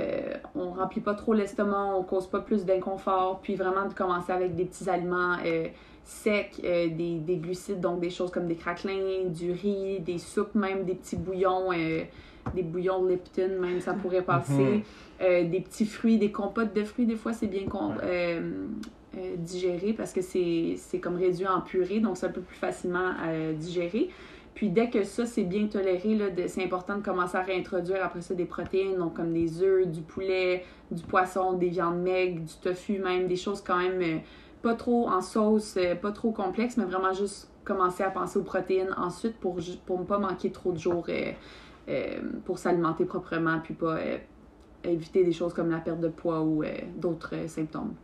on 0.55 0.71
remplit 0.71 1.03
pas 1.03 1.15
trop 1.15 1.35
l'estomac, 1.35 1.95
on 1.95 2.03
cause 2.05 2.27
pas 2.27 2.41
plus 2.41 2.65
d'inconfort, 2.65 3.41
puis 3.43 3.55
vraiment 3.55 3.87
de 3.87 3.93
commencer 3.93 4.33
avec 4.33 4.57
des 4.57 4.65
petits 4.65 4.89
aliments 4.89 5.37
secs, 6.05 6.59
des, 6.63 7.19
des 7.19 7.37
glucides, 7.37 7.81
donc 7.81 8.01
des 8.01 8.11
choses 8.11 8.31
comme 8.31 8.47
des 8.47 8.57
craquelins, 8.57 9.27
du 9.27 9.53
riz, 9.53 10.01
des 10.01 10.19
soupes, 10.19 10.55
même 10.55 10.85
des 10.85 10.95
petits 10.95 11.17
bouillons. 11.17 11.69
Des 12.55 12.63
bouillons 12.63 13.05
de 13.05 13.11
Lipton, 13.11 13.59
même, 13.61 13.81
ça 13.81 13.95
pourrait 13.95 14.23
passer. 14.23 14.53
Mhm. 14.53 14.83
Euh, 15.23 15.49
des 15.49 15.61
petits 15.61 15.87
fruits, 15.87 16.19
des 16.19 16.33
compotes 16.33 16.75
de 16.75 16.85
fruits, 16.85 17.07
des 17.07 17.17
fois, 17.17 17.33
c'est 17.33 17.47
bien 17.47 17.67
euh, 18.03 18.67
euh, 19.17 19.37
digéré 19.37 19.93
parce 19.93 20.13
que 20.13 20.23
c'est 20.23 20.99
comme 21.01 21.17
réduit 21.17 21.47
en 21.47 21.61
purée, 21.61 22.01
donc 22.01 22.17
c'est 22.17 22.27
un 22.27 22.33
peu 22.33 22.41
plus 22.41 22.57
facilement 22.57 23.11
à 23.23 23.53
digérer. 23.53 24.11
Puis 24.55 24.69
dès 24.69 24.91
que 24.91 25.05
ça, 25.05 25.27
c'est 25.27 25.45
bien 25.45 25.67
toléré, 25.67 26.19
c'est 26.49 26.65
important 26.65 26.97
de 26.97 27.03
commencer 27.03 27.37
à 27.37 27.43
réintroduire 27.43 28.05
après 28.05 28.21
ça 28.21 28.35
des 28.35 28.45
protéines, 28.47 28.97
donc 28.97 29.15
comme 29.15 29.33
des 29.33 29.63
œufs, 29.63 29.87
du 29.87 30.01
poulet, 30.01 30.65
du 30.91 31.03
poisson, 31.03 31.53
des 31.53 31.69
viandes 31.69 32.03
maigres, 32.03 32.41
du 32.41 32.55
tofu 32.61 32.99
même, 32.99 33.27
des 33.27 33.37
choses 33.37 33.63
quand 33.63 33.79
même 33.79 34.21
pas 34.61 34.75
trop 34.75 35.09
en 35.09 35.23
sauce, 35.23 35.79
pas 36.03 36.13
trop 36.13 36.33
complexes, 36.33 36.77
mais 36.77 36.85
vraiment 36.85 37.13
juste 37.13 37.51
commencer 37.65 38.03
à 38.03 38.11
penser 38.11 38.39
aux 38.39 38.43
protéines 38.43 38.95
ensuite 38.97 39.37
pour, 39.37 39.57
ne 39.57 40.05
pas 40.05 40.19
manquer 40.19 40.51
trop 40.51 40.73
de 40.73 40.79
jours 40.79 41.07
pour 42.45 42.59
s'alimenter 42.59 43.05
proprement, 43.05 43.59
puis 43.63 43.75
pas 43.75 43.97
euh, 43.97 44.17
éviter 44.85 45.25
des 45.25 45.33
choses 45.33 45.53
comme 45.55 45.71
la 45.71 45.79
perte 45.79 46.01
de 46.01 46.09
poids 46.09 46.41
ou 46.41 46.63
euh, 46.63 46.69
d'autres 46.97 47.35
euh, 47.35 47.47
symptômes. 47.49 47.95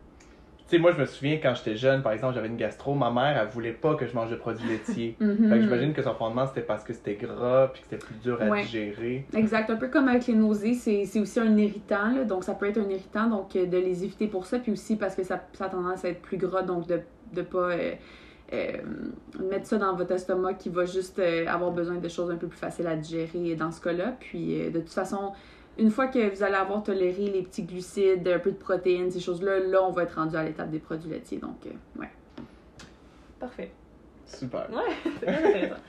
Tu 0.69 0.75
sais, 0.75 0.79
moi, 0.79 0.91
je 0.91 0.99
me 0.99 1.05
souviens 1.05 1.37
quand 1.41 1.55
j'étais 1.55 1.77
jeune, 1.77 2.01
par 2.03 2.11
exemple, 2.11 2.33
j'avais 2.35 2.49
une 2.49 2.57
gastro, 2.57 2.93
ma 2.93 3.09
mère, 3.09 3.37
elle 3.41 3.47
voulait 3.47 3.71
pas 3.71 3.95
que 3.95 4.05
je 4.05 4.13
mange 4.13 4.29
de 4.29 4.35
produits 4.35 4.67
laitiers. 4.67 5.15
Mhm. 5.21 5.49
Fait 5.49 5.55
que 5.55 5.61
j'imagine 5.61 5.93
que 5.93 6.01
son 6.01 6.13
fondement, 6.13 6.45
c'était 6.45 6.59
parce 6.61 6.83
que 6.83 6.91
c'était 6.93 7.15
gras 7.15 7.69
puis 7.69 7.81
que 7.83 7.87
c'était 7.89 8.05
plus 8.05 8.15
dur 8.15 8.37
à 8.41 8.49
Ouais. 8.49 8.63
digérer. 8.63 9.25
Exact, 9.33 9.69
un 9.69 9.77
peu 9.77 9.87
comme 9.87 10.09
avec 10.09 10.27
les 10.27 10.33
nausées, 10.35 10.73
c'est 10.73 11.05
c'est 11.05 11.21
aussi 11.21 11.39
un 11.39 11.55
irritant, 11.57 12.11
là, 12.13 12.25
donc 12.25 12.43
ça 12.43 12.53
peut 12.53 12.67
être 12.67 12.79
un 12.79 12.89
irritant, 12.89 13.29
donc 13.29 13.55
euh, 13.55 13.65
de 13.65 13.77
les 13.77 14.03
éviter 14.03 14.27
pour 14.27 14.45
ça, 14.45 14.59
puis 14.59 14.73
aussi 14.73 14.97
parce 14.97 15.15
que 15.15 15.23
ça, 15.23 15.41
ça 15.53 15.65
a 15.65 15.69
tendance 15.69 16.03
à 16.03 16.09
être 16.09 16.21
plus 16.21 16.37
gras, 16.37 16.63
donc 16.63 16.85
de 16.87 16.99
ne 17.35 17.41
pas 17.43 17.69
euh, 17.71 17.93
euh, 18.53 18.77
mettre 19.39 19.67
ça 19.67 19.77
dans 19.77 19.93
votre 19.95 20.13
estomac 20.13 20.53
qui 20.53 20.69
va 20.69 20.85
juste 20.85 21.19
euh, 21.19 21.45
avoir 21.47 21.71
besoin 21.71 21.97
de 21.97 22.07
choses 22.07 22.31
un 22.31 22.37
peu 22.37 22.47
plus 22.47 22.57
faciles 22.57 22.87
à 22.87 22.95
digérer 22.95 23.55
dans 23.55 23.71
ce 23.71 23.81
cas-là. 23.81 24.15
Puis 24.19 24.61
euh, 24.61 24.69
de 24.69 24.79
toute 24.79 24.93
façon, 24.93 25.33
une 25.77 25.91
fois 25.91 26.07
que 26.07 26.33
vous 26.33 26.43
allez 26.43 26.55
avoir 26.55 26.81
toléré 26.81 27.29
les 27.29 27.43
petits 27.43 27.63
glucides, 27.63 28.27
un 28.27 28.39
peu 28.39 28.51
de 28.51 28.57
protéines, 28.57 29.11
ces 29.11 29.19
choses-là, 29.19 29.59
là, 29.59 29.83
on 29.83 29.91
va 29.91 30.03
être 30.03 30.15
rendu 30.15 30.35
à 30.35 30.43
l'étape 30.43 30.69
des 30.69 30.79
produits 30.79 31.09
laitiers, 31.09 31.39
donc 31.39 31.57
ouais. 31.99 32.09
Parfait. 33.39 33.71
Super. 34.27 34.67
Ouais, 34.71 34.93
c'est 35.19 35.25
très 35.25 35.45
intéressant. 35.49 35.81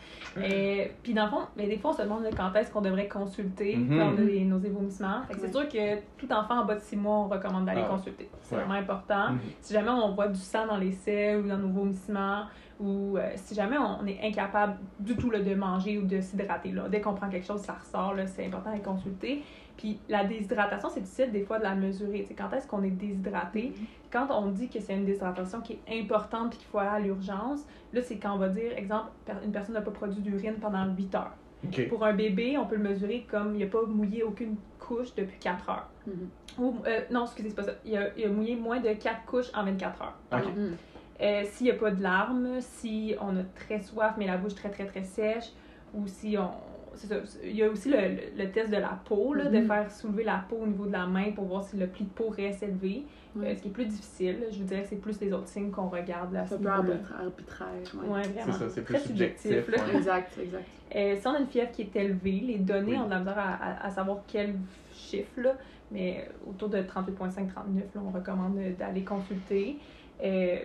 Et, 0.42 0.92
puis 1.02 1.14
dans 1.14 1.24
le 1.24 1.30
fond, 1.30 1.40
mais 1.56 1.66
des 1.66 1.78
fois, 1.78 1.90
on 1.90 1.94
se 1.94 2.02
demande 2.02 2.24
quand 2.36 2.54
est-ce 2.54 2.70
qu'on 2.70 2.80
devrait 2.80 3.08
consulter 3.08 3.76
Mhm. 3.76 3.98
quand 3.98 4.06
on 4.10 4.12
a 4.12 4.24
des 4.24 4.44
nausées 4.44 4.68
vomissements. 4.68 5.22
Fait 5.26 5.34
que 5.34 5.40
c'est 5.40 5.50
sûr 5.52 5.68
que 5.68 5.96
tout 6.16 6.30
enfant 6.32 6.60
en 6.60 6.64
bas 6.64 6.76
de 6.76 6.80
6 6.80 6.96
mois, 6.96 7.16
on 7.16 7.28
recommande 7.28 7.64
d'aller 7.66 7.82
Ah. 7.84 7.88
consulter. 7.90 8.28
C'est 8.42 8.54
Ouais. 8.54 8.60
vraiment 8.62 8.78
important. 8.78 9.32
Mhm. 9.32 9.38
Si 9.60 9.72
jamais 9.74 9.90
on 9.90 10.12
voit 10.14 10.28
du 10.28 10.38
sang 10.38 10.66
dans 10.66 10.76
les 10.76 10.92
selles 10.92 11.40
ou 11.44 11.48
dans 11.48 11.58
nos 11.58 11.68
vomissements, 11.68 12.44
ou 12.78 13.16
euh, 13.18 13.30
si 13.34 13.56
jamais 13.56 13.76
on 13.78 14.06
est 14.06 14.20
incapable 14.22 14.76
du 15.00 15.16
tout 15.16 15.30
là, 15.30 15.40
de 15.40 15.54
manger 15.56 15.98
ou 15.98 16.02
de 16.06 16.20
s'hydrater, 16.20 16.70
là, 16.70 16.88
dès 16.88 17.00
qu'on 17.00 17.14
prend 17.14 17.28
quelque 17.28 17.46
chose, 17.46 17.60
ça 17.62 17.72
ressort, 17.72 18.14
là, 18.14 18.24
c'est 18.28 18.46
important 18.46 18.70
d'aller 18.70 18.82
consulter. 18.82 19.42
Puis 19.76 19.98
la 20.08 20.24
déshydratation, 20.24 20.88
c'est 20.88 21.00
difficile 21.00 21.32
des 21.32 21.42
fois 21.42 21.58
de 21.58 21.64
la 21.64 21.74
mesurer. 21.74 22.20
Tu 22.22 22.26
sais, 22.28 22.34
quand 22.34 22.52
est-ce 22.52 22.66
qu'on 22.68 22.82
est 22.84 22.90
déshydraté? 22.90 23.72
Quand 24.10 24.26
on 24.30 24.46
dit 24.46 24.68
que 24.68 24.80
c'est 24.80 24.94
une 24.94 25.04
déshydratation 25.04 25.60
qui 25.60 25.74
est 25.86 26.00
importante 26.00 26.54
et 26.54 26.56
qu'il 26.56 26.66
faut 26.66 26.78
aller 26.78 26.88
à 26.88 26.98
l'urgence, 27.00 27.60
là, 27.92 28.00
c'est 28.02 28.16
quand 28.16 28.34
on 28.34 28.38
va 28.38 28.48
dire, 28.48 28.72
exemple, 28.76 29.10
une 29.44 29.52
personne 29.52 29.74
n'a 29.74 29.82
pas 29.82 29.90
produit 29.90 30.22
d'urine 30.22 30.54
pendant 30.60 30.86
8 30.86 31.14
heures. 31.14 31.34
Pour 31.88 32.04
un 32.04 32.14
bébé, 32.14 32.56
on 32.56 32.66
peut 32.66 32.76
le 32.76 32.82
mesurer 32.82 33.26
comme 33.28 33.54
il 33.56 33.64
n'a 33.64 33.66
pas 33.70 33.82
mouillé 33.84 34.22
aucune 34.22 34.56
couche 34.78 35.14
depuis 35.16 35.38
4 35.38 35.68
heures. 35.68 35.88
Mhm. 36.06 36.28
Ou, 36.58 36.76
euh, 36.86 37.00
non, 37.10 37.24
excusez, 37.24 37.50
c'est 37.50 37.56
pas 37.56 37.64
ça. 37.64 37.72
Il 37.84 37.96
a, 37.96 38.08
il 38.16 38.24
a 38.24 38.28
mouillé 38.28 38.56
moins 38.56 38.80
de 38.80 38.92
4 38.92 39.24
couches 39.26 39.50
en 39.54 39.64
24 39.64 40.02
heures. 40.02 40.16
Mhm. 40.32 40.76
Euh, 41.20 41.42
S'il 41.44 41.64
n'y 41.66 41.72
a 41.72 41.74
pas 41.74 41.90
de 41.90 42.00
larmes, 42.02 42.60
si 42.60 43.14
on 43.20 43.36
a 43.36 43.42
très 43.56 43.80
soif 43.80 44.14
mais 44.16 44.26
la 44.26 44.36
bouche 44.36 44.54
très 44.54 44.70
très 44.70 44.86
très 44.86 45.02
sèche, 45.02 45.50
ou 45.94 46.06
si 46.06 46.36
on. 46.38 46.50
C'est 46.94 47.06
ça. 47.06 47.16
Il 47.44 47.56
y 47.56 47.62
a 47.62 47.68
aussi 47.68 47.88
le, 47.90 47.96
le- 47.96 48.44
le 48.44 48.50
test 48.50 48.70
de 48.70 48.76
la 48.76 48.98
peau, 49.04 49.34
là, 49.34 49.44
de 49.46 49.58
Mhm. 49.58 49.66
faire 49.66 49.90
soulever 49.90 50.24
la 50.24 50.44
peau 50.48 50.56
au 50.62 50.66
niveau 50.66 50.86
de 50.86 50.92
la 50.92 51.06
main 51.06 51.32
pour 51.32 51.44
voir 51.44 51.64
si 51.64 51.76
le 51.76 51.86
pli 51.86 52.04
de 52.04 52.10
peau 52.10 52.28
reste 52.28 52.62
élevé. 52.62 53.04
Euh, 53.38 53.54
ce 53.54 53.62
qui 53.62 53.68
est 53.68 53.72
plus 53.72 53.84
difficile. 53.84 54.38
Je 54.50 54.58
vous 54.58 54.64
dirais 54.64 54.82
que 54.82 54.88
c'est 54.88 54.96
plus 54.96 55.20
les 55.20 55.32
autres 55.32 55.46
signes 55.48 55.70
qu'on 55.70 55.88
regarde 55.88 56.32
là, 56.32 56.44
C'est 56.46 56.54
un 56.56 56.58
peu 56.58 56.68
arbitraire. 56.68 57.20
arbitraire, 57.20 57.68
ouais. 57.94 58.08
Ouais, 58.08 58.22
vraiment. 58.22 58.52
C'est 58.52 58.58
ça, 58.58 58.68
c'est 58.70 58.82
plus 58.82 58.98
subjectif. 58.98 59.68
ouais. 59.68 59.96
Exact, 59.96 60.32
exact. 60.42 60.64
Euh, 60.96 61.14
si 61.20 61.26
on 61.28 61.34
a 61.34 61.38
une 61.38 61.46
fièvre 61.46 61.70
qui 61.70 61.82
est 61.82 61.94
élevée, 61.96 62.40
les 62.40 62.58
données 62.58 62.92
Oui. 62.92 62.98
ont 62.98 63.04
de 63.04 63.10
la 63.10 63.18
misère 63.20 63.38
à, 63.38 63.54
à- 63.54 63.86
à 63.86 63.90
savoir 63.90 64.18
quel 64.26 64.54
chiffre, 64.92 65.30
là, 65.40 65.54
mais 65.92 66.28
autour 66.48 66.68
de 66.70 66.78
38,5-39, 66.82 67.94
là, 67.94 68.00
on 68.04 68.10
recommande 68.10 68.58
d'aller 68.78 69.04
consulter. 69.04 69.76
Euh, 70.24 70.58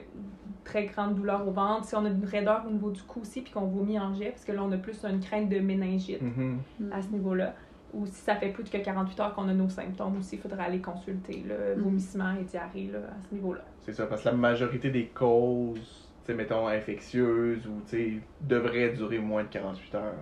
très 0.63 0.85
grande 0.85 1.15
douleur 1.15 1.45
au 1.47 1.51
ventre. 1.51 1.85
Si 1.85 1.95
on 1.95 2.05
a 2.05 2.09
une 2.09 2.23
raideur 2.25 2.63
au 2.67 2.71
niveau 2.71 2.89
du 2.91 3.01
cou 3.03 3.19
aussi, 3.21 3.41
puis 3.41 3.51
qu'on 3.51 3.65
vomit 3.67 3.99
en 3.99 4.13
jet, 4.15 4.29
parce 4.31 4.45
que 4.45 4.51
là, 4.53 4.63
on 4.63 4.71
a 4.71 4.77
plus 4.77 5.03
une 5.03 5.19
crainte 5.19 5.49
de 5.49 5.59
méningite 5.59 6.21
Mhm. 6.21 6.59
à 6.91 7.01
ce 7.01 7.09
niveau-là. 7.09 7.53
Ou 7.93 8.05
si 8.07 8.13
ça 8.13 8.35
fait 8.37 8.49
plus 8.49 8.63
que 8.63 8.77
48 8.77 9.19
heures 9.19 9.33
qu'on 9.35 9.47
a 9.49 9.53
nos 9.53 9.69
symptômes 9.69 10.17
aussi, 10.17 10.37
il 10.37 10.41
faudra 10.41 10.63
aller 10.63 10.79
consulter, 10.81 11.43
là, 11.47 11.75
Mhm. 11.75 11.83
vomissement 11.83 12.33
et 12.39 12.43
diarrhée 12.43 12.89
là, 12.91 12.99
à 12.99 13.21
ce 13.29 13.35
niveau-là. 13.35 13.61
C'est 13.81 13.93
ça, 13.93 14.05
parce 14.07 14.23
que 14.23 14.29
la 14.29 14.35
majorité 14.35 14.89
des 14.89 15.07
causes, 15.07 16.09
tu 16.25 16.31
sais, 16.31 16.33
mettons, 16.33 16.67
infectieuses 16.67 17.67
ou, 17.67 17.81
tu 17.85 17.89
sais, 17.97 18.13
devraient 18.41 18.89
durer 18.93 19.19
moins 19.19 19.43
de 19.43 19.49
48 19.49 19.93
heures. 19.95 20.13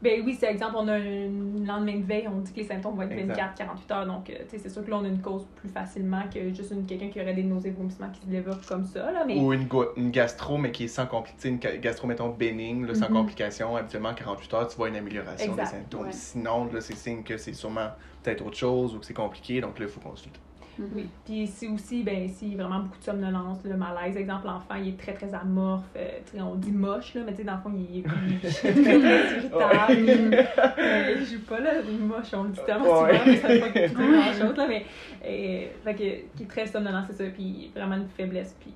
Ben 0.00 0.22
oui, 0.24 0.36
c'est 0.38 0.46
exemple, 0.46 0.76
on 0.76 0.86
a 0.86 0.94
un 0.94 1.28
lendemain 1.66 1.96
de 1.98 2.04
veille, 2.04 2.28
on 2.28 2.38
dit 2.40 2.52
que 2.52 2.58
les 2.60 2.66
symptômes 2.66 2.94
vont 2.94 3.02
être 3.02 3.18
Exact. 3.18 3.58
24-48 3.60 3.92
heures. 3.92 4.06
Donc, 4.06 4.30
euh, 4.30 4.34
tu 4.44 4.50
sais, 4.50 4.58
c'est 4.58 4.68
sûr 4.68 4.84
que 4.84 4.90
là, 4.90 4.98
on 4.98 5.04
a 5.04 5.08
une 5.08 5.20
cause 5.20 5.44
plus 5.56 5.68
facilement 5.68 6.22
que 6.32 6.52
juste 6.54 6.70
une, 6.70 6.86
quelqu'un 6.86 7.08
qui 7.08 7.20
aurait 7.20 7.34
des 7.34 7.42
nausées 7.42 7.70
vomissements 7.72 8.08
qui 8.10 8.20
se 8.20 8.26
développent 8.26 8.64
comme 8.66 8.84
ça. 8.84 9.10
Là, 9.10 9.24
mais 9.26 9.36
Ou 9.40 9.52
une, 9.52 9.64
go- 9.66 9.88
une 9.96 10.12
gastro, 10.12 10.56
mais 10.56 10.70
qui 10.70 10.84
est 10.84 10.88
sans 10.88 11.06
complication, 11.06 11.50
une 11.50 11.80
gastro, 11.80 12.06
mettons, 12.06 12.28
bénigne, 12.28 12.86
là, 12.86 12.94
sans 12.94 13.08
Mhm. 13.08 13.14
complication. 13.14 13.74
Habituellement, 13.76 14.10
en 14.10 14.14
48 14.14 14.54
heures, 14.54 14.68
tu 14.68 14.76
vois 14.76 14.88
une 14.88 14.96
amélioration 14.96 15.50
Exact, 15.50 15.64
des 15.64 15.70
symptômes. 15.78 16.02
ouais. 16.06 16.12
Sinon, 16.12 16.66
là, 16.72 16.80
c'est 16.80 16.94
signe 16.94 17.24
que 17.24 17.36
c'est 17.36 17.52
sûrement 17.52 17.88
peut-être 18.22 18.46
autre 18.46 18.56
chose 18.56 18.94
ou 18.94 19.00
que 19.00 19.06
c'est 19.06 19.14
compliqué, 19.14 19.60
donc 19.60 19.80
là, 19.80 19.86
il 19.86 19.90
faut 19.90 20.00
consulter. 20.00 20.38
Mhm. 20.78 20.86
oui. 20.94 21.06
Puis 21.24 21.46
si 21.46 21.66
aussi, 21.68 22.02
ben, 22.02 22.28
si 22.28 22.54
vraiment 22.54 22.80
beaucoup 22.80 22.98
de 22.98 23.04
somnolence, 23.04 23.58
le 23.64 23.76
malaise, 23.76 24.16
exemple, 24.16 24.46
l'enfant, 24.46 24.74
il 24.76 24.88
est 24.90 24.96
très, 24.98 25.12
très 25.12 25.34
amorphe. 25.34 25.82
euh, 25.96 26.08
on 26.40 26.54
dit 26.54 26.70
moche, 26.72 27.14
là, 27.14 27.22
mais 27.26 27.32
tu 27.32 27.38
sais, 27.38 27.44
dans 27.44 27.56
le 27.56 27.60
fond, 27.60 27.72
il 27.76 27.98
est, 27.98 28.04
il 28.28 28.34
est 28.34 28.50
très, 28.50 28.72
très 28.72 29.36
irritable. 29.36 30.34
Euh, 30.78 31.14
il 31.18 31.26
joue 31.26 31.40
pas, 31.46 31.60
là, 31.60 31.72
moche, 32.00 32.32
on 32.32 32.44
le 32.44 32.50
dit 32.50 32.60
tellement 32.64 32.84
souvent, 32.84 33.02
Ouais. 33.02 33.20
mais 33.26 33.36
ça 33.36 33.48
pas 33.48 33.68
dire 33.70 33.92
grand-chose, 33.92 34.56
là, 34.56 34.66
mais 34.68 34.84
euh, 35.24 35.66
fait 35.84 35.94
que, 35.94 36.36
qui 36.36 36.42
est 36.44 36.48
très 36.48 36.66
somnolent, 36.66 37.04
c'est 37.06 37.14
ça, 37.14 37.24
puis 37.30 37.70
vraiment 37.74 37.96
une 37.96 38.08
faiblesse, 38.08 38.56
puis 38.60 38.72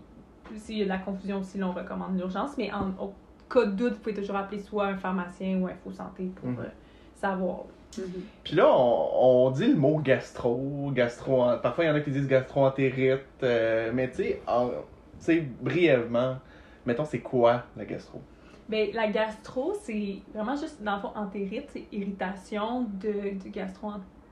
s'il 0.56 0.78
y 0.78 0.82
a 0.82 0.84
de 0.84 0.88
la 0.90 0.98
confusion 0.98 1.38
aussi, 1.40 1.58
là, 1.58 1.68
on 1.68 1.72
recommande 1.72 2.16
l'urgence. 2.18 2.56
Mais 2.58 2.70
en 2.72 2.88
au 3.02 3.14
cas 3.48 3.64
de 3.64 3.70
doute, 3.72 3.92
vous 3.94 3.98
pouvez 4.00 4.14
toujours 4.14 4.36
appeler 4.36 4.60
soit 4.60 4.86
un 4.86 4.96
pharmacien 4.96 5.58
ou 5.58 5.66
un 5.66 5.74
faux 5.82 5.92
santé 5.92 6.30
pour 6.36 6.48
Mhm. 6.50 6.56
euh, 6.60 6.64
savoir. 7.14 7.60
Mhm. 7.96 8.32
Puis 8.44 8.56
là, 8.56 8.68
on, 8.76 9.46
on 9.46 9.50
dit 9.50 9.66
le 9.68 9.76
mot 9.76 9.98
gastro, 10.00 10.90
gastro. 10.92 11.44
Parfois, 11.62 11.84
il 11.84 11.88
y 11.88 11.90
en 11.90 11.94
a 11.94 12.00
qui 12.00 12.10
disent 12.10 12.26
gastro-entérite. 12.28 13.42
euh, 13.42 13.92
mais 13.92 14.10
tu 14.10 14.24
sais, 15.18 15.40
brièvement, 15.60 16.38
mettons, 16.86 17.04
c'est 17.04 17.22
quoi 17.22 17.70
la 17.76 17.84
gastro? 17.84 18.22
Ben, 18.68 18.90
la 18.94 19.08
gastro, 19.08 19.74
c'est 19.74 20.24
vraiment 20.32 20.56
juste, 20.56 20.82
dans 20.82 20.96
le 20.96 21.00
fond, 21.02 21.12
entérite, 21.14 21.70
c'est 21.70 21.88
irritation 21.92 22.82
de, 22.84 23.30
du 23.38 23.50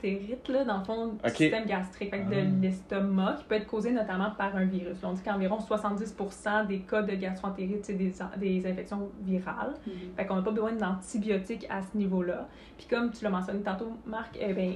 gastro-entérite, 0.03 0.49
là, 0.49 0.65
dans 0.65 0.79
le 0.79 0.85
fond, 0.85 1.07
du 1.09 1.31
système 1.31 1.67
gastrique, 1.67 2.11
fait 2.11 2.21
que 2.21 2.25
Ah. 2.27 2.43
de 2.45 2.63
l'estomac, 2.63 3.37
qui 3.39 3.45
peut 3.45 3.55
être 3.57 3.67
causé 3.67 3.93
notamment 3.93 4.31
par 4.31 4.57
un 4.57 4.65
virus. 4.65 4.99
On 5.03 5.13
dit 5.13 5.23
qu'environ 5.23 5.59
70% 5.59 6.65
des 6.65 6.81
cas 6.81 7.03
de 7.03 7.15
gastro-entérite, 7.15 7.85
c'est 7.85 7.95
des, 7.95 8.13
des 8.37 8.67
infections 8.67 9.11
virales. 9.23 9.75
Mhm. 9.87 9.93
Fait 10.17 10.27
qu'on 10.27 10.37
n'a 10.37 10.43
pas 10.43 10.51
besoin 10.51 10.73
d'antibiotiques 10.73 11.67
à 11.71 11.83
ce 11.83 11.97
niveau-là. 11.97 12.49
Puis 12.79 12.87
comme 12.89 13.11
tu 13.11 13.25
l'as 13.25 13.31
mentionné 13.31 13.61
tantôt, 13.61 13.93
Marc, 14.07 14.37
eh 14.41 14.53
ben, 14.53 14.75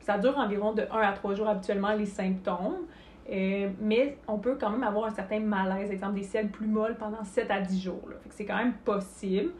ça 0.00 0.18
dure 0.18 0.38
environ 0.38 0.72
de 0.72 0.82
1 0.90 1.00
à 1.00 1.12
3 1.12 1.34
jours 1.34 1.48
habituellement 1.48 1.92
les 1.92 2.06
symptômes. 2.06 2.86
Euh, 3.30 3.68
mais 3.80 4.16
on 4.26 4.38
peut 4.38 4.56
quand 4.60 4.70
même 4.70 4.82
avoir 4.82 5.06
un 5.06 5.10
certain 5.10 5.38
malaise, 5.38 5.90
exemple 5.92 6.14
des 6.14 6.24
selles 6.24 6.48
plus 6.48 6.66
molles 6.66 6.96
pendant 6.98 7.22
7 7.22 7.48
à 7.50 7.60
10 7.60 7.80
jours. 7.80 8.02
Là. 8.08 8.16
Fait 8.22 8.28
que 8.28 8.34
c'est 8.34 8.44
quand 8.44 8.56
même 8.56 8.72
possible. 8.84 9.50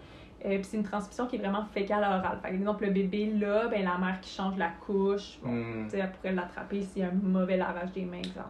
Euh, 0.44 0.56
puis 0.56 0.64
c'est 0.64 0.76
une 0.76 0.84
transmission 0.84 1.26
qui 1.26 1.36
est 1.36 1.38
vraiment 1.38 1.64
fécale 1.64 2.02
à 2.02 2.18
orale. 2.18 2.38
Que, 2.42 2.48
exemple, 2.48 2.86
le 2.86 2.92
bébé, 2.92 3.32
là, 3.38 3.68
ben, 3.68 3.84
la 3.84 3.98
mère 3.98 4.20
qui 4.20 4.30
change 4.30 4.56
la 4.56 4.68
couche, 4.68 5.38
bon, 5.42 5.88
sais, 5.88 5.98
elle 5.98 6.10
pourrait 6.12 6.32
l'attraper 6.32 6.82
s'il 6.82 7.02
y 7.02 7.04
a 7.04 7.08
un 7.08 7.12
mauvais 7.12 7.56
lavage 7.56 7.92
des 7.92 8.04
mains, 8.04 8.18
exemple. 8.18 8.48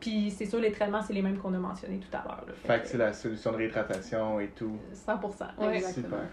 Puis 0.00 0.30
c'est 0.30 0.46
sûr, 0.46 0.58
les 0.58 0.72
traitements, 0.72 1.02
c'est 1.02 1.12
les 1.12 1.22
mêmes 1.22 1.38
qu'on 1.38 1.54
a 1.54 1.58
mentionnés 1.58 1.98
tout 2.00 2.16
à 2.16 2.24
l'heure. 2.24 2.44
Fait 2.64 2.80
que 2.80 2.88
c'est 2.88 2.98
la 2.98 3.12
solution 3.12 3.52
de 3.52 3.56
réhydratation 3.58 4.40
et 4.40 4.48
tout. 4.48 4.78
100%. 4.92 5.20
Ouais. 5.58 5.76
Exactement. 5.76 6.08
Super. 6.08 6.28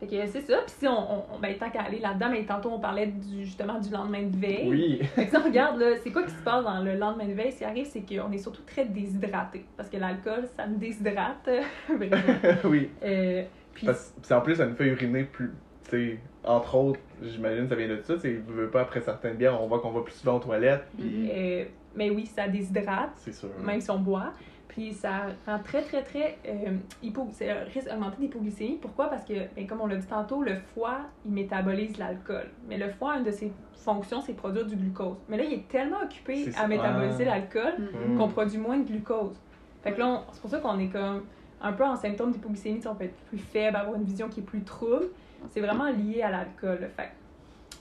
Fait 0.00 0.06
que 0.06 0.26
c'est 0.26 0.40
ça. 0.40 0.58
Puis 0.66 0.74
si 0.78 0.88
on, 0.88 1.34
on, 1.34 1.38
ben, 1.38 1.56
tant 1.56 1.70
qu'à 1.70 1.82
aller 1.82 2.00
là-dedans, 2.00 2.28
mais 2.30 2.44
tantôt 2.44 2.70
on 2.70 2.80
parlait 2.80 3.06
du, 3.06 3.44
justement 3.44 3.78
du 3.78 3.90
lendemain 3.90 4.24
de 4.24 4.36
veille. 4.36 4.68
Oui. 4.68 5.00
Fait 5.14 5.26
que 5.26 5.30
si 5.30 5.36
on 5.36 5.44
regarde, 5.44 5.78
là, 5.78 5.96
c'est 6.02 6.10
quoi 6.10 6.24
qui 6.24 6.32
se 6.32 6.42
passe 6.42 6.64
dans 6.64 6.82
le 6.82 6.96
lendemain 6.96 7.26
de 7.26 7.34
veille? 7.34 7.52
Ce 7.52 7.58
qui 7.58 7.64
arrive, 7.64 7.86
c'est 7.86 8.02
qu'on 8.02 8.32
est 8.32 8.38
surtout 8.38 8.62
très 8.62 8.84
déshydraté. 8.84 9.64
Parce 9.76 9.88
que 9.88 9.96
l'alcool, 9.96 10.48
ça 10.56 10.66
nous 10.66 10.76
déshydrate. 10.76 11.48
vraiment. 11.88 12.16
oui. 12.64 12.90
Euh, 13.02 13.44
puis, 13.86 14.34
en 14.34 14.40
plus, 14.40 14.56
ça 14.56 14.66
nous 14.66 14.74
fait 14.76 14.86
uriner 14.88 15.24
plus. 15.24 15.50
Tu 15.84 15.90
sais, 15.90 16.18
entre 16.44 16.74
autres, 16.74 17.00
j'imagine 17.22 17.64
que 17.64 17.70
ça 17.70 17.74
vient 17.76 17.88
de 17.88 18.00
ça. 18.02 18.14
Tu 18.18 18.42
veux 18.48 18.68
pas 18.68 18.82
après 18.82 19.00
certaines 19.00 19.36
bières, 19.36 19.60
on 19.60 19.66
voit 19.66 19.80
qu'on 19.80 19.90
va 19.92 20.02
plus 20.02 20.14
souvent 20.14 20.36
aux 20.36 20.40
toilettes. 20.40 20.84
Puis 20.98 21.30
euh, 21.32 21.64
mais 21.96 22.10
oui, 22.10 22.26
ça 22.26 22.46
déshydrate, 22.48 23.10
c'est 23.16 23.32
sûr. 23.32 23.48
même 23.64 23.80
si 23.80 23.90
on 23.90 23.98
boit. 23.98 24.32
Puis 24.68 24.92
ça 24.92 25.22
rend 25.46 25.58
très, 25.60 25.82
très, 25.82 26.02
très. 26.02 26.38
Euh, 26.46 26.76
hypo, 27.02 27.26
c'est 27.32 27.50
un 27.50 27.64
risque 27.64 27.88
augmenté 27.90 28.18
d'hypoglycémie. 28.20 28.76
Pourquoi? 28.80 29.08
Parce 29.08 29.24
que, 29.24 29.32
ben, 29.56 29.66
comme 29.66 29.80
on 29.80 29.86
l'a 29.86 29.96
dit 29.96 30.06
tantôt, 30.06 30.42
le 30.42 30.54
foie, 30.74 30.98
il 31.24 31.32
métabolise 31.32 31.96
l'alcool. 31.98 32.44
Mais 32.68 32.76
le 32.76 32.90
foie, 32.90 33.16
une 33.16 33.24
de 33.24 33.30
ses 33.32 33.50
fonctions, 33.74 34.20
c'est 34.20 34.34
produire 34.34 34.66
du 34.66 34.76
glucose. 34.76 35.16
Mais 35.28 35.38
là, 35.38 35.44
il 35.44 35.54
est 35.54 35.68
tellement 35.68 36.02
occupé 36.04 36.50
à 36.60 36.68
métaboliser 36.68 37.24
Ah. 37.26 37.30
l'alcool 37.36 37.72
Mhm. 38.08 38.18
qu'on 38.18 38.28
produit 38.28 38.58
moins 38.58 38.76
de 38.78 38.86
glucose. 38.86 39.40
Fait 39.82 39.92
que 39.92 39.98
là, 40.00 40.22
c'est 40.32 40.40
pour 40.42 40.50
ça 40.50 40.58
qu'on 40.58 40.78
est 40.78 40.88
comme 40.88 41.22
un 41.60 41.72
peu 41.72 41.84
en 41.84 41.96
symptôme 41.96 42.32
d'hypoglycémie, 42.32 42.86
on 42.86 42.94
peut 42.94 43.04
être 43.04 43.16
plus 43.28 43.38
faible, 43.38 43.76
avoir 43.76 43.96
une 43.96 44.04
vision 44.04 44.28
qui 44.28 44.40
est 44.40 44.44
plus 44.44 44.62
trouble. 44.62 45.08
C'est 45.50 45.60
vraiment 45.60 45.90
lié 45.90 46.22
à 46.22 46.30
l'alcool. 46.30 46.90
Fait 46.96 47.10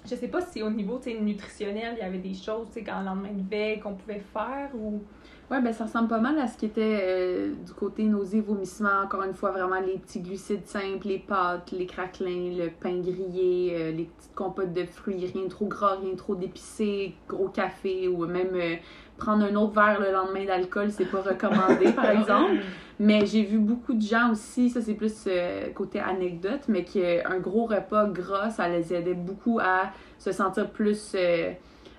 je 0.09 0.15
sais 0.15 0.27
pas 0.27 0.41
si 0.41 0.63
au 0.63 0.69
niveau 0.69 0.99
nutritionnel, 1.19 1.95
il 1.97 1.99
y 1.99 2.05
avait 2.05 2.17
des 2.17 2.33
choses, 2.33 2.67
le 2.75 2.81
lendemain 2.81 3.33
de 3.33 3.49
veille 3.49 3.79
qu'on 3.79 3.93
pouvait 3.93 4.23
faire 4.33 4.69
ou. 4.75 5.01
Ouais, 5.49 5.61
ben 5.61 5.71
ça 5.71 5.85
ressemble 5.85 6.09
pas 6.09 6.19
mal 6.19 6.37
à 6.39 6.47
ce 6.47 6.57
qui 6.57 6.65
était 6.65 6.99
euh, 7.01 7.53
du 7.65 7.71
côté 7.71 8.03
nausées, 8.03 8.41
vomissements. 8.41 9.01
Encore 9.05 9.23
une 9.23 9.33
fois, 9.33 9.51
vraiment 9.51 9.79
les 9.79 9.97
petits 9.97 10.19
glucides 10.19 10.67
simples, 10.67 11.07
les 11.07 11.19
pâtes, 11.19 11.71
les 11.71 11.85
craquelins, 11.85 12.53
le 12.57 12.69
pain 12.69 12.99
grillé, 12.99 13.73
euh, 13.73 13.91
les 13.91 14.03
petites 14.03 14.35
compotes 14.35 14.73
de 14.73 14.83
fruits, 14.83 15.25
rien 15.25 15.47
trop 15.47 15.67
gras, 15.67 15.95
rien 16.01 16.15
trop 16.15 16.35
d'épicé, 16.35 17.15
gros 17.29 17.47
café 17.47 18.09
ou 18.09 18.25
même 18.25 18.55
euh, 18.55 18.75
prendre 19.17 19.43
un 19.45 19.55
autre 19.55 19.73
verre 19.73 19.99
le 19.99 20.11
lendemain 20.11 20.45
d'alcool, 20.45 20.91
c'est 20.91 21.05
pas 21.05 21.21
recommandé 21.21 21.91
par 21.95 22.09
exemple. 22.11 22.61
Mais 22.99 23.25
j'ai 23.25 23.43
vu 23.43 23.59
beaucoup 23.59 23.93
de 23.93 24.01
gens 24.01 24.31
aussi, 24.31 24.69
ça 24.69 24.81
c'est 24.81 24.95
plus 24.95 25.25
euh, 25.27 25.69
côté 25.73 25.99
anecdote, 25.99 26.61
mais 26.67 26.83
qu'un 26.83 27.37
gros 27.39 27.65
repas 27.65 28.07
gras, 28.07 28.49
ça 28.49 28.67
les 28.67 28.91
aidait 28.93 29.13
beaucoup 29.13 29.59
à 29.59 29.91
se 30.17 30.31
sentir 30.31 30.69
plus. 30.71 31.13
euh, 31.15 31.51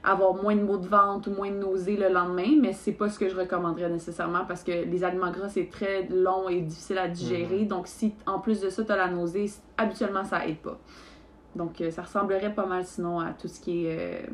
avoir 0.04 0.32
moins 0.34 0.54
de 0.54 0.62
maux 0.62 0.76
de 0.76 0.86
ventre 0.86 1.28
ou 1.28 1.34
moins 1.34 1.50
de 1.50 1.56
nausées 1.56 1.96
le 1.96 2.08
lendemain, 2.08 2.56
mais 2.60 2.72
c'est 2.72 2.92
pas 2.92 3.08
ce 3.08 3.18
que 3.18 3.28
je 3.28 3.36
recommanderais 3.36 3.90
nécessairement 3.90 4.44
parce 4.46 4.62
que 4.62 4.70
les 4.70 5.04
aliments 5.04 5.30
gras 5.32 5.48
c'est 5.48 5.68
très 5.68 6.06
long 6.08 6.48
et 6.48 6.60
difficile 6.60 6.98
à 6.98 7.08
digérer. 7.08 7.64
Donc 7.64 7.88
si 7.88 8.14
en 8.24 8.38
plus 8.38 8.60
de 8.60 8.70
ça 8.70 8.84
tu 8.84 8.92
as 8.92 8.96
la 8.96 9.08
nausée, 9.08 9.50
habituellement 9.76 10.24
ça 10.24 10.46
aide 10.46 10.58
pas. 10.58 10.78
Donc 11.56 11.80
euh, 11.80 11.90
ça 11.90 12.02
ressemblerait 12.02 12.54
pas 12.54 12.66
mal 12.66 12.84
sinon 12.84 13.20
à 13.20 13.32
tout 13.32 13.48
ce 13.48 13.60
qui 13.60 13.86
est 13.86 14.24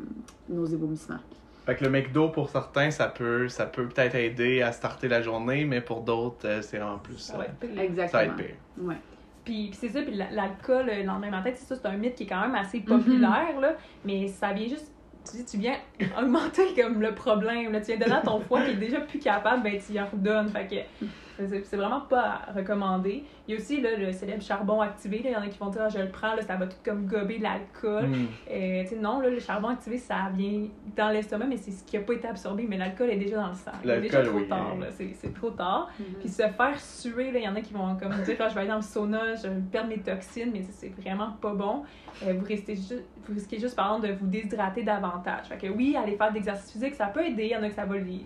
nausées 0.47 0.77
vomissements. 0.77 1.19
Fait 1.65 1.75
que 1.75 1.83
le 1.83 1.89
McDo, 1.89 2.29
pour 2.29 2.49
certains, 2.49 2.91
ça 2.91 3.07
peut 3.07 3.47
ça 3.47 3.65
peut 3.65 3.87
peut-être 3.87 4.15
aider 4.15 4.61
à 4.61 4.71
starter 4.71 5.07
la 5.07 5.21
journée, 5.21 5.65
mais 5.65 5.81
pour 5.81 6.01
d'autres, 6.01 6.47
euh, 6.47 6.61
c'est 6.61 6.77
vraiment 6.77 6.99
plus. 6.99 7.17
Ça 7.17 7.37
va 7.37 7.43
euh, 7.43 7.45
être 7.47 7.59
pire. 7.59 7.69
ça 7.69 7.75
va 7.75 7.83
Exactement. 7.83 8.21
être 8.23 8.35
pire. 8.35 8.55
Ouais. 8.77 8.95
Puis, 9.43 9.67
puis 9.69 9.77
c'est 9.79 9.89
ça, 9.89 10.01
puis 10.01 10.13
la- 10.15 10.29
l'alcool 10.31 10.89
euh, 10.89 10.97
le 10.97 11.03
lendemain 11.03 11.31
matin, 11.31 11.51
c'est 11.53 11.65
ça, 11.65 11.75
c'est 11.81 11.87
un 11.87 11.97
mythe 11.97 12.15
qui 12.15 12.23
est 12.23 12.27
quand 12.27 12.41
même 12.41 12.55
assez 12.55 12.79
Mhm. 12.79 12.85
populaire, 12.85 13.59
là, 13.59 13.73
mais 14.03 14.27
ça 14.27 14.53
vient 14.53 14.67
juste. 14.67 14.91
Tu 15.29 15.37
dis, 15.37 15.45
tu 15.45 15.57
viens 15.57 15.75
augmenter 16.19 16.61
comme 16.79 17.01
le 17.01 17.15
problème. 17.15 17.71
Là, 17.71 17.79
tu 17.79 17.87
viens 17.87 17.97
donner 17.97 18.13
à 18.17 18.21
ton 18.21 18.39
foie 18.41 18.61
qui 18.61 18.71
est 18.71 18.75
déjà 18.75 18.99
plus 19.01 19.17
capable, 19.17 19.63
ben 19.63 19.79
tu 19.83 19.93
y 19.93 19.99
en 19.99 20.05
redonnes. 20.05 20.49
Fait 20.49 20.67
que 20.67 21.05
c'est 21.37 21.75
vraiment 21.75 22.01
pas 22.01 22.41
à 22.47 22.51
recommander. 22.53 23.23
Il 23.47 23.53
y 23.53 23.57
a 23.57 23.59
aussi 23.59 23.81
là, 23.81 23.95
le 23.97 24.11
célèbre 24.11 24.41
charbon 24.41 24.81
activé. 24.81 25.17
là. 25.19 25.29
Il 25.29 25.33
y 25.33 25.35
en 25.35 25.41
a 25.41 25.47
qui 25.47 25.59
vont 25.59 25.69
dire, 25.69 25.81
Ah, 25.85 25.89
je 25.89 25.99
le 25.99 26.09
prends, 26.09 26.35
là, 26.35 26.41
ça 26.41 26.55
va 26.55 26.67
tout 26.67 26.77
comme 26.83 27.05
gober 27.05 27.37
de 27.37 27.43
l'alcool. 27.43 28.07
Hmm. 28.07 28.25
Euh, 28.49 28.85
sais, 28.85 28.95
non, 28.95 29.19
là, 29.19 29.29
le 29.29 29.39
charbon 29.39 29.69
activé, 29.69 29.97
ça 29.97 30.29
vient 30.33 30.67
dans 30.95 31.09
l'estomac, 31.09 31.45
mais 31.47 31.57
c'est 31.57 31.71
ce 31.71 31.83
qui 31.83 31.97
n'a 31.97 32.03
pas 32.03 32.13
été 32.13 32.27
absorbé. 32.27 32.65
Mais 32.67 32.77
l'alcool 32.77 33.09
est 33.09 33.17
déjà 33.17 33.37
dans 33.37 33.49
le 33.49 33.53
sang. 33.55 33.71
Il 33.83 33.89
est 33.89 34.01
déjà 34.01 34.19
L'alcool, 34.23 34.33
trop 34.33 34.41
oui. 34.43 34.49
tard. 34.49 34.75
C'est 35.13 35.33
trop 35.33 35.49
tard. 35.51 35.89
Mhm. 35.99 36.05
Puis 36.19 36.29
se 36.29 36.43
faire 36.43 36.79
suer, 36.79 37.31
il 37.33 37.41
y 37.43 37.47
en 37.47 37.55
a 37.55 37.61
qui 37.61 37.73
vont 37.73 37.95
comme 37.97 38.11
dire 38.23 38.35
Ah, 38.39 38.49
je 38.49 38.53
vais 38.53 38.61
aller 38.61 38.69
dans 38.69 38.75
le 38.77 38.81
sauna, 38.81 39.35
je 39.35 39.47
vais 39.47 39.61
perdre 39.71 39.89
mes 39.89 39.99
toxines, 39.99 40.51
mais 40.53 40.63
c'est 40.63 40.93
vraiment 41.01 41.31
pas 41.41 41.53
bon. 41.53 41.83
Euh, 42.25 42.33
vous, 42.37 42.45
restez 42.45 42.75
vous 42.75 43.33
risquez 43.33 43.59
juste, 43.59 43.75
par 43.75 43.87
exemple, 43.95 44.07
de 44.07 44.13
vous 44.19 44.27
déshydrater 44.27 44.83
davantage. 44.83 45.47
Fait 45.47 45.57
que 45.57 45.67
oui, 45.67 45.95
aller 46.01 46.15
faire 46.15 46.29
de 46.29 46.35
l'exercice 46.35 46.71
physique, 46.71 46.95
ça 46.95 47.07
peut 47.07 47.25
aider. 47.25 47.45
Il 47.45 47.51
y 47.51 47.55
en 47.55 47.63
a 47.63 47.67
que 47.69 47.75
ça 47.75 47.85
va 47.85 47.97
les, 47.97 48.25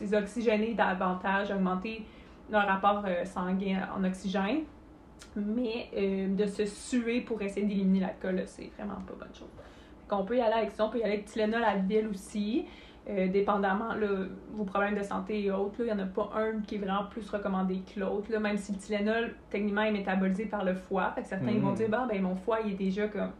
les 0.00 0.14
oxygéner 0.14 0.74
davantage, 0.74 1.50
augmenter 1.50 2.04
leur 2.50 2.66
rapport 2.66 3.02
euh, 3.06 3.24
sanguin 3.24 3.88
en 3.96 4.04
oxygène. 4.04 4.60
Mais 5.36 5.88
euh, 5.96 6.34
de 6.34 6.46
se 6.46 6.64
suer 6.64 7.20
pour 7.20 7.40
essayer 7.42 7.66
d'éliminer 7.66 8.00
l'alcool, 8.00 8.42
c'est 8.46 8.70
vraiment 8.76 8.94
pas 9.06 9.14
bonne 9.18 9.34
chose. 9.34 9.48
Qu'on 10.08 10.24
peut 10.24 10.36
y 10.36 10.40
aller 10.40 10.54
avec 10.54 10.70
ça, 10.72 10.86
on 10.86 10.90
peut 10.90 10.98
y 10.98 11.02
aller 11.02 11.14
avec 11.14 11.26
Tylenol 11.26 11.62
Advil 11.62 12.08
aussi. 12.08 12.64
Euh, 13.08 13.28
dépendamment 13.28 13.94
là, 13.94 14.06
vos 14.52 14.64
problèmes 14.64 14.94
de 14.96 15.02
santé 15.02 15.42
et 15.44 15.50
autres, 15.50 15.76
il 15.80 15.86
n'y 15.86 15.92
en 15.92 15.98
a 15.98 16.04
pas 16.06 16.30
un 16.34 16.60
qui 16.60 16.74
est 16.74 16.78
vraiment 16.78 17.04
plus 17.10 17.28
recommandé 17.30 17.80
que 17.94 18.00
l'autre. 18.00 18.30
là, 18.30 18.38
Même 18.38 18.56
si 18.58 18.72
le 18.72 18.78
Tylenol, 18.78 19.34
techniquement, 19.50 19.82
est 19.82 19.92
métabolisé 19.92 20.44
par 20.46 20.64
le 20.64 20.74
foie. 20.74 21.12
Fait 21.14 21.22
que 21.22 21.28
certains 21.28 21.58
vont 21.58 21.72
Mm. 21.72 21.74
dire 21.74 21.88
bah, 21.88 22.06
ben, 22.10 22.20
mon 22.22 22.34
foie 22.36 22.58
il 22.64 22.72
est 22.72 22.76
déjà 22.76 23.08
comme 23.08 23.30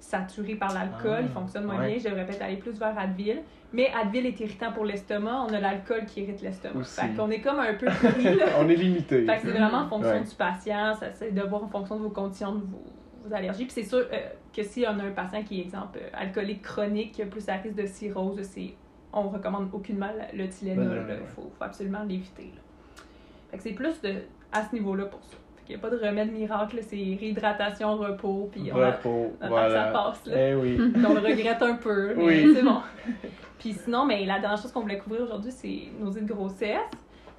saturé 0.00 0.54
par 0.54 0.72
l'alcool, 0.72 1.16
Ah, 1.18 1.22
il 1.22 1.28
fonctionne 1.28 1.64
moins 1.64 1.78
ouais. 1.80 1.88
bien, 1.88 1.98
je 1.98 2.04
devrais 2.08 2.24
peut-être 2.26 2.42
aller 2.42 2.56
plus 2.56 2.78
vers 2.78 2.96
Advil. 2.98 3.40
Mais 3.72 3.90
Advil 3.92 4.24
est 4.26 4.40
irritant 4.40 4.72
pour 4.72 4.84
l'estomac, 4.84 5.44
on 5.48 5.52
a 5.52 5.60
l'alcool 5.60 6.06
qui 6.06 6.22
irrite 6.22 6.40
l'estomac. 6.40 6.84
Fait 6.84 7.14
qu'on 7.16 7.30
est 7.30 7.40
comme 7.40 7.58
un 7.58 7.74
peu 7.74 7.86
pris 7.86 8.34
là. 8.36 8.46
On 8.60 8.68
est 8.68 8.76
limité. 8.76 9.26
Fait 9.26 9.36
que 9.36 9.42
c'est 9.42 9.50
vraiment 9.50 9.78
en 9.82 9.88
fonction 9.88 10.12
Ouais. 10.12 10.20
du 10.22 10.34
patient, 10.34 10.94
ça 10.94 11.12
c'est 11.12 11.32
de 11.32 11.42
voir 11.42 11.64
en 11.64 11.68
fonction 11.68 11.96
de 11.96 12.02
vos 12.04 12.10
conditions, 12.10 12.54
de 12.54 12.60
vos, 12.64 12.82
vos 13.26 13.34
allergies. 13.34 13.64
Puis 13.66 13.72
c'est 13.74 13.82
sûr 13.82 13.98
euh, 14.10 14.28
que 14.56 14.62
si 14.62 14.86
on 14.88 14.98
a 14.98 15.02
un 15.04 15.10
patient 15.10 15.42
qui 15.42 15.60
est, 15.60 15.64
exemple, 15.64 15.98
euh, 16.00 16.08
alcoolique 16.14 16.62
chronique, 16.62 17.22
plus 17.28 17.46
à 17.48 17.56
risque 17.56 17.74
de 17.76 17.84
cirrhose, 17.86 18.40
c'est, 18.42 18.74
on 19.12 19.28
recommande 19.28 19.68
aucunement 19.74 20.10
le 20.32 20.48
Tylenol. 20.48 20.88
Ouais. 21.06 21.18
Il 21.20 21.26
faut, 21.26 21.42
faut 21.58 21.64
absolument 21.64 22.04
l'éviter. 22.04 22.44
là. 22.54 23.02
Fait 23.50 23.56
que 23.58 23.62
c'est 23.64 23.72
plus 23.72 24.00
de, 24.00 24.14
à 24.52 24.64
ce 24.64 24.74
niveau-là 24.74 25.04
pour 25.06 25.22
ça. 25.24 25.36
N'y 25.68 25.74
a 25.74 25.78
pas 25.78 25.90
de 25.90 25.96
remède 25.98 26.32
miracle, 26.32 26.78
c'est 26.82 26.96
réhydratation, 26.96 27.96
repos, 27.96 28.48
puis 28.50 28.70
on, 28.72 28.80
a- 28.80 28.90
Repos, 28.92 29.32
on 29.40 29.44
attend 29.44 29.48
voilà. 29.48 29.68
que 29.68 29.74
ça 29.74 29.84
passe. 29.92 30.26
Là. 30.26 30.48
Eh 30.50 30.54
oui. 30.54 30.78
On 30.96 31.12
le 31.14 31.20
regrette 31.20 31.62
un 31.62 31.74
peu, 31.74 32.14
mais 32.14 32.24
Oui. 32.24 32.52
c'est 32.54 32.62
bon. 32.62 32.78
Puis 33.58 33.72
sinon, 33.74 34.04
mais 34.06 34.24
la 34.24 34.38
dernière 34.38 34.56
chose 34.56 34.70
qu'on 34.72 34.80
voulait 34.82 34.98
couvrir 34.98 35.22
aujourd'hui, 35.24 35.50
c'est 35.50 35.88
nausées 36.00 36.20
de 36.22 36.32
grossesse. 36.32 36.78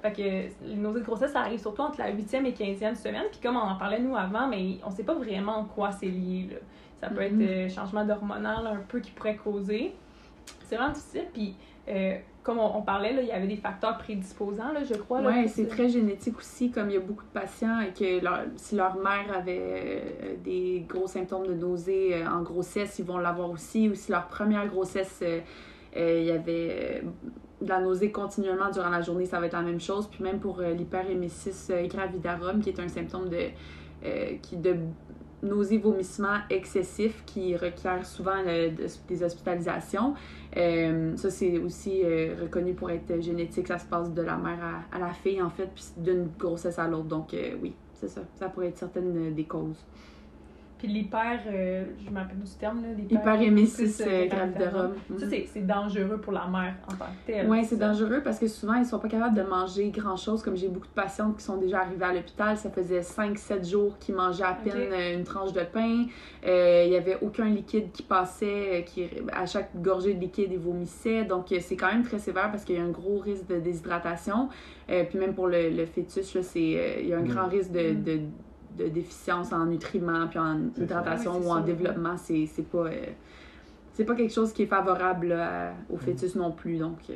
Fait 0.02 0.12
que 0.12 0.22
les 0.66 0.76
nausées 0.76 1.00
de 1.00 1.04
grossesse, 1.04 1.32
ça 1.32 1.40
arrive 1.40 1.58
surtout 1.60 1.82
entre 1.82 1.98
la 1.98 2.12
8e 2.12 2.44
et 2.46 2.52
15e 2.52 2.94
semaine. 2.94 3.24
Puis 3.30 3.40
comme 3.42 3.56
on 3.56 3.60
en 3.60 3.76
parlait 3.76 3.98
nous 4.00 4.14
avant, 4.16 4.46
mais 4.46 4.76
on 4.86 4.90
sait 4.90 5.02
pas 5.04 5.14
vraiment 5.14 5.56
en 5.58 5.64
quoi 5.64 5.90
c'est 5.92 6.06
lié. 6.06 6.46
Là. 6.50 6.56
Ça 7.00 7.08
peut 7.08 7.26
Mhm. 7.26 7.40
être 7.42 7.50
euh, 7.50 7.68
changement 7.68 8.06
hormonal 8.08 8.66
un 8.66 8.80
peu 8.86 9.00
qui 9.00 9.10
pourrait 9.12 9.36
causer. 9.36 9.92
C'est 10.66 10.76
vraiment 10.76 10.92
difficile. 10.92 11.24
Puis 11.32 11.54
euh, 11.88 12.16
comme 12.42 12.58
on, 12.58 12.78
on 12.78 12.82
parlait, 12.82 13.12
là, 13.12 13.20
il 13.22 13.28
y 13.28 13.32
avait 13.32 13.46
des 13.46 13.56
facteurs 13.56 13.98
prédisposants, 13.98 14.72
là, 14.72 14.82
je 14.82 14.94
crois. 14.94 15.20
Oui, 15.42 15.48
c'est 15.48 15.66
très 15.68 15.88
génétique 15.88 16.38
aussi, 16.38 16.70
comme 16.70 16.88
il 16.90 16.94
y 16.94 16.96
a 16.96 17.00
beaucoup 17.00 17.24
de 17.24 17.38
patients 17.40 17.80
et 17.80 17.92
que 17.92 18.24
leur- 18.24 18.44
si 18.56 18.76
leur 18.76 18.96
mère 18.96 19.26
avait 19.36 19.60
euh, 19.60 20.34
des 20.42 20.84
gros 20.88 21.06
symptômes 21.06 21.46
de 21.46 21.54
nausée 21.54 22.14
euh, 22.14 22.26
en 22.28 22.42
grossesse, 22.42 22.98
ils 22.98 23.04
vont 23.04 23.18
l'avoir 23.18 23.50
aussi. 23.50 23.88
Ou 23.88 23.94
si 23.94 24.10
leur 24.10 24.26
première 24.28 24.66
grossesse, 24.68 25.20
euh, 25.22 25.40
il 25.94 26.24
y 26.24 26.30
avait 26.30 27.02
de 27.60 27.68
la 27.68 27.80
nausée 27.80 28.10
continuellement 28.10 28.70
durant 28.70 28.88
la 28.90 29.02
journée, 29.02 29.26
ça 29.26 29.38
va 29.38 29.46
être 29.46 29.52
la 29.52 29.62
même 29.62 29.80
chose. 29.80 30.06
Puis 30.10 30.22
même 30.24 30.38
pour 30.40 30.60
l'hyperémesis 30.62 31.68
euh, 31.70 31.86
gravidarum, 31.88 32.60
qui 32.60 32.70
est 32.70 32.80
un 32.80 32.88
symptôme 32.88 33.28
de, 33.28 33.48
qui, 34.40 34.56
de 34.56 34.76
nausée, 35.42 35.78
vomissement 35.78 36.38
excessif 36.50 37.22
qui 37.26 37.56
requiert 37.56 38.04
souvent 38.06 38.42
de- 38.42 38.72
des 39.08 39.22
hospitalisations. 39.22 40.14
Euh, 40.56 41.16
ça, 41.16 41.30
c'est 41.30 41.58
aussi 41.58 42.02
euh, 42.04 42.34
reconnu 42.42 42.74
pour 42.74 42.90
être 42.90 43.20
génétique. 43.20 43.68
Ça 43.68 43.78
se 43.78 43.86
passe 43.86 44.12
de 44.12 44.22
la 44.22 44.36
mère 44.36 44.84
à, 44.92 44.98
la 44.98 45.12
fille, 45.12 45.40
en 45.40 45.50
fait, 45.50 45.68
puis 45.74 45.84
d'une 45.96 46.28
grossesse 46.38 46.78
à 46.78 46.86
l'autre. 46.88 47.04
Donc, 47.08 47.34
euh, 47.34 47.54
oui, 47.62 47.74
c'est 47.94 48.08
ça. 48.08 48.22
Ça 48.34 48.48
pourrait 48.48 48.68
être 48.68 48.78
certaines 48.78 49.34
des 49.34 49.44
causes. 49.44 49.84
Puis 50.80 50.88
l'hyper, 50.88 51.40
euh, 51.46 51.84
je 52.02 52.10
m'appelle 52.10 52.38
du 52.38 52.50
terme, 52.58 52.80
là, 52.82 52.88
l'hyper- 52.96 53.18
euh, 53.18 54.06
euh, 54.06 54.26
gravidarum. 54.28 54.28
gravidarum. 54.28 54.92
Ça, 55.18 55.26
c'est 55.28 55.46
c'est 55.52 55.66
dangereux 55.66 56.18
pour 56.22 56.32
la 56.32 56.46
mère 56.46 56.74
en 56.90 56.94
tant 56.96 57.04
que 57.04 57.26
telle. 57.32 57.46
Oui, 57.50 57.64
c'est 57.66 57.76
ça. 57.76 57.88
dangereux 57.88 58.22
parce 58.24 58.38
que 58.38 58.46
souvent, 58.48 58.74
ils 58.74 58.86
sont 58.86 58.98
pas 58.98 59.08
capables 59.08 59.36
de 59.36 59.42
manger 59.42 59.90
grand-chose. 59.90 60.42
Comme 60.42 60.56
j'ai 60.56 60.68
beaucoup 60.68 60.86
de 60.86 60.92
patientes 60.92 61.36
qui 61.36 61.44
sont 61.44 61.58
déjà 61.58 61.80
arrivées 61.80 62.04
à 62.06 62.14
l'hôpital, 62.14 62.56
ça 62.56 62.70
faisait 62.70 63.00
5-7 63.02 63.68
jours 63.68 63.98
qu'ils 63.98 64.14
mangeaient 64.14 64.44
à 64.44 64.54
peine 64.54 64.90
euh, 64.90 65.14
une 65.18 65.24
tranche 65.24 65.52
de 65.52 65.60
pain. 65.70 66.06
Euh, 66.46 66.84
Il 66.86 66.92
y 66.92 66.96
avait 66.96 67.18
aucun 67.20 67.44
liquide 67.50 67.92
qui 67.92 68.02
passait. 68.02 68.80
euh, 68.80 68.80
Qui, 68.82 69.06
à 69.34 69.44
chaque 69.44 69.70
gorgée 69.82 70.14
de 70.14 70.20
liquide, 70.20 70.48
ils 70.50 70.58
vomissaient. 70.58 71.24
Donc, 71.24 71.52
euh, 71.52 71.58
c'est 71.60 71.76
quand 71.76 71.92
même 71.92 72.04
très 72.04 72.18
sévère 72.18 72.50
parce 72.50 72.64
qu'il 72.64 72.76
y 72.76 72.78
a 72.78 72.82
un 72.82 72.88
gros 72.90 73.18
risque 73.18 73.46
de 73.48 73.58
déshydratation. 73.60 74.48
Euh, 74.88 75.04
puis 75.04 75.18
même 75.18 75.34
pour 75.34 75.46
le, 75.46 75.68
le 75.68 75.84
fœtus, 75.84 76.34
là, 76.34 76.42
c'est, 76.42 76.58
euh, 76.76 77.00
il 77.02 77.08
y 77.08 77.12
a 77.12 77.18
un 77.18 77.22
Mm. 77.22 77.28
grand 77.28 77.46
risque 77.48 77.70
de... 77.70 77.92
Mm. 77.92 78.02
de 78.02 78.20
de 78.84 78.88
déficience 78.88 79.52
en 79.52 79.66
nutriments 79.66 80.26
puis 80.28 80.38
en 80.38 80.58
hydratation 80.76 81.32
ou 81.38 81.50
en 81.50 81.56
ça. 81.56 81.60
développement 81.62 82.16
c'est 82.16 82.46
c'est 82.46 82.62
pas 82.68 82.86
euh, 82.86 83.06
c'est 83.92 84.04
pas 84.04 84.14
quelque 84.14 84.32
chose 84.32 84.52
qui 84.52 84.62
est 84.62 84.66
favorable 84.66 85.28
là, 85.28 85.68
à- 85.70 85.72
au 85.92 85.96
fœtus 85.96 86.34
non 86.36 86.52
plus 86.52 86.78
donc 86.78 86.98
euh, 87.10 87.14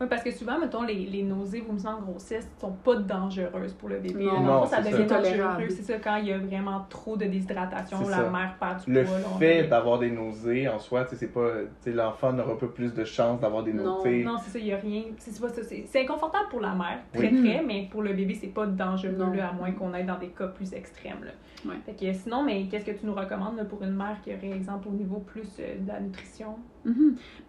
Oui, 0.00 0.06
parce 0.08 0.22
que 0.22 0.30
souvent, 0.30 0.58
mettons, 0.58 0.82
les, 0.82 0.94
les 1.06 1.22
nausées, 1.22 1.60
vomissements 1.60 1.96
en 1.98 2.00
grossesse 2.02 2.48
sont 2.60 2.70
pas 2.72 2.94
dangereuses 2.96 3.72
pour 3.74 3.88
le 3.88 3.98
bébé. 3.98 4.24
Non, 4.24 4.38
le 4.40 4.46
non, 4.46 4.66
ça 4.66 4.82
c'est 4.82 4.92
devient 4.92 5.08
ça. 5.08 5.20
dangereux. 5.20 5.68
C'est 5.70 5.82
ça, 5.82 5.94
quand 5.98 6.16
il 6.16 6.26
y 6.28 6.32
a 6.32 6.38
vraiment 6.38 6.86
trop 6.88 7.16
de 7.16 7.24
déshydratation, 7.24 8.00
la 8.08 8.16
ça. 8.16 8.30
mère 8.30 8.54
perd 8.60 8.84
du 8.84 8.92
Le 8.92 9.04
poids. 9.04 9.16
on 9.34 9.38
fait 9.38 9.64
d'avoir 9.66 9.98
des 9.98 10.10
nausées 10.10 10.68
en 10.68 10.78
soi, 10.78 11.04
c'est 11.12 11.32
pas. 11.32 11.48
L'enfant 11.86 12.32
n'aura 12.32 12.56
pas 12.56 12.66
plus 12.68 12.94
de 12.94 13.04
chances 13.04 13.40
d'avoir 13.40 13.62
des 13.64 13.72
Non, 13.72 13.96
nausées. 13.96 14.22
Non, 14.22 14.36
c'est 14.38 14.50
ça, 14.50 14.58
il 14.58 14.66
n'y 14.66 14.72
a 14.72 14.76
rien. 14.76 15.02
C'est 15.18 15.32
c'est 15.32 15.40
pas 15.40 15.48
ça. 15.48 15.62
C'est 15.64 15.84
c'est 15.86 16.02
inconfortable 16.02 16.48
pour 16.50 16.60
la 16.60 16.74
mère, 16.74 16.98
très 17.12 17.28
Oui. 17.30 17.42
très, 17.42 17.62
mais 17.62 17.88
pour 17.90 18.02
le 18.02 18.12
bébé, 18.12 18.34
c'est 18.34 18.48
pas 18.48 18.66
dangereux, 18.66 19.14
Non. 19.16 19.32
là, 19.32 19.48
à 19.48 19.52
moins 19.52 19.72
qu'on 19.72 19.92
aille 19.94 20.06
dans 20.06 20.18
des 20.18 20.28
cas 20.28 20.46
plus 20.48 20.72
extrêmes. 20.74 21.24
Là. 21.24 21.32
Ouais. 21.66 21.76
Fait 21.84 21.94
que 21.94 22.12
sinon, 22.12 22.44
mais 22.44 22.66
qu'est-ce 22.68 22.84
que 22.84 22.92
tu 22.92 23.04
nous 23.04 23.14
recommandes 23.14 23.56
là, 23.56 23.64
pour 23.64 23.82
une 23.82 23.96
mère 23.96 24.16
qui 24.22 24.32
aurait, 24.32 24.52
exemple, 24.56 24.86
au 24.88 24.92
niveau 24.92 25.16
plus 25.18 25.48
euh, 25.58 25.76
de 25.80 25.88
la 25.88 25.98
nutrition? 25.98 26.56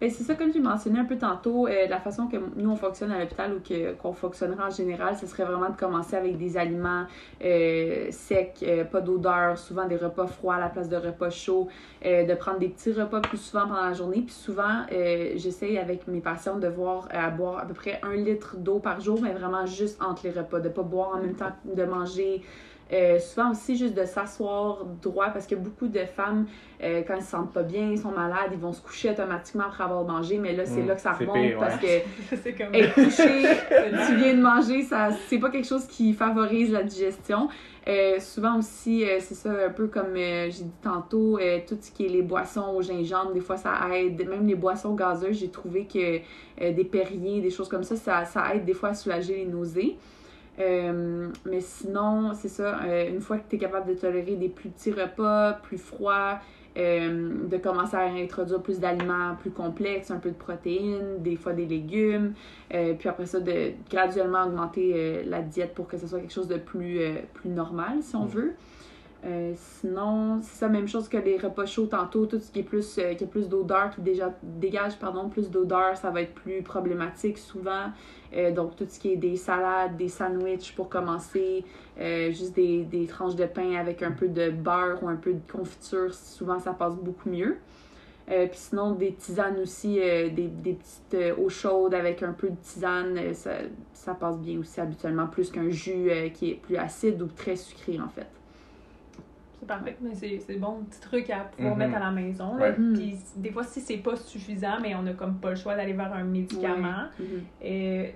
Ben, 0.00 0.10
c'est 0.10 0.22
ça, 0.22 0.34
comme 0.34 0.52
j'ai 0.52 0.60
mentionné 0.60 0.98
un 0.98 1.04
peu 1.04 1.18
tantôt, 1.18 1.66
euh, 1.66 1.86
la 1.88 1.98
façon 2.00 2.26
que 2.26 2.36
nous 2.56 2.70
on 2.70 2.76
fonctionne 2.76 3.12
à 3.12 3.18
l'hôpital 3.18 3.52
ou 3.54 3.60
qu'on 4.00 4.12
fonctionnerait 4.12 4.64
en 4.64 4.70
général, 4.70 5.16
ce 5.16 5.26
serait 5.26 5.44
vraiment 5.44 5.68
de 5.68 5.76
commencer 5.76 6.16
avec 6.16 6.38
des 6.38 6.56
aliments 6.56 7.04
euh, 7.44 8.08
secs, 8.10 8.54
euh, 8.62 8.84
pas 8.84 9.00
d'odeur, 9.00 9.58
souvent 9.58 9.86
des 9.86 9.96
repas 9.96 10.26
froids 10.26 10.54
à 10.54 10.60
la 10.60 10.68
place 10.68 10.88
de 10.88 10.96
repas 10.96 11.30
chauds, 11.30 11.68
de 12.02 12.34
prendre 12.34 12.58
des 12.58 12.68
petits 12.68 12.92
repas 12.92 13.20
plus 13.20 13.36
souvent 13.36 13.66
pendant 13.66 13.84
la 13.84 13.92
journée. 13.92 14.22
Puis 14.22 14.34
souvent, 14.34 14.86
j'essaye 14.90 15.76
avec 15.76 16.08
mes 16.08 16.20
patients 16.20 16.58
de 16.58 16.66
voir 16.66 17.08
à 17.10 17.28
boire 17.28 17.58
à 17.58 17.66
peu 17.66 17.74
près 17.74 18.00
un 18.02 18.14
litre 18.14 18.56
d'eau 18.56 18.78
par 18.78 19.00
jour, 19.00 19.20
mais 19.20 19.32
vraiment 19.32 19.66
juste 19.66 20.02
entre 20.02 20.22
les 20.24 20.30
repas, 20.30 20.60
de 20.60 20.70
pas 20.70 20.82
boire 20.82 21.16
en 21.16 21.20
même 21.20 21.34
temps 21.34 21.52
de 21.64 21.84
manger. 21.84 22.42
Euh, 22.92 23.18
souvent 23.18 23.52
aussi 23.52 23.76
juste 23.76 23.94
de 23.94 24.04
s'asseoir 24.04 24.84
droit 25.00 25.28
parce 25.28 25.46
que 25.46 25.54
beaucoup 25.54 25.86
de 25.86 26.00
femmes 26.00 26.46
euh, 26.82 27.02
quand 27.06 27.14
ils 27.14 27.22
se 27.22 27.30
sentent 27.30 27.52
pas 27.52 27.62
bien, 27.62 27.90
ils 27.90 27.98
sont 27.98 28.10
malades, 28.10 28.50
ils 28.52 28.58
vont 28.58 28.72
se 28.72 28.80
coucher 28.82 29.10
automatiquement 29.10 29.64
après 29.66 29.84
avoir 29.84 30.04
mangé, 30.04 30.38
mais 30.38 30.54
là, 30.54 30.64
c'est 30.66 30.80
Mm, 30.82 30.86
là 30.88 30.94
que 30.94 31.00
ça 31.00 31.12
remonte 31.12 31.34
pire, 31.36 31.58
parce 31.58 31.80
ouais. 31.82 32.04
que 32.30 32.36
c'est 32.42 32.52
comme. 32.52 32.74
être 32.74 32.94
couché, 32.94 33.42
tu 34.06 34.16
viens 34.16 34.34
de 34.34 34.42
manger, 34.42 34.82
ça 34.82 35.10
c'est 35.28 35.38
pas 35.38 35.50
quelque 35.50 35.66
chose 35.66 35.86
qui 35.86 36.12
favorise 36.14 36.72
la 36.72 36.82
digestion. 36.82 37.48
Euh, 37.88 38.20
souvent 38.20 38.58
aussi, 38.58 39.04
euh, 39.04 39.18
c'est 39.20 39.34
ça, 39.34 39.50
un 39.66 39.70
peu 39.70 39.86
comme 39.88 40.14
euh, 40.16 40.50
j'ai 40.50 40.64
dit 40.64 40.72
tantôt, 40.82 41.38
euh, 41.38 41.58
tout 41.66 41.78
ce 41.80 41.90
qui 41.90 42.04
est 42.06 42.08
les 42.08 42.22
boissons 42.22 42.74
au 42.76 42.82
gingembre, 42.82 43.32
des 43.32 43.40
fois 43.40 43.56
ça 43.56 43.72
aide. 43.94 44.28
Même 44.28 44.46
les 44.46 44.54
boissons 44.54 44.94
gazeuses, 44.94 45.38
j'ai 45.38 45.48
trouvé 45.50 45.86
que 45.86 46.18
euh, 46.62 46.72
des 46.72 46.84
Perrier, 46.84 47.40
des 47.40 47.50
choses 47.50 47.68
comme 47.68 47.82
ça, 47.84 47.96
ça, 47.96 48.24
ça 48.24 48.54
aide 48.54 48.64
des 48.64 48.74
fois 48.74 48.90
à 48.90 48.94
soulager 48.94 49.36
les 49.36 49.46
nausées. 49.46 49.96
Euh, 50.58 51.28
mais 51.46 51.60
sinon, 51.60 52.32
c'est 52.34 52.48
ça, 52.48 52.80
euh, 52.84 53.08
une 53.08 53.20
fois 53.20 53.38
que 53.38 53.48
tu 53.48 53.56
es 53.56 53.58
capable 53.58 53.88
de 53.88 53.94
tolérer 53.98 54.36
des 54.36 54.48
plus 54.48 54.68
petits 54.68 54.92
repas, 54.92 55.54
plus 55.62 55.78
froids, 55.78 56.38
euh, 56.76 57.46
de 57.48 57.56
commencer 57.56 57.96
à 57.96 58.04
introduire 58.04 58.60
plus 58.60 58.78
d'aliments 58.78 59.36
plus 59.40 59.50
complexes, 59.50 60.10
un 60.10 60.18
peu 60.18 60.30
de 60.30 60.34
protéines, 60.36 61.18
des 61.22 61.36
fois 61.36 61.52
des 61.52 61.66
légumes, 61.66 62.34
puis 62.68 63.08
après 63.08 63.26
ça, 63.26 63.40
de 63.40 63.72
graduellement 63.90 64.44
augmenter 64.44 65.24
la 65.24 65.40
diète 65.42 65.74
pour 65.74 65.88
que 65.88 65.96
ce 65.96 66.06
soit 66.06 66.20
quelque 66.20 66.32
chose 66.32 66.48
de 66.48 66.58
plus, 66.58 67.00
plus 67.34 67.50
normal, 67.50 68.02
si 68.02 68.14
on 68.14 68.24
Mm. 68.26 68.28
veut. 68.28 68.52
Euh, 69.24 69.52
sinon, 69.54 70.40
c'est 70.42 70.60
ça, 70.60 70.68
même 70.68 70.88
chose 70.88 71.08
que 71.08 71.18
les 71.18 71.36
repas 71.36 71.66
chauds 71.66 71.86
tantôt, 71.86 72.24
tout 72.24 72.40
ce 72.40 72.50
qui 72.50 72.60
est 72.60 72.64
plus, 72.64 72.98
euh, 72.98 73.14
qui 73.14 73.24
a 73.24 73.26
plus 73.26 73.48
d'odeur, 73.48 73.90
qui 73.90 74.00
déjà 74.00 74.32
dégage 74.42 74.98
pardon, 74.98 75.28
plus 75.28 75.50
d'odeur, 75.50 75.96
ça 75.96 76.10
va 76.10 76.22
être 76.22 76.32
plus 76.32 76.62
problématique 76.62 77.36
souvent. 77.36 77.90
Euh, 78.34 78.50
donc, 78.50 78.76
tout 78.76 78.86
ce 78.88 78.98
qui 78.98 79.12
est 79.12 79.16
des 79.16 79.36
salades, 79.36 79.96
des 79.96 80.08
sandwichs 80.08 80.74
pour 80.74 80.88
commencer, 80.88 81.64
juste 82.30 82.54
des, 82.54 82.84
des 82.84 83.06
tranches 83.06 83.36
de 83.36 83.44
pain 83.44 83.74
avec 83.74 84.02
un 84.02 84.12
peu 84.12 84.28
de 84.28 84.50
beurre 84.50 85.02
ou 85.02 85.08
un 85.08 85.16
peu 85.16 85.34
de 85.34 85.52
confiture, 85.52 86.14
souvent 86.14 86.58
ça 86.58 86.72
passe 86.72 86.96
beaucoup 86.96 87.28
mieux. 87.28 87.58
Puis 88.26 88.48
sinon, 88.54 88.92
des 88.92 89.12
tisanes 89.12 89.58
aussi, 89.58 89.96
des, 89.96 90.30
des 90.48 90.72
petites 90.72 91.38
eaux 91.38 91.50
chaudes 91.50 91.92
avec 91.92 92.22
un 92.22 92.32
peu 92.32 92.48
de 92.48 92.56
tisane, 92.56 93.34
ça, 93.34 93.50
ça 93.92 94.14
passe 94.14 94.38
bien 94.38 94.58
aussi 94.60 94.80
habituellement, 94.80 95.26
plus 95.26 95.50
qu'un 95.50 95.68
jus 95.68 96.08
qui 96.32 96.52
est 96.52 96.54
plus 96.54 96.76
acide 96.76 97.20
ou 97.20 97.26
très 97.26 97.56
sucré 97.56 98.00
en 98.00 98.08
fait. 98.08 98.39
C'est 99.60 99.66
parfait, 99.66 99.94
mais 100.00 100.14
c'est 100.14 100.38
c'est 100.38 100.56
bon, 100.56 100.84
petit 100.88 101.00
truc 101.00 101.28
à 101.30 101.40
pouvoir 101.40 101.74
Mhm. 101.74 101.78
mettre 101.78 101.96
à 101.96 102.00
la 102.00 102.10
maison. 102.10 102.56
là. 102.56 102.70
Ouais. 102.70 102.72
Puis 102.94 103.16
des 103.36 103.50
fois, 103.50 103.62
si 103.62 103.80
c'est 103.82 103.98
pas 103.98 104.16
suffisant, 104.16 104.78
mais 104.80 104.94
on 104.94 105.06
a 105.06 105.12
comme 105.12 105.34
pas 105.38 105.50
le 105.50 105.56
choix 105.56 105.76
d'aller 105.76 105.92
vers 105.92 106.12
un 106.14 106.24
médicament. 106.24 107.04
Mhm. 107.18 107.26
Et 107.60 108.14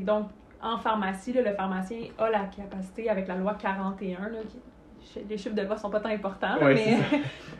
donc, 0.00 0.28
en 0.60 0.76
pharmacie, 0.78 1.32
là, 1.32 1.42
le 1.42 1.54
pharmacien 1.54 1.98
a 2.18 2.28
la 2.30 2.44
capacité, 2.46 3.08
avec 3.08 3.28
la 3.28 3.36
loi 3.36 3.54
41, 3.54 4.28
là, 4.30 4.38
qui- 4.48 5.20
les 5.28 5.38
chiffres 5.38 5.54
de 5.54 5.62
loi 5.62 5.76
sont 5.76 5.90
pas 5.90 6.00
tant 6.00 6.08
importants, 6.08 6.58
Ouais, 6.60 6.74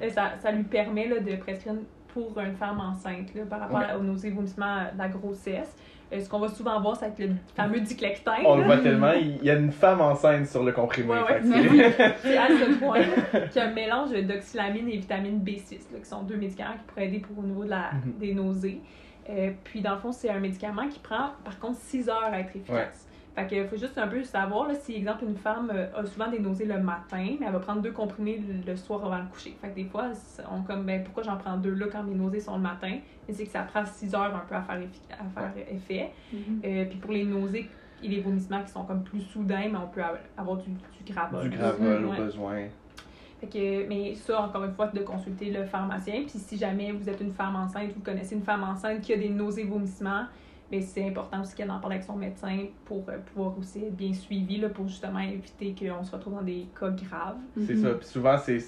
mais 0.00 0.10
ça, 0.10 0.32
ça 0.40 0.50
lui 0.50 0.64
permet 0.64 1.06
là, 1.06 1.20
de 1.20 1.36
prescrire 1.36 1.74
pour 2.08 2.38
une 2.40 2.56
femme 2.56 2.80
enceinte 2.80 3.32
là, 3.34 3.44
par 3.48 3.60
rapport 3.60 3.78
Ouais. 3.78 3.94
aux 3.98 4.02
nausées, 4.02 4.30
vomissements 4.30 4.82
de 4.92 4.98
la 4.98 5.08
grossesse. 5.08 5.76
Euh, 6.12 6.20
ce 6.20 6.28
qu'on 6.28 6.38
va 6.38 6.48
souvent 6.48 6.80
voir, 6.80 6.96
c'est 6.96 7.04
avec 7.06 7.18
le 7.18 7.30
fameux 7.54 7.80
diclectin. 7.80 8.36
On 8.46 8.56
le 8.56 8.64
voit 8.64 8.78
tellement, 8.78 9.12
il 9.12 9.44
y 9.44 9.50
a 9.50 9.56
une 9.56 9.72
femme 9.72 10.00
enceinte 10.00 10.46
sur 10.46 10.64
le 10.64 10.72
comprimé. 10.72 11.10
Ouais, 11.10 11.20
ouais. 11.20 11.40
fait 11.40 11.40
que 11.40 11.92
c'est- 11.92 12.14
C'est 12.22 12.36
à 12.38 12.48
ce 12.48 12.78
point 12.78 12.98
qu'il 13.52 13.56
y 13.56 13.64
a 13.64 13.68
un 13.68 13.72
mélange 13.72 14.12
d'oxylamine 14.12 14.88
et 14.88 14.96
vitamine 14.96 15.38
B6, 15.44 15.92
là, 15.92 15.98
qui 15.98 16.06
sont 16.08 16.22
deux 16.22 16.36
médicaments 16.36 16.72
qui 16.74 16.84
pourraient 16.86 17.06
aider 17.08 17.18
pour 17.18 17.38
au 17.38 17.42
niveau 17.46 17.64
de 17.64 17.70
la, 17.70 17.90
Mhm. 17.92 18.12
des 18.18 18.34
nausées. 18.34 18.80
Euh, 19.28 19.50
puis, 19.64 19.82
dans 19.82 19.92
le 19.92 19.98
fond, 19.98 20.10
c'est 20.12 20.30
un 20.30 20.40
médicament 20.40 20.88
qui 20.88 20.98
prend, 21.00 21.32
par 21.44 21.58
contre, 21.58 21.78
6 21.80 22.08
heures 22.08 22.30
à 22.32 22.40
être 22.40 22.56
efficace. 22.56 23.06
Fait 23.38 23.46
que 23.46 23.68
faut 23.68 23.76
juste 23.76 23.96
un 23.98 24.08
peu 24.08 24.24
savoir, 24.24 24.66
là, 24.66 24.74
si, 24.74 24.94
exemple, 24.96 25.24
une 25.24 25.36
femme 25.36 25.70
euh, 25.72 25.86
a 25.94 26.04
souvent 26.04 26.28
des 26.28 26.40
nausées 26.40 26.64
le 26.64 26.80
matin, 26.80 27.36
mais 27.38 27.46
elle 27.46 27.52
va 27.52 27.60
prendre 27.60 27.80
deux 27.82 27.92
comprimés 27.92 28.42
le, 28.66 28.74
soir 28.76 29.04
avant 29.04 29.18
le 29.18 29.26
coucher. 29.30 29.56
Fait 29.60 29.68
que 29.68 29.74
des 29.76 29.84
fois, 29.84 30.06
on 30.50 30.62
comme, 30.62 30.84
ben, 30.84 31.04
pourquoi 31.04 31.22
j'en 31.22 31.36
prends 31.36 31.56
deux 31.56 31.74
là 31.74 31.86
quand 31.90 32.02
mes 32.02 32.14
nausées 32.14 32.40
sont 32.40 32.56
le 32.56 32.62
matin? 32.62 32.98
Mais 33.28 33.34
c'est 33.34 33.44
que 33.44 33.50
ça 33.52 33.62
prend 33.62 33.84
6 33.86 34.12
heures 34.14 34.34
un 34.34 34.40
peu 34.48 34.56
à 34.56 34.62
faire, 34.62 34.80
effi- 34.80 35.12
à 35.12 35.24
faire 35.40 35.52
effet. 35.70 36.10
Euh, 36.64 36.84
puis 36.86 36.98
pour 36.98 37.12
les 37.12 37.24
nausées 37.24 37.68
et 38.02 38.08
les 38.08 38.20
vomissements 38.20 38.62
qui 38.62 38.70
sont 38.72 38.84
comme 38.84 39.04
plus 39.04 39.20
soudains, 39.20 39.68
mais 39.70 39.78
on 39.78 39.86
peut 39.86 40.02
avoir- 40.02 40.20
avoir 40.36 40.56
du, 40.56 40.70
du 40.70 41.12
gravol. 41.12 41.48
Du 41.48 41.56
gravol 41.56 42.04
au 42.06 42.10
Ouais. 42.10 42.16
besoin. 42.16 42.56
Fait 43.40 43.46
que, 43.46 43.88
mais 43.88 44.14
ça, 44.16 44.40
encore 44.42 44.64
une 44.64 44.72
fois, 44.74 44.88
de 44.88 45.00
consulter 45.00 45.50
le 45.52 45.64
pharmacien. 45.64 46.22
Puis 46.22 46.38
si 46.40 46.56
jamais 46.58 46.90
vous 46.90 47.08
êtes 47.08 47.20
une 47.20 47.30
femme 47.32 47.54
enceinte, 47.54 47.92
vous 47.94 48.02
connaissez 48.02 48.34
une 48.34 48.42
femme 48.42 48.64
enceinte 48.64 49.00
qui 49.00 49.12
a 49.12 49.16
des 49.16 49.28
nausées, 49.28 49.62
vomissements, 49.62 50.24
mais 50.70 50.80
c'est 50.80 51.06
important 51.06 51.40
aussi 51.40 51.54
qu'elle 51.54 51.70
en 51.70 51.78
parle 51.80 51.94
avec 51.94 52.04
son 52.04 52.16
médecin 52.16 52.66
pour 52.84 53.04
euh, 53.08 53.18
pouvoir 53.18 53.58
aussi 53.58 53.84
être 53.84 53.96
bien 53.96 54.12
suivie, 54.12 54.58
là, 54.58 54.68
pour 54.68 54.86
justement 54.88 55.18
éviter 55.20 55.74
qu'on 55.78 56.04
se 56.04 56.12
retrouve 56.12 56.34
dans 56.34 56.42
des 56.42 56.66
cas 56.78 56.90
graves. 56.90 57.38
C'est 57.66 57.74
Mhm. 57.74 57.82
ça. 57.82 57.94
Puis 57.94 58.06
souvent, 58.06 58.36
c'est 58.38 58.58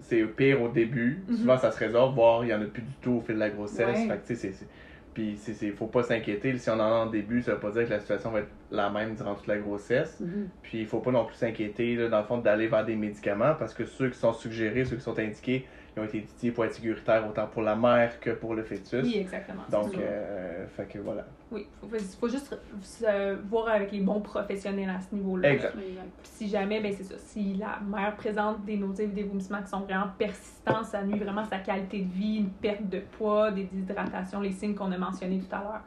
c'est 0.00 0.22
pire 0.26 0.60
au 0.60 0.68
début. 0.68 1.22
Mhm. 1.28 1.36
Souvent, 1.38 1.56
ça 1.56 1.70
se 1.70 1.78
résorbe, 1.78 2.14
voire 2.14 2.44
il 2.44 2.48
y 2.50 2.54
en 2.54 2.60
a 2.60 2.66
plus 2.66 2.82
du 2.82 2.92
tout 3.00 3.12
au 3.12 3.20
fil 3.22 3.36
de 3.36 3.40
la 3.40 3.48
grossesse. 3.48 3.96
Ouais. 4.00 4.06
Fait 4.08 4.18
que, 4.18 4.26
tu 4.26 4.36
sais, 4.36 4.52
c'est-. 4.52 4.68
Puis, 5.14 5.36
c'est- 5.38 5.54
c'est- 5.54 5.70
faut 5.70 5.86
pas 5.86 6.02
s'inquiéter. 6.02 6.58
Si 6.58 6.68
on 6.68 6.74
en 6.74 6.80
a 6.80 7.04
en 7.04 7.06
début, 7.06 7.40
ça 7.40 7.54
veut 7.54 7.60
pas 7.60 7.70
dire 7.70 7.84
que 7.86 7.90
la 7.90 8.00
situation 8.00 8.30
va 8.30 8.40
être 8.40 8.50
la 8.70 8.90
même 8.90 9.14
durant 9.14 9.34
toute 9.34 9.46
la 9.46 9.56
grossesse. 9.58 10.20
Mhm. 10.20 10.48
Puis, 10.62 10.80
il 10.80 10.86
faut 10.86 10.98
pas 10.98 11.10
non 11.12 11.24
plus 11.24 11.36
s'inquiéter, 11.36 12.08
dans 12.10 12.18
le 12.18 12.24
fond, 12.24 12.36
d'aller 12.38 12.66
vers 12.68 12.84
des 12.84 12.96
médicaments 12.96 13.54
parce 13.58 13.72
que 13.72 13.86
ceux 13.86 14.10
qui 14.10 14.18
sont 14.18 14.32
suggérés, 14.34 14.84
ceux 14.84 14.96
qui 14.96 15.02
sont 15.02 15.18
indiqués, 15.18 15.66
ils 15.96 16.00
ont 16.00 16.04
été 16.04 16.18
étudiés 16.18 16.50
pour 16.50 16.64
être 16.64 16.74
sécuritaires 16.74 17.24
autant 17.28 17.46
pour 17.46 17.62
la 17.62 17.76
mère 17.76 18.18
que 18.18 18.30
pour 18.30 18.54
le 18.54 18.64
fœtus. 18.64 19.04
Oui, 19.04 19.18
exactement. 19.18 19.62
Donc, 19.70 19.96
euh, 19.96 20.66
fait 20.76 20.86
que 20.86 20.98
voilà. 20.98 21.24
Oui, 21.52 21.68
il 21.84 21.88
faut, 21.88 22.04
faut 22.20 22.28
juste 22.28 22.56
euh, 23.04 23.36
voir 23.48 23.68
avec 23.68 23.92
les 23.92 24.00
bons 24.00 24.20
professionnels 24.20 24.90
à 24.90 25.00
ce 25.00 25.14
niveau-là. 25.14 25.52
Exact. 25.52 25.76
Si 26.24 26.48
jamais, 26.48 26.80
ben 26.80 26.92
c'est 26.96 27.04
ça, 27.04 27.14
si 27.18 27.54
la 27.54 27.78
mère 27.86 28.16
présente 28.16 28.64
des 28.64 28.76
nausées 28.76 29.06
ou 29.06 29.12
des 29.12 29.22
vomissements 29.22 29.62
qui 29.62 29.68
sont 29.68 29.80
vraiment 29.80 30.08
persistants, 30.18 30.82
ça 30.82 31.04
nuit 31.04 31.18
vraiment 31.18 31.42
à 31.42 31.44
sa 31.44 31.58
qualité 31.58 32.00
de 32.00 32.12
vie, 32.12 32.38
une 32.38 32.50
perte 32.50 32.88
de 32.88 32.98
poids, 32.98 33.52
des 33.52 33.64
déshydratations, 33.64 34.40
les 34.40 34.50
signes 34.50 34.74
qu'on 34.74 34.90
a 34.90 34.98
mentionnés 34.98 35.38
tout 35.38 35.54
à 35.54 35.60
l'heure. 35.60 35.82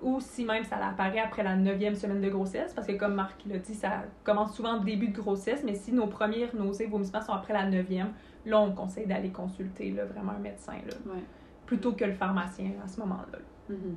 ou 0.00 0.20
si 0.20 0.44
même 0.44 0.64
ça 0.64 0.76
apparaît 0.76 1.20
après 1.20 1.42
la 1.42 1.56
neuvième 1.56 1.94
semaine 1.94 2.20
de 2.20 2.28
grossesse, 2.28 2.72
parce 2.74 2.86
que 2.86 2.92
comme 2.92 3.14
Marc 3.14 3.44
l'a 3.46 3.58
dit, 3.58 3.74
ça 3.74 4.04
commence 4.24 4.54
souvent 4.54 4.78
au 4.78 4.84
début 4.84 5.08
de 5.08 5.16
grossesse, 5.20 5.62
mais 5.64 5.74
si 5.74 5.92
nos 5.92 6.06
premières 6.06 6.54
nausées, 6.54 6.86
vomissements 6.86 7.22
sont 7.22 7.32
après 7.32 7.52
la 7.52 7.64
neuvième, 7.66 8.12
là, 8.48 8.60
on 8.60 8.72
conseille 8.72 9.06
d'aller 9.06 9.30
consulter 9.30 9.90
là, 9.90 10.04
vraiment 10.04 10.32
un 10.32 10.38
médecin, 10.40 10.72
là, 10.86 10.94
Ouais. 11.12 11.20
plutôt 11.66 11.92
que 11.92 12.04
le 12.04 12.12
pharmacien 12.14 12.70
à 12.84 12.88
ce 12.88 12.98
moment-là. 13.00 13.38
Mhm. 13.68 13.96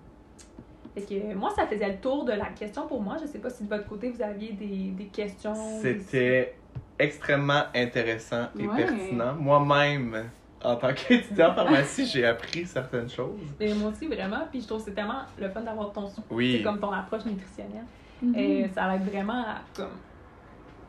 Fait 0.93 1.01
que, 1.03 1.33
moi, 1.35 1.51
ça 1.55 1.65
faisait 1.67 1.87
le 1.87 1.97
tour 1.97 2.25
de 2.25 2.33
la 2.33 2.47
question 2.47 2.85
pour 2.87 3.01
moi. 3.01 3.15
Je 3.21 3.25
sais 3.27 3.39
pas 3.39 3.49
si 3.49 3.63
de 3.63 3.69
votre 3.69 3.87
côté, 3.87 4.09
vous 4.09 4.21
aviez 4.21 4.51
des, 4.53 4.91
des 4.91 5.05
questions. 5.05 5.53
C'était 5.81 6.55
extrêmement 6.99 7.63
intéressant 7.73 8.47
et 8.59 8.67
Ouais. 8.67 8.75
pertinent. 8.75 9.33
Moi-même, 9.35 10.29
en 10.63 10.75
tant 10.75 10.93
qu'étudiant 10.93 11.51
en 11.51 11.55
pharmacie, 11.55 12.05
j'ai 12.05 12.25
appris 12.25 12.65
certaines 12.65 13.09
choses. 13.09 13.39
Et 13.59 13.73
moi 13.73 13.89
aussi, 13.91 14.07
vraiment. 14.07 14.41
Puis 14.51 14.61
je 14.61 14.67
trouve 14.67 14.79
que 14.79 14.85
c'est 14.89 14.93
tellement 14.95 15.21
le 15.39 15.49
fun 15.49 15.61
d'avoir 15.61 15.91
ton, 15.93 16.07
c'est 16.07 16.21
Oui, 16.29 16.61
comme 16.61 16.79
ton 16.79 16.91
approche 16.91 17.25
nutritionnelle. 17.25 17.85
Mhm. 18.21 18.35
Et 18.35 18.69
ça 18.75 18.93
aide 18.93 19.03
vraiment 19.09 19.41
à 19.41 19.61
comme, 19.75 19.87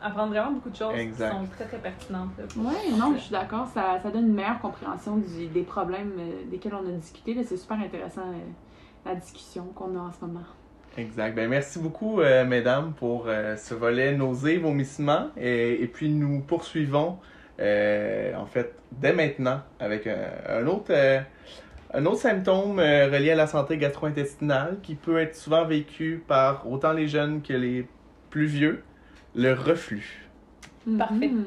apprendre 0.03 0.31
vraiment 0.33 0.51
beaucoup 0.51 0.69
de 0.69 0.75
choses 0.75 0.93
Exact. 0.95 1.31
qui 1.31 1.37
sont 1.37 1.45
très, 1.47 1.65
très 1.65 1.77
pertinentes. 1.77 2.29
Ouais, 2.57 2.97
non, 2.97 3.13
je 3.15 3.21
suis 3.21 3.31
d'accord. 3.31 3.67
Ça, 3.73 3.99
ça 4.03 4.11
donne 4.11 4.27
une 4.27 4.33
meilleure 4.33 4.59
compréhension 4.59 5.17
du- 5.17 5.47
des 5.47 5.63
problèmes 5.63 6.13
euh, 6.19 6.41
desquels 6.51 6.73
on 6.75 6.87
a 6.87 6.91
discuté. 6.91 7.33
là. 7.33 7.41
C'est 7.45 7.57
super 7.57 7.79
intéressant 7.79 8.21
euh, 8.21 8.39
la 9.05 9.15
discussion 9.15 9.65
qu'on 9.75 9.95
a 9.95 9.99
en 10.01 10.11
ce 10.11 10.25
moment. 10.25 10.43
exact. 10.97 11.35
Ben, 11.35 11.49
merci 11.49 11.79
beaucoup, 11.79 12.19
euh, 12.21 12.45
mesdames, 12.45 12.93
pour 12.93 13.25
euh, 13.27 13.55
ce 13.57 13.73
volet 13.73 14.15
nausées, 14.15 14.57
vomissements. 14.57 15.29
Et, 15.37 15.81
et 15.83 15.87
puis, 15.87 16.09
nous 16.09 16.41
poursuivons, 16.41 17.17
euh, 17.59 18.35
en 18.35 18.45
fait, 18.45 18.75
dès 18.91 19.13
maintenant, 19.13 19.61
avec 19.79 20.07
un, 20.07 20.17
un 20.49 20.67
autre, 20.67 20.91
euh, 20.91 21.19
un 21.93 22.05
autre 22.05 22.17
symptôme 22.21 22.79
euh, 22.79 23.05
relié 23.07 23.31
à 23.31 23.35
la 23.35 23.47
santé 23.47 23.77
gastro-intestinale 23.77 24.77
qui 24.81 24.95
peut 24.95 25.19
être 25.19 25.35
souvent 25.35 25.63
vécu 25.65 26.23
par 26.27 26.69
autant 26.69 26.91
les 26.93 27.07
jeunes 27.07 27.41
que 27.41 27.53
les 27.53 27.87
plus 28.31 28.45
vieux, 28.47 28.83
le 29.35 29.53
reflux. 29.53 30.29
Parfait. 30.97 31.27
Mhm. 31.27 31.45